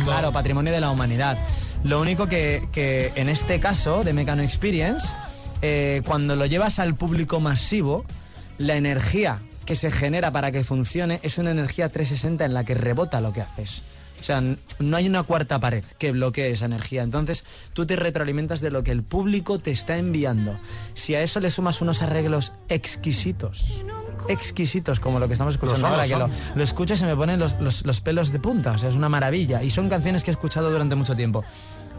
claro, 0.06 0.32
patrimonio 0.32 0.74
de 0.74 0.82
la 0.82 0.92
humanidad. 0.92 1.38
Lo 1.84 2.02
único 2.02 2.28
que, 2.28 2.68
que 2.72 3.12
en 3.16 3.30
este 3.30 3.60
caso 3.60 4.04
de 4.04 4.14
Mecano 4.14 4.42
Experience, 4.42 5.08
eh, 5.62 6.02
cuando 6.06 6.36
lo 6.36 6.46
llevas 6.46 6.80
al 6.80 6.96
público 6.96 7.40
masivo, 7.40 8.06
la 8.58 8.76
energía 8.76 9.40
que 9.66 9.76
se 9.76 9.92
genera 9.92 10.32
para 10.32 10.52
que 10.52 10.64
funcione 10.64 11.20
es 11.24 11.38
una 11.38 11.52
energía 11.52 11.90
360 11.90 12.44
en 12.44 12.54
la 12.54 12.64
que 12.64 12.74
rebota 12.74 13.22
lo 13.22 13.32
que 13.32 13.42
haces. 13.42 13.84
O 14.20 14.24
sea, 14.24 14.42
no 14.42 14.98
hay 14.98 15.08
una 15.08 15.24
cuarta 15.24 15.60
pared 15.60 15.84
que 15.98 16.12
bloquee 16.12 16.52
esa 16.52 16.66
energía. 16.66 17.04
Entonces, 17.04 17.46
tú 17.74 17.86
te 17.86 17.96
retroalimentas 17.96 18.60
de 18.62 18.70
lo 18.72 18.84
que 18.84 18.92
el 18.92 19.02
público 19.04 19.60
te 19.60 19.72
está 19.72 19.98
enviando. 19.98 20.58
Si 20.94 21.16
a 21.16 21.22
eso 21.22 21.40
le 21.40 21.52
sumas 21.52 21.82
unos 21.82 22.02
arreglos 22.02 22.52
exquisitos, 22.68 23.82
exquisitos, 24.28 25.00
como 25.00 25.20
lo 25.20 25.28
que 25.28 25.34
estamos 25.34 25.54
escuchando 25.56 25.88
ahora, 25.88 26.04
que 26.04 26.16
lo, 26.16 26.30
lo 26.56 26.64
escucho 26.64 26.94
y 26.94 26.98
se 26.98 27.06
me 27.06 27.16
ponen 27.16 27.40
los, 27.40 27.60
los- 27.62 27.86
los 27.86 28.02
pelos 28.02 28.32
de 28.32 28.40
punta. 28.40 28.74
O 28.74 28.78
sea, 28.78 28.90
es 28.90 28.96
una 28.96 29.10
maravilla. 29.10 29.64
Y 29.64 29.72
son 29.72 29.90
canciones 29.90 30.24
que 30.24 30.32
he 30.32 30.34
escuchado 30.34 30.70
durante 30.72 30.96
mucho 30.96 31.16
tiempo. 31.16 31.44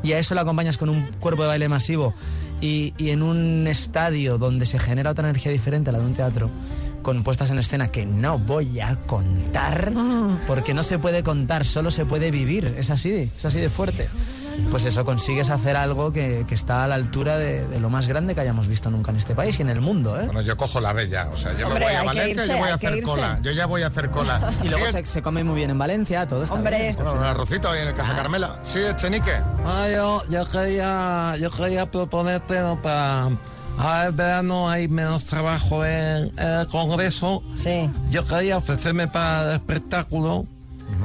Y 0.03 0.13
a 0.13 0.19
eso 0.19 0.35
lo 0.35 0.41
acompañas 0.41 0.79
con 0.79 0.89
un 0.89 1.03
cuerpo 1.21 1.43
de 1.43 1.49
baile 1.49 1.69
masivo 1.69 2.15
y, 2.61 2.95
y 2.97 3.11
en 3.11 3.23
un 3.23 3.67
estadio 3.67 4.39
donde 4.39 4.65
se 4.67 4.79
genera 4.79 5.11
otra 5.11 5.29
energía 5.29 5.53
diferente 5.53 5.91
a 5.91 5.93
la 5.93 5.99
de 5.99 6.07
un 6.07 6.15
teatro, 6.15 6.49
con 7.03 7.23
puestas 7.23 7.51
en 7.51 7.59
escena 7.59 7.89
que 7.89 8.07
no 8.07 8.39
voy 8.39 8.81
a 8.81 8.97
contar, 9.07 9.93
porque 10.47 10.75
no 10.75 10.83
se 10.83 10.99
puede 10.99 11.23
contar, 11.23 11.65
solo 11.65 11.91
se 11.91 12.05
puede 12.07 12.31
vivir. 12.31 12.75
Es 12.79 12.91
así, 12.91 13.31
es 13.37 13.45
así 13.45 13.61
de 13.61 13.71
fuerte. 13.71 14.09
Pues 14.71 14.85
eso, 14.85 15.05
consigues 15.05 15.49
hacer 15.49 15.77
algo 15.77 16.13
que, 16.13 16.45
que 16.47 16.55
está 16.55 16.85
a 16.85 16.89
la 16.89 16.97
altura 16.97 17.39
de, 17.39 17.67
de 17.67 17.81
lo 17.81 17.89
más 17.89 18.09
grande 18.09 18.35
que 18.35 18.43
hayamos 18.43 18.69
visto 18.69 18.91
nunca 18.91 19.11
en 19.11 19.17
este 19.17 19.35
país 19.35 19.59
y 19.59 19.63
en 19.63 19.71
el 19.71 19.81
mundo, 19.81 20.21
¿eh? 20.21 20.25
Bueno, 20.27 20.43
yo 20.43 20.57
cojo 20.57 20.81
la 20.81 20.93
bella, 20.93 21.29
o 21.33 21.37
sea, 21.37 21.57
yo 21.57 21.67
Hombre, 21.67 21.87
me 21.87 21.87
voy 21.87 21.95
a 21.95 22.03
Valencia, 22.03 22.31
irse, 22.45 22.47
yo 22.53 22.59
voy 22.59 22.69
a 22.69 22.75
hacer 22.75 23.03
cola. 23.03 23.41
Yo 23.43 23.53
ya 23.53 23.67
voy 23.67 23.83
a 23.83 23.87
hacer 23.87 24.11
cola. 24.11 24.53
Y 24.65 24.69
luego 24.69 24.91
se, 24.91 25.05
se 25.07 25.23
come 25.23 25.45
muy 25.45 25.55
bien 25.55 25.71
en 25.71 25.79
Valencia, 25.79 26.27
todo 26.27 26.43
está 26.43 26.57
Hombre. 26.57 26.79
bien. 26.79 26.95
Bueno, 26.97 27.15
un 27.15 27.25
arrocito 27.25 27.71
ahí 27.71 27.81
en 27.83 27.89
el 27.89 27.95
Casa 27.95 28.15
Carmela. 28.15 28.61
Sí, 28.65 28.81
Chenique. 28.97 29.33
Ah, 29.65 29.89
yo, 29.89 30.23
yo 30.29 30.47
quería, 30.47 31.37
yo 31.41 31.51
quería 31.51 31.91
proponerte 31.91 32.61
¿no? 32.61 32.83
para 32.83 33.29
ahora 33.79 34.07
el 34.07 34.13
verano 34.13 34.69
hay 34.69 34.89
menos 34.89 35.25
trabajo 35.27 35.85
en, 35.85 36.33
en 36.39 36.49
el 36.61 36.67
Congreso. 36.69 37.43
Sí. 37.57 37.91
Yo 38.11 38.27
quería 38.27 38.59
ofrecerme 38.59 39.09
para 39.09 39.51
el 39.51 39.57
espectáculo, 39.57 40.47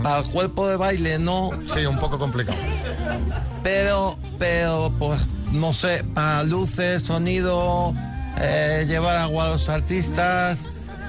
para 0.04 0.20
el 0.20 0.26
cuerpo 0.26 0.68
de 0.68 0.76
baile, 0.76 1.20
no. 1.20 1.52
Sí, 1.66 1.86
un 1.86 1.98
poco 1.98 2.18
complicado. 2.20 2.58
Pero, 3.64 4.18
pero, 4.38 4.92
pues, 5.00 5.22
no 5.52 5.74
sé, 5.74 6.04
para 6.14 6.44
luces, 6.44 7.04
sonido, 7.04 7.94
eh, 8.40 8.86
llevar 8.88 9.18
agua 9.18 9.48
a 9.48 9.50
los 9.52 9.70
artistas, 9.70 10.60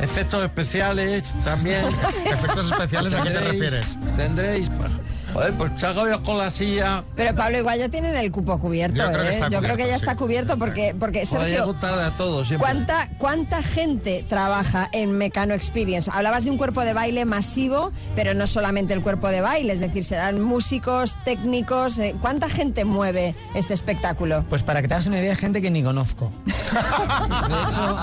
efectos 0.00 0.44
especiales 0.44 1.24
también. 1.44 1.84
¿Efectos 2.24 2.70
especiales 2.70 3.14
a 3.14 3.22
qué 3.22 3.30
te 3.30 3.40
refieres? 3.40 3.98
Tendréis, 4.16 4.68
pues, 4.70 4.90
joder, 5.36 5.52
pues 5.54 5.72
salgo 5.78 6.08
yo 6.08 6.22
con 6.22 6.38
la 6.38 6.50
silla. 6.50 7.04
Pero 7.14 7.34
Pablo, 7.34 7.58
igual 7.58 7.78
ya 7.78 7.88
tienen 7.88 8.16
el 8.16 8.32
cupo 8.32 8.58
cubierto, 8.58 8.96
Yo 8.96 9.12
creo 9.12 9.22
que 9.22 9.28
¿eh? 9.28 9.32
está 9.34 9.48
Yo 9.48 9.58
creo 9.58 9.76
que 9.76 9.82
cubierto, 9.82 9.90
ya 9.92 9.98
sí. 9.98 10.04
está 10.04 10.16
cubierto 10.16 10.58
porque, 10.58 10.94
porque 10.98 11.26
Sergio, 11.26 11.76
a 11.82 12.10
todos 12.16 12.48
siempre. 12.48 12.66
¿cuánta, 12.66 13.08
¿cuánta 13.18 13.62
gente 13.62 14.24
trabaja 14.28 14.88
en 14.92 15.12
Mecano 15.12 15.52
Experience? 15.54 16.10
Hablabas 16.12 16.44
de 16.44 16.50
un 16.50 16.58
cuerpo 16.58 16.80
de 16.80 16.94
baile 16.94 17.24
masivo, 17.26 17.92
pero 18.14 18.32
no 18.34 18.46
solamente 18.46 18.94
el 18.94 19.02
cuerpo 19.02 19.28
de 19.28 19.42
baile, 19.42 19.74
es 19.74 19.80
decir, 19.80 20.04
serán 20.04 20.40
músicos, 20.40 21.16
técnicos. 21.24 21.98
eh, 21.98 22.16
¿Cuánta 22.20 22.48
gente 22.48 22.84
mueve 22.84 23.34
este 23.54 23.74
espectáculo? 23.74 24.44
Pues 24.48 24.62
para 24.62 24.80
que 24.80 24.88
te 24.88 24.94
hagas 24.94 25.06
una 25.06 25.18
idea, 25.18 25.32
hay 25.32 25.36
gente 25.36 25.60
que 25.60 25.70
ni 25.70 25.82
conozco. 25.82 26.32
De 26.46 27.70
hecho, 27.70 27.98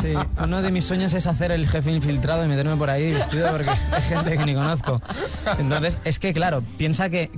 sí, 0.00 0.14
uno 0.42 0.62
de 0.62 0.72
mis 0.72 0.84
sueños 0.84 1.12
es 1.14 1.26
hacer 1.26 1.52
el 1.52 1.68
jefe 1.68 1.92
infiltrado 1.92 2.44
y 2.44 2.48
meterme 2.48 2.76
por 2.76 2.90
ahí 2.90 3.12
vestido 3.12 3.50
porque 3.50 3.70
hay 3.70 4.02
gente 4.02 4.36
que 4.36 4.44
ni 4.44 4.54
conozco. 4.54 5.00
Entonces, 5.58 5.96
es 6.06 6.20
que 6.20 6.32
claro, 6.32 6.62
piensa 6.78 7.10
que, 7.10 7.28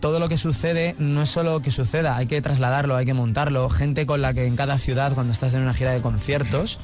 todo 0.00 0.18
lo 0.18 0.28
que 0.28 0.36
sucede 0.36 0.96
no 0.98 1.22
es 1.22 1.30
solo 1.30 1.62
que 1.62 1.70
suceda, 1.70 2.16
hay 2.16 2.26
que 2.26 2.42
trasladarlo, 2.42 2.96
hay 2.96 3.06
que 3.06 3.14
montarlo. 3.14 3.68
Gente 3.70 4.04
con 4.04 4.20
la 4.20 4.34
que 4.34 4.46
en 4.46 4.56
cada 4.56 4.78
ciudad, 4.78 5.12
cuando 5.14 5.32
estás 5.32 5.54
en 5.54 5.60
una 5.60 5.72
gira 5.72 5.92
de 5.92 6.00
conciertos, 6.00 6.80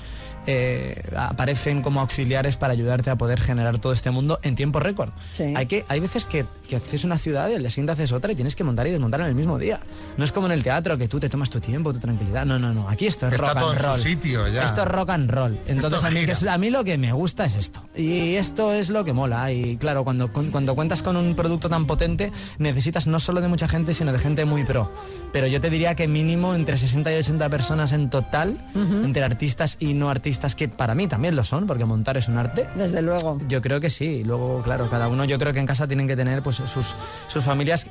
eh, 0.47 1.03
aparecen 1.17 1.83
como 1.83 2.01
auxiliares 2.01 2.57
para 2.57 2.73
ayudarte 2.73 3.11
a 3.11 3.17
poder 3.17 3.41
generar 3.41 3.79
todo 3.79 3.93
este 3.93 4.11
mundo 4.11 4.39
en 4.43 4.55
tiempo 4.57 4.81
récord. 4.81 5.11
Sí. 5.33 5.55
Hay, 5.57 5.67
que, 5.67 5.85
hay 5.89 6.01
veces 6.01 6.25
que, 6.25 6.45
que 6.69 6.77
haces 6.77 7.05
una 7.05 7.19
ciudad 7.19 7.49
y 7.51 7.55
el 7.55 7.61
día 7.61 7.71
siguiente 7.71 7.93
haces 7.93 8.13
otra 8.13 8.33
y 8.33 8.35
tienes 8.35 8.57
que 8.57 8.65
montar 8.65 8.87
y 8.87 8.91
desmontar 8.91 9.21
en 9.21 9.27
el 9.29 9.35
mismo 9.35 9.59
día. 9.59 9.81
No 10.17 10.25
es 10.25 10.33
como 10.33 10.47
en 10.47 10.53
el 10.53 10.63
teatro 10.63 10.99
que 10.99 11.09
tú 11.09 11.21
te 11.21 11.29
tomas 11.29 11.51
tu 11.51 11.61
tiempo, 11.61 11.93
tu 11.93 12.01
tranquilidad. 12.01 12.45
No, 12.45 12.59
no, 12.59 12.73
no. 12.75 12.89
Aquí 12.89 13.07
esto 13.07 13.27
es 13.29 13.35
Está 13.35 13.47
rock 13.55 13.59
todo 13.61 13.71
and 13.71 13.79
en 13.79 13.85
su 13.85 13.91
roll. 13.91 14.01
sitio 14.01 14.49
ya. 14.49 14.65
Esto 14.65 14.83
es 14.83 14.89
rock 14.89 15.11
and 15.11 15.31
roll. 15.31 15.59
Entonces 15.67 16.05
a 16.05 16.11
mí, 16.11 16.25
que 16.27 16.33
es- 16.33 16.45
a 16.45 16.59
mí 16.59 16.71
lo 16.71 16.85
que 16.85 16.99
me 16.99 17.13
gusta 17.13 17.45
es 17.45 17.55
esto. 17.55 17.83
Y 17.97 18.35
esto 18.35 18.73
es 18.73 18.91
lo 18.91 19.05
que 19.05 19.13
mola. 19.13 19.53
Y 19.53 19.77
claro, 19.77 20.05
cuando, 20.05 20.33
con- 20.33 20.51
cuando 20.51 20.75
cuentas 20.75 21.03
con 21.03 21.17
un 21.17 21.35
producto 21.35 21.69
tan 21.69 21.87
potente, 21.87 22.33
necesitas 22.59 23.07
no 23.07 23.21
solo 23.21 23.41
de 23.41 23.49
mucha 23.49 23.69
gente, 23.69 23.95
sino 23.95 24.13
de 24.13 24.19
gente 24.19 24.45
muy 24.45 24.65
pro. 24.65 24.91
Pero 25.33 25.47
yo 25.47 25.61
te 25.61 25.71
diría 25.71 25.95
que 25.95 26.09
mínimo 26.09 26.55
entre 26.55 26.77
60 26.77 27.11
y 27.13 27.17
80 27.17 27.49
personas 27.49 27.93
en 27.93 28.11
total, 28.11 28.59
entre 28.75 29.25
artistas 29.25 29.77
y 29.81 29.95
no 29.95 30.11
artistas, 30.11 30.32
que 30.57 30.69
para 30.69 30.95
mí 30.95 31.07
también 31.07 31.37
lo 31.37 31.45
son, 31.45 31.67
porque 31.67 31.85
montar 31.85 32.17
es 32.17 32.29
un 32.29 32.39
arte. 32.39 32.69
Desde 32.75 33.03
luego. 33.03 33.39
Yo 33.49 33.63
creo 33.63 33.81
que 33.81 33.91
sí. 33.91 34.25
Luego, 34.25 34.63
claro, 34.63 34.89
cada 34.91 35.09
uno 35.09 35.25
yo 35.25 35.39
creo 35.39 35.53
que 35.53 35.61
en 35.61 35.67
casa 35.67 35.87
tienen 35.87 36.07
que 36.07 36.17
tener 36.17 36.43
pues 36.43 36.57
sus, 36.57 36.95
sus 37.29 37.45
familias, 37.45 37.87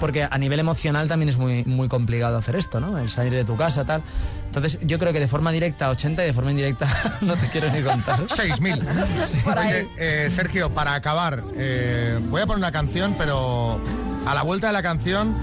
porque 0.00 0.26
a 0.30 0.38
nivel 0.38 0.60
emocional 0.60 1.08
también 1.08 1.28
es 1.28 1.36
muy, 1.36 1.64
muy 1.64 1.88
complicado 1.88 2.38
hacer 2.38 2.56
esto, 2.56 2.80
¿no? 2.80 2.98
El 2.98 3.08
salir 3.08 3.32
de 3.32 3.44
tu 3.44 3.56
casa, 3.56 3.84
tal. 3.84 4.02
Entonces, 4.46 4.78
yo 4.82 4.98
creo 4.98 5.12
que 5.12 5.20
de 5.20 5.28
forma 5.28 5.52
directa 5.52 5.90
80 5.90 6.22
y 6.22 6.26
de 6.26 6.32
forma 6.32 6.50
indirecta 6.50 6.88
no 7.20 7.34
te 7.36 7.46
quiero 7.48 7.70
ni 7.70 7.82
contar. 7.82 8.20
6.000. 8.26 9.56
Oye, 9.58 9.88
eh, 9.98 10.30
Sergio, 10.30 10.70
para 10.70 10.94
acabar, 10.94 11.42
eh, 11.56 12.18
voy 12.28 12.42
a 12.42 12.46
poner 12.46 12.58
una 12.58 12.72
canción, 12.72 13.14
pero 13.18 13.80
a 14.26 14.34
la 14.34 14.42
vuelta 14.42 14.68
de 14.68 14.72
la 14.72 14.82
canción 14.82 15.34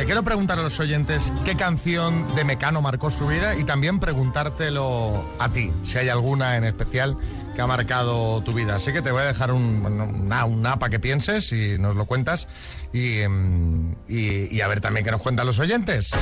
te 0.00 0.06
quiero 0.06 0.22
preguntar 0.22 0.58
a 0.58 0.62
los 0.62 0.80
oyentes 0.80 1.30
qué 1.44 1.56
canción 1.56 2.34
de 2.34 2.42
Mecano 2.42 2.80
marcó 2.80 3.10
su 3.10 3.26
vida 3.26 3.54
y 3.56 3.64
también 3.64 4.00
preguntártelo 4.00 5.22
a 5.38 5.50
ti, 5.50 5.70
si 5.84 5.98
hay 5.98 6.08
alguna 6.08 6.56
en 6.56 6.64
especial 6.64 7.18
que 7.54 7.60
ha 7.60 7.66
marcado 7.66 8.40
tu 8.42 8.54
vida. 8.54 8.76
Así 8.76 8.94
que 8.94 9.02
te 9.02 9.10
voy 9.10 9.20
a 9.20 9.26
dejar 9.26 9.52
un, 9.52 9.84
una, 9.84 10.78
para 10.78 10.88
que 10.88 11.00
pienses 11.00 11.52
y 11.52 11.76
nos 11.78 11.96
lo 11.96 12.06
cuentas 12.06 12.48
y, 12.94 13.18
em, 13.18 13.90
y- 14.08 14.48
y 14.56 14.60
a 14.62 14.68
ver 14.68 14.80
también 14.80 15.04
qué 15.04 15.10
nos 15.10 15.20
cuentan 15.20 15.44
los 15.44 15.58
oyentes. 15.58 16.12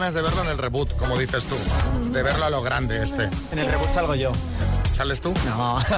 Ganas 0.00 0.14
de 0.14 0.22
verlo 0.22 0.42
en 0.44 0.48
el 0.48 0.56
reboot, 0.56 0.96
como 0.96 1.18
dices 1.18 1.44
tú. 1.44 1.56
De 2.10 2.22
verlo 2.22 2.46
a 2.46 2.50
lo 2.50 2.62
grande 2.62 3.02
este. 3.02 3.28
En 3.52 3.58
el 3.58 3.66
reboot 3.70 3.92
salgo 3.92 4.14
yo. 4.14 4.32
¿Sales 4.92 5.20
tú? 5.20 5.34
No. 5.44 5.78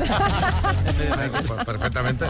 Pues 1.46 1.64
perfectamente. 1.64 2.24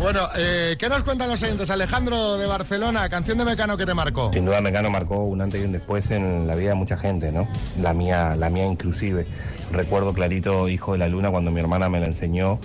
Bueno, 0.00 0.28
eh, 0.36 0.76
¿qué 0.78 0.88
nos 0.88 1.02
cuentan 1.02 1.28
los 1.28 1.42
oyentes? 1.42 1.70
Alejandro 1.70 2.36
de 2.36 2.46
Barcelona, 2.46 3.08
canción 3.08 3.38
de 3.38 3.44
Mecano 3.44 3.76
que 3.76 3.86
te 3.86 3.94
marcó. 3.94 4.30
Sin 4.32 4.44
duda 4.44 4.60
Mecano 4.60 4.90
marcó 4.90 5.24
un 5.24 5.40
antes 5.40 5.60
y 5.60 5.64
un 5.64 5.72
después 5.72 6.10
en 6.10 6.46
la 6.46 6.54
vida 6.54 6.70
de 6.70 6.74
mucha 6.74 6.96
gente, 6.96 7.32
¿no? 7.32 7.48
La 7.80 7.92
mía, 7.94 8.36
la 8.36 8.50
mía 8.50 8.66
inclusive. 8.66 9.26
Recuerdo 9.72 10.12
clarito 10.12 10.68
Hijo 10.68 10.92
de 10.92 10.98
la 10.98 11.08
Luna 11.08 11.30
cuando 11.30 11.50
mi 11.50 11.60
hermana 11.60 11.88
me 11.88 12.00
la 12.00 12.06
enseñó 12.06 12.58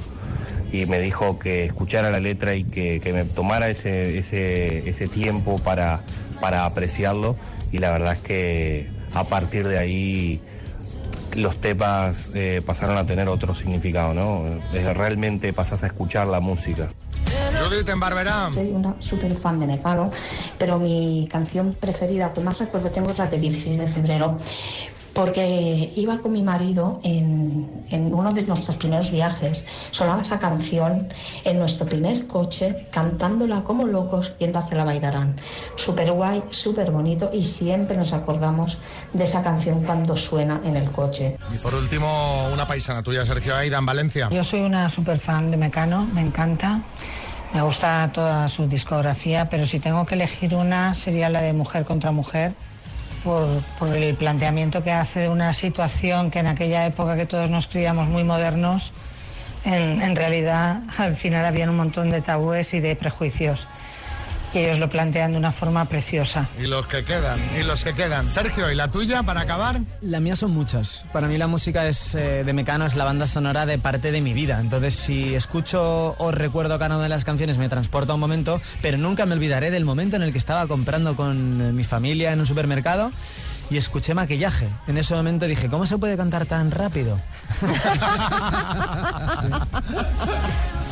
y 0.72 0.86
me 0.86 1.00
dijo 1.00 1.40
que 1.40 1.66
escuchara 1.66 2.12
la 2.12 2.20
letra 2.20 2.56
y 2.56 2.64
que, 2.64 3.00
que 3.02 3.14
me 3.14 3.26
tomara 3.26 3.70
ese, 3.70 4.18
ese, 4.18 4.90
ese 4.90 5.08
tiempo 5.08 5.60
para, 5.60 6.02
para 6.42 6.66
apreciarlo 6.66 7.36
y 7.76 7.78
la 7.78 7.92
verdad 7.92 8.14
es 8.14 8.20
que 8.20 8.88
a 9.14 9.26
partir 9.26 9.68
de 9.68 9.78
ahí 9.78 10.40
los 11.36 11.58
temas 11.58 12.32
eh, 12.34 12.62
pasaron 12.66 12.98
a 12.98 13.06
tener 13.06 13.28
otro 13.28 13.54
significado, 13.54 14.14
¿no? 14.14 14.46
Eh, 14.74 14.94
Realmente 14.94 15.52
pasas 15.52 15.84
a 15.84 15.88
escuchar 15.88 16.28
la 16.28 16.40
música. 16.40 16.90
Judith 17.62 17.90
en 17.90 18.00
Barberá. 18.00 18.50
Soy 18.54 18.68
una 18.72 18.96
súper 19.00 19.36
fan 19.36 19.60
de 19.60 19.68
Mecano, 19.68 20.10
pero 20.58 20.80
mi 20.80 21.28
canción 21.30 21.76
preferida, 21.78 22.32
que 22.32 22.40
más 22.40 22.60
recuerdo 22.60 22.90
tengo, 22.92 23.12
es 23.12 23.18
la 23.18 23.28
de 23.28 23.40
16 23.40 23.78
de 23.78 23.88
febrero, 23.88 24.38
porque 25.16 25.94
iba 25.96 26.20
con 26.20 26.34
mi 26.34 26.44
marido 26.44 27.00
en, 27.04 27.86
en 27.90 28.14
uno 28.14 28.34
de 28.34 28.44
nuestros 28.44 28.76
primeros 28.76 29.12
viajes, 29.12 29.66
sonaba 29.92 30.22
esa 30.22 30.40
canción 30.40 31.08
en 31.46 31.58
nuestro 31.58 31.86
primer 31.88 32.28
coche, 32.28 32.88
cantándola 32.92 33.64
como 33.64 33.86
locos 33.86 34.34
yendo 34.40 34.60
hacia 34.60 34.76
la 34.76 34.84
Baidarán. 34.84 35.38
Súper 35.78 36.12
guay, 36.12 36.44
súper 36.50 36.92
bonito 36.92 37.32
y 37.34 37.44
siempre 37.44 37.96
nos 37.96 38.12
acordamos 38.12 38.78
de 39.14 39.24
esa 39.24 39.42
canción 39.42 39.84
cuando 39.86 40.18
suena 40.18 40.60
en 40.66 40.76
el 40.76 40.92
coche. 40.92 41.38
Y 41.54 41.58
por 41.60 41.74
último, 41.74 42.50
una 42.54 42.68
paisana 42.68 43.02
tuya, 43.02 43.26
Sergio 43.26 43.56
Aida, 43.56 43.78
en 43.78 43.86
Valencia. 43.86 44.30
Yo 44.30 44.44
soy 44.44 44.62
una 44.62 44.90
super 44.90 45.20
fan 45.20 45.50
de 45.50 45.56
Mecano, 45.56 46.06
me 46.14 46.22
encanta. 46.22 46.82
Me 47.54 47.62
gusta 47.62 48.12
toda 48.12 48.50
su 48.50 48.68
discografía, 48.68 49.50
pero 49.50 49.66
si 49.66 49.80
tengo 49.80 50.06
que 50.06 50.16
elegir 50.16 50.56
una 50.56 50.94
sería 50.94 51.30
la 51.30 51.42
de 51.42 51.54
Mujer 51.54 51.86
contra 51.86 52.12
Mujer, 52.12 52.54
por, 53.26 53.96
el 53.96 54.16
planteamiento 54.16 54.84
que 54.84 54.92
hace 54.92 55.22
de 55.22 55.30
una 55.30 55.52
situación 55.54 56.30
que 56.30 56.40
en 56.40 56.48
aquella 56.48 56.86
época 56.86 57.18
que 57.18 57.26
todos 57.26 57.50
nos 57.50 57.68
creíamos 57.68 58.08
muy 58.08 58.24
modernos, 58.24 58.94
en, 59.66 60.02
en 60.02 60.16
realidad 60.16 60.84
al 60.98 61.16
final 61.16 61.44
había 61.44 61.68
un 61.68 61.76
montón 61.76 62.12
de 62.12 62.22
tabúes 62.22 62.74
y 62.76 62.80
de 62.80 62.96
prejuicios. 62.96 63.68
Y 64.56 64.60
ellos 64.60 64.80
lo 64.80 64.90
plantean 64.90 65.34
de 65.34 65.38
una 65.38 65.52
forma 65.52 65.84
preciosa. 65.84 66.48
Y 66.58 66.68
los 66.68 66.88
que 66.88 67.04
quedan, 67.04 67.38
y 67.60 67.64
los 67.64 67.84
que 67.84 67.94
quedan. 67.94 68.32
Sergio, 68.32 68.72
¿y 68.72 68.76
la 68.76 68.90
tuya 68.90 69.22
para 69.22 69.42
acabar? 69.42 69.82
La 70.00 70.22
mía 70.22 70.38
son 70.38 70.52
muchas. 70.52 71.06
Para 71.12 71.28
mí 71.28 71.38
la 71.38 71.48
música 71.48 71.86
es, 71.88 72.16
eh, 72.16 72.46
de 72.46 72.54
Mecano 72.54 72.86
es 72.86 72.96
la 72.96 73.04
banda 73.04 73.28
sonora 73.28 73.66
de 73.66 73.78
parte 73.80 74.14
de 74.14 74.22
mi 74.22 74.32
vida. 74.32 74.62
Entonces, 74.62 74.96
si 74.96 75.36
escucho 75.36 76.16
o 76.20 76.32
recuerdo 76.32 76.80
cada 76.80 76.96
una 76.96 77.04
de 77.04 77.10
las 77.10 77.26
canciones, 77.26 77.58
me 77.58 77.68
transporta 77.68 78.14
a 78.14 78.16
un 78.16 78.22
momento, 78.22 78.62
pero 78.82 78.98
nunca 78.98 79.26
me 79.26 79.34
olvidaré 79.34 79.72
del 79.72 79.84
momento 79.84 80.16
en 80.16 80.22
el 80.22 80.32
que 80.32 80.38
estaba 80.38 80.66
comprando 80.68 81.18
con 81.18 81.60
eh, 81.60 81.74
mi 81.74 81.84
familia 81.84 82.32
en 82.32 82.40
un 82.40 82.46
supermercado 82.46 83.12
y 83.70 83.76
escuché 83.76 84.14
maquillaje. 84.14 84.70
En 84.88 84.98
ese 84.98 85.16
momento 85.16 85.48
dije, 85.48 85.68
¿cómo 85.68 85.86
se 85.86 85.98
puede 85.98 86.16
cantar 86.16 86.46
tan 86.46 86.72
rápido? 86.72 87.20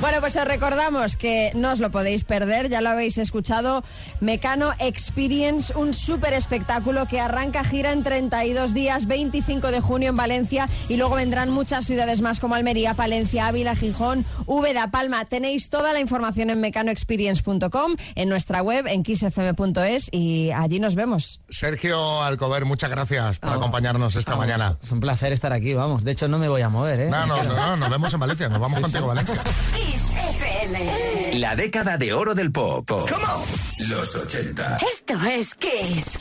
Bueno, 0.00 0.20
pues 0.20 0.36
os 0.36 0.44
recordamos 0.44 1.16
que 1.16 1.50
no 1.54 1.72
os 1.72 1.80
lo 1.80 1.90
podéis 1.90 2.24
perder, 2.24 2.68
ya 2.68 2.80
lo 2.82 2.90
habéis 2.90 3.16
escuchado, 3.16 3.82
Mecano 4.20 4.72
Experience, 4.78 5.72
un 5.76 5.94
súper 5.94 6.34
espectáculo 6.34 7.06
que 7.06 7.20
arranca 7.20 7.64
gira 7.64 7.92
en 7.92 8.02
32 8.02 8.74
días, 8.74 9.06
25 9.06 9.70
de 9.70 9.80
junio 9.80 10.10
en 10.10 10.16
Valencia 10.16 10.68
y 10.90 10.96
luego 10.98 11.14
vendrán 11.14 11.48
muchas 11.50 11.86
ciudades 11.86 12.20
más 12.20 12.38
como 12.40 12.54
Almería, 12.54 12.92
Palencia, 12.94 13.46
Ávila, 13.46 13.74
Gijón, 13.76 14.26
Úbeda, 14.46 14.88
Palma. 14.90 15.24
Tenéis 15.24 15.70
toda 15.70 15.92
la 15.94 16.00
información 16.00 16.50
en 16.50 16.60
mecanoexperience.com, 16.60 17.96
en 18.14 18.28
nuestra 18.28 18.62
web, 18.62 18.86
en 18.86 19.02
kissfm.es 19.04 20.08
y 20.12 20.50
allí 20.50 20.80
nos 20.80 20.96
vemos. 20.96 21.40
Sergio 21.48 22.22
Alcover, 22.22 22.66
muchas 22.66 22.90
gracias 22.90 23.38
por 23.38 23.52
acompañarnos 23.52 24.16
esta 24.16 24.32
Vamos, 24.32 24.46
mañana. 24.46 24.76
Es 24.82 24.90
un 24.92 25.00
placer 25.00 25.32
estar 25.32 25.52
aquí, 25.52 25.72
vamos. 25.72 26.04
De 26.04 26.12
hecho, 26.12 26.28
no 26.28 26.38
me 26.38 26.48
voy 26.48 26.60
a 26.62 26.68
mover, 26.68 27.00
¿eh? 27.00 27.10
No, 27.10 27.24
no, 27.26 27.42
no, 27.42 27.54
no, 27.54 27.76
nos 27.78 27.88
vemos 27.90 28.12
en 28.12 28.20
Valencia, 28.20 28.48
nos 28.50 28.60
vamos 28.60 28.76
Sí, 28.76 28.82
contigo 28.82 29.04
sí. 29.04 29.10
a 29.10 29.14
Valencia. 29.14 29.33
La 31.34 31.56
década 31.56 31.98
de 31.98 32.12
oro 32.12 32.34
del 32.34 32.50
pop. 32.52 32.90
Los 33.88 34.16
80. 34.16 34.78
Esto 34.78 35.14
es 35.28 35.54
Kiss. 35.54 36.18